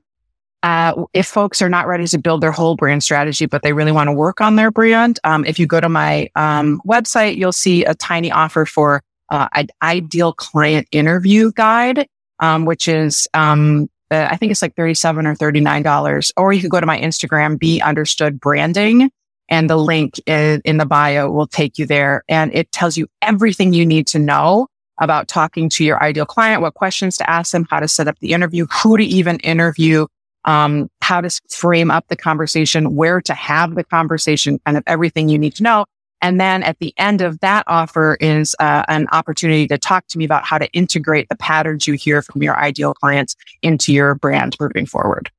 Uh, 0.63 1.05
if 1.13 1.27
folks 1.27 1.61
are 1.61 1.69
not 1.69 1.87
ready 1.87 2.07
to 2.07 2.17
build 2.17 2.41
their 2.41 2.51
whole 2.51 2.75
brand 2.75 3.03
strategy, 3.03 3.45
but 3.45 3.61
they 3.61 3.73
really 3.73 3.91
want 3.91 4.07
to 4.07 4.11
work 4.11 4.41
on 4.41 4.55
their 4.55 4.71
brand, 4.71 5.19
um, 5.23 5.45
if 5.45 5.59
you 5.59 5.67
go 5.67 5.79
to 5.79 5.87
my 5.87 6.29
um, 6.35 6.81
website, 6.85 7.37
you'll 7.37 7.51
see 7.51 7.85
a 7.85 7.93
tiny 7.93 8.31
offer 8.31 8.65
for 8.65 9.03
uh, 9.29 9.47
an 9.53 9.67
ideal 9.83 10.33
client 10.33 10.87
interview 10.91 11.51
guide, 11.53 12.07
um, 12.39 12.65
which 12.65 12.87
is 12.87 13.27
um, 13.33 13.87
uh, 14.11 14.27
I 14.29 14.37
think 14.37 14.51
it's 14.51 14.61
like 14.61 14.75
37 14.75 15.27
or 15.27 15.35
$39. 15.35 16.31
Or 16.37 16.53
you 16.53 16.61
could 16.61 16.71
go 16.71 16.79
to 16.79 16.85
my 16.85 16.99
Instagram, 16.99 17.59
be 17.59 17.81
understood 17.81 18.39
branding. 18.39 19.11
And 19.49 19.69
the 19.69 19.77
link 19.77 20.19
in, 20.27 20.61
in 20.63 20.77
the 20.77 20.85
bio 20.85 21.29
will 21.31 21.47
take 21.47 21.77
you 21.77 21.85
there 21.85 22.23
and 22.29 22.53
it 22.53 22.71
tells 22.71 22.97
you 22.97 23.07
everything 23.21 23.73
you 23.73 23.85
need 23.85 24.05
to 24.07 24.19
know 24.19 24.67
about 24.99 25.27
talking 25.27 25.69
to 25.69 25.83
your 25.83 26.01
ideal 26.03 26.25
client, 26.25 26.61
what 26.61 26.73
questions 26.75 27.17
to 27.17 27.29
ask 27.29 27.51
them, 27.51 27.65
how 27.69 27.79
to 27.79 27.87
set 27.87 28.07
up 28.07 28.19
the 28.19 28.33
interview, 28.33 28.67
who 28.67 28.97
to 28.97 29.03
even 29.03 29.37
interview, 29.39 30.05
um, 30.45 30.89
how 31.01 31.21
to 31.21 31.29
frame 31.49 31.89
up 31.89 32.05
the 32.09 32.15
conversation, 32.15 32.95
where 32.95 33.21
to 33.21 33.33
have 33.33 33.75
the 33.75 33.83
conversation, 33.83 34.59
kind 34.65 34.77
of 34.77 34.83
everything 34.85 35.29
you 35.29 35.39
need 35.39 35.55
to 35.55 35.63
know. 35.63 35.85
And 36.21 36.39
then 36.39 36.63
at 36.63 36.79
the 36.79 36.93
end 36.97 37.21
of 37.21 37.39
that 37.39 37.63
offer 37.67 38.17
is 38.19 38.55
uh, 38.59 38.83
an 38.87 39.07
opportunity 39.11 39.67
to 39.67 39.77
talk 39.77 40.07
to 40.07 40.17
me 40.17 40.25
about 40.25 40.45
how 40.45 40.57
to 40.57 40.69
integrate 40.71 41.29
the 41.29 41.35
patterns 41.35 41.87
you 41.87 41.93
hear 41.93 42.21
from 42.21 42.43
your 42.43 42.57
ideal 42.57 42.93
clients 42.93 43.35
into 43.61 43.93
your 43.93 44.15
brand 44.15 44.55
moving 44.59 44.85
forward. 44.85 45.31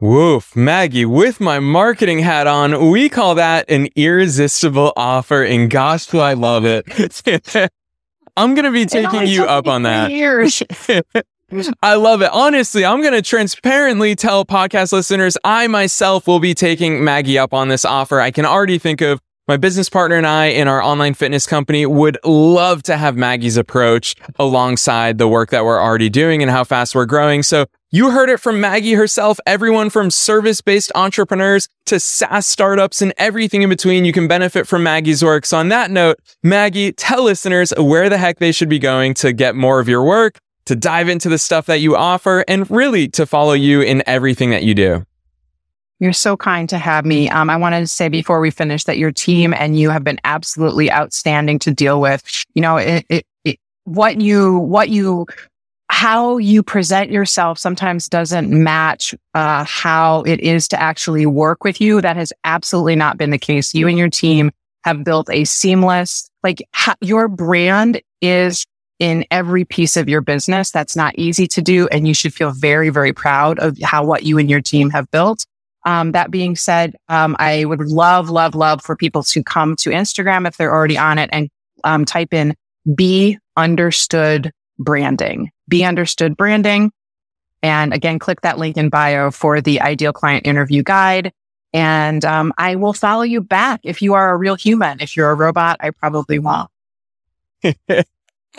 Woof, 0.00 0.54
Maggie, 0.56 1.06
with 1.06 1.40
my 1.40 1.60
marketing 1.60 2.18
hat 2.18 2.46
on, 2.46 2.90
we 2.90 3.08
call 3.08 3.36
that 3.36 3.70
an 3.70 3.88
irresistible 3.96 4.92
offer. 4.96 5.42
And 5.42 5.70
gosh, 5.70 6.06
do 6.06 6.18
I 6.18 6.34
love 6.34 6.64
it. 6.66 6.84
I'm 8.36 8.54
going 8.54 8.64
to 8.64 8.72
be 8.72 8.86
taking 8.86 9.26
you 9.26 9.44
up 9.44 9.68
on 9.68 9.84
that. 9.84 10.10
Years. 10.10 10.62
I 11.82 11.94
love 11.94 12.20
it. 12.22 12.30
Honestly, 12.32 12.84
I'm 12.84 13.00
going 13.00 13.12
to 13.14 13.22
transparently 13.22 14.16
tell 14.16 14.44
podcast 14.44 14.92
listeners 14.92 15.38
I 15.44 15.68
myself 15.68 16.26
will 16.26 16.40
be 16.40 16.52
taking 16.52 17.04
Maggie 17.04 17.38
up 17.38 17.54
on 17.54 17.68
this 17.68 17.84
offer. 17.84 18.20
I 18.20 18.30
can 18.30 18.44
already 18.44 18.78
think 18.78 19.00
of 19.00 19.20
my 19.46 19.58
business 19.58 19.90
partner 19.90 20.16
and 20.16 20.26
I 20.26 20.46
in 20.46 20.68
our 20.68 20.82
online 20.82 21.12
fitness 21.12 21.46
company 21.46 21.84
would 21.84 22.18
love 22.24 22.82
to 22.84 22.96
have 22.96 23.16
Maggie's 23.16 23.58
approach 23.58 24.14
alongside 24.38 25.18
the 25.18 25.28
work 25.28 25.50
that 25.50 25.64
we're 25.64 25.80
already 25.80 26.08
doing 26.08 26.40
and 26.42 26.50
how 26.50 26.64
fast 26.64 26.94
we're 26.94 27.04
growing. 27.04 27.42
So 27.42 27.66
you 27.90 28.10
heard 28.10 28.30
it 28.30 28.40
from 28.40 28.60
Maggie 28.60 28.94
herself. 28.94 29.38
Everyone 29.46 29.90
from 29.90 30.10
service 30.10 30.62
based 30.62 30.90
entrepreneurs 30.94 31.68
to 31.86 32.00
SaaS 32.00 32.46
startups 32.46 33.02
and 33.02 33.12
everything 33.18 33.62
in 33.62 33.68
between, 33.68 34.06
you 34.06 34.12
can 34.12 34.26
benefit 34.26 34.66
from 34.66 34.82
Maggie's 34.82 35.22
work. 35.22 35.44
So 35.44 35.58
on 35.58 35.68
that 35.68 35.90
note, 35.90 36.18
Maggie, 36.42 36.92
tell 36.92 37.24
listeners 37.24 37.72
where 37.76 38.08
the 38.08 38.18
heck 38.18 38.38
they 38.38 38.52
should 38.52 38.70
be 38.70 38.78
going 38.78 39.12
to 39.14 39.32
get 39.32 39.54
more 39.54 39.78
of 39.78 39.88
your 39.88 40.04
work, 40.04 40.38
to 40.66 40.74
dive 40.74 41.10
into 41.10 41.28
the 41.28 41.38
stuff 41.38 41.66
that 41.66 41.80
you 41.80 41.94
offer 41.94 42.42
and 42.48 42.70
really 42.70 43.06
to 43.08 43.26
follow 43.26 43.52
you 43.52 43.82
in 43.82 44.02
everything 44.06 44.50
that 44.50 44.62
you 44.62 44.74
do. 44.74 45.04
You're 46.04 46.12
so 46.12 46.36
kind 46.36 46.68
to 46.68 46.76
have 46.76 47.06
me. 47.06 47.30
Um, 47.30 47.48
I 47.48 47.56
wanted 47.56 47.80
to 47.80 47.86
say 47.86 48.10
before 48.10 48.38
we 48.38 48.50
finish 48.50 48.84
that 48.84 48.98
your 48.98 49.10
team 49.10 49.54
and 49.54 49.78
you 49.78 49.88
have 49.88 50.04
been 50.04 50.20
absolutely 50.22 50.92
outstanding 50.92 51.58
to 51.60 51.70
deal 51.70 51.98
with. 51.98 52.22
You 52.52 52.60
know, 52.60 52.76
it, 52.76 53.06
it, 53.08 53.26
it, 53.42 53.58
what 53.84 54.20
you, 54.20 54.58
what 54.58 54.90
you, 54.90 55.24
how 55.88 56.36
you 56.36 56.62
present 56.62 57.10
yourself 57.10 57.58
sometimes 57.58 58.06
doesn't 58.06 58.50
match 58.50 59.14
uh, 59.32 59.64
how 59.64 60.24
it 60.24 60.40
is 60.40 60.68
to 60.68 60.78
actually 60.78 61.24
work 61.24 61.64
with 61.64 61.80
you. 61.80 62.02
That 62.02 62.16
has 62.16 62.34
absolutely 62.44 62.96
not 62.96 63.16
been 63.16 63.30
the 63.30 63.38
case. 63.38 63.72
You 63.72 63.88
and 63.88 63.96
your 63.96 64.10
team 64.10 64.50
have 64.84 65.04
built 65.04 65.30
a 65.30 65.44
seamless, 65.44 66.28
like 66.42 66.68
ha- 66.74 66.96
your 67.00 67.28
brand 67.28 68.02
is 68.20 68.66
in 68.98 69.24
every 69.30 69.64
piece 69.64 69.96
of 69.96 70.06
your 70.06 70.20
business. 70.20 70.70
That's 70.70 70.96
not 70.96 71.14
easy 71.16 71.46
to 71.46 71.62
do. 71.62 71.88
And 71.88 72.06
you 72.06 72.12
should 72.12 72.34
feel 72.34 72.50
very, 72.50 72.90
very 72.90 73.14
proud 73.14 73.58
of 73.58 73.78
how 73.82 74.04
what 74.04 74.24
you 74.24 74.36
and 74.36 74.50
your 74.50 74.60
team 74.60 74.90
have 74.90 75.10
built. 75.10 75.46
Um, 75.84 76.12
that 76.12 76.30
being 76.30 76.56
said, 76.56 76.96
um, 77.08 77.36
I 77.38 77.64
would 77.66 77.80
love, 77.80 78.30
love, 78.30 78.54
love 78.54 78.82
for 78.82 78.96
people 78.96 79.22
to 79.24 79.42
come 79.42 79.76
to 79.76 79.90
Instagram 79.90 80.46
if 80.46 80.56
they're 80.56 80.72
already 80.72 80.96
on 80.96 81.18
it 81.18 81.28
and 81.32 81.50
um, 81.84 82.04
type 82.04 82.32
in 82.32 82.54
be 82.94 83.38
understood 83.56 84.50
branding, 84.78 85.50
be 85.68 85.84
understood 85.84 86.36
branding. 86.36 86.90
And 87.62 87.94
again, 87.94 88.18
click 88.18 88.42
that 88.42 88.58
link 88.58 88.76
in 88.76 88.88
bio 88.88 89.30
for 89.30 89.60
the 89.60 89.80
ideal 89.80 90.12
client 90.12 90.46
interview 90.46 90.82
guide. 90.82 91.32
And 91.72 92.24
um, 92.24 92.52
I 92.56 92.76
will 92.76 92.92
follow 92.92 93.22
you 93.22 93.40
back 93.40 93.80
if 93.82 94.00
you 94.00 94.14
are 94.14 94.32
a 94.32 94.36
real 94.36 94.54
human. 94.54 95.00
If 95.00 95.16
you're 95.16 95.30
a 95.30 95.34
robot, 95.34 95.78
I 95.80 95.90
probably 95.90 96.38
won't. 96.38 96.70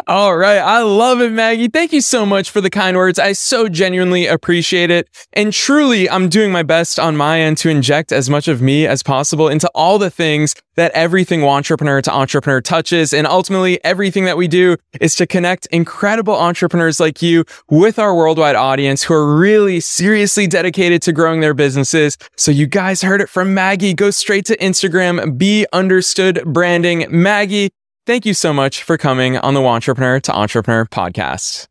All 0.07 0.35
right. 0.35 0.59
I 0.59 0.81
love 0.81 1.21
it, 1.21 1.31
Maggie. 1.31 1.69
Thank 1.69 1.93
you 1.93 2.01
so 2.01 2.25
much 2.25 2.51
for 2.51 2.59
the 2.59 2.69
kind 2.69 2.97
words. 2.97 3.17
I 3.17 3.31
so 3.31 3.69
genuinely 3.69 4.27
appreciate 4.27 4.91
it. 4.91 5.07
And 5.33 5.53
truly, 5.53 6.09
I'm 6.09 6.27
doing 6.27 6.51
my 6.51 6.63
best 6.63 6.99
on 6.99 7.15
my 7.15 7.39
end 7.39 7.57
to 7.59 7.69
inject 7.69 8.11
as 8.11 8.29
much 8.29 8.47
of 8.49 8.61
me 8.61 8.85
as 8.85 9.01
possible 9.01 9.47
into 9.47 9.69
all 9.73 9.97
the 9.97 10.09
things 10.09 10.53
that 10.75 10.91
everything 10.91 11.43
entrepreneur 11.43 12.01
to 12.01 12.11
entrepreneur 12.11 12.59
touches. 12.59 13.13
And 13.13 13.25
ultimately, 13.25 13.83
everything 13.85 14.25
that 14.25 14.35
we 14.35 14.49
do 14.49 14.75
is 14.99 15.15
to 15.15 15.25
connect 15.25 15.65
incredible 15.67 16.35
entrepreneurs 16.35 16.99
like 16.99 17.21
you 17.21 17.45
with 17.69 17.97
our 17.97 18.13
worldwide 18.13 18.55
audience 18.55 19.01
who 19.01 19.13
are 19.13 19.35
really 19.35 19.79
seriously 19.79 20.45
dedicated 20.45 21.01
to 21.03 21.13
growing 21.13 21.39
their 21.39 21.53
businesses. 21.53 22.17
So 22.35 22.51
you 22.51 22.67
guys 22.67 23.01
heard 23.01 23.21
it 23.21 23.29
from 23.29 23.53
Maggie. 23.53 23.93
Go 23.93 24.11
straight 24.11 24.45
to 24.47 24.57
Instagram, 24.57 25.37
be 25.37 25.65
understood 25.71 26.43
branding. 26.45 27.07
Maggie, 27.09 27.71
Thank 28.05 28.25
you 28.25 28.33
so 28.35 28.53
much 28.53 28.83
for 28.83 28.97
coming 28.99 29.35
on 29.37 29.55
the 29.55 29.63
Entrepreneur 29.63 30.19
to 30.19 30.31
Entrepreneur 30.31 30.85
podcast. 30.85 31.67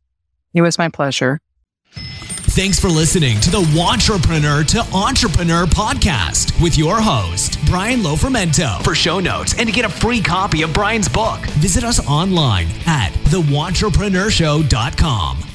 It 0.52 0.62
was 0.62 0.78
my 0.78 0.88
pleasure. 0.88 1.38
Thanks 1.94 2.80
for 2.80 2.88
listening 2.88 3.38
to 3.40 3.50
the 3.50 3.80
Entrepreneur 3.80 4.64
to 4.64 4.80
Entrepreneur 4.92 5.64
podcast 5.66 6.60
with 6.60 6.76
your 6.76 7.00
host, 7.00 7.64
Brian 7.66 8.00
Lofermento. 8.00 8.82
For 8.82 8.96
show 8.96 9.20
notes 9.20 9.54
and 9.58 9.68
to 9.68 9.72
get 9.72 9.84
a 9.84 9.88
free 9.88 10.20
copy 10.20 10.62
of 10.62 10.72
Brian's 10.72 11.08
book, 11.08 11.38
visit 11.58 11.84
us 11.84 12.04
online 12.08 12.66
at 12.86 13.12
thewantrepreneurShow.com. 13.26 15.53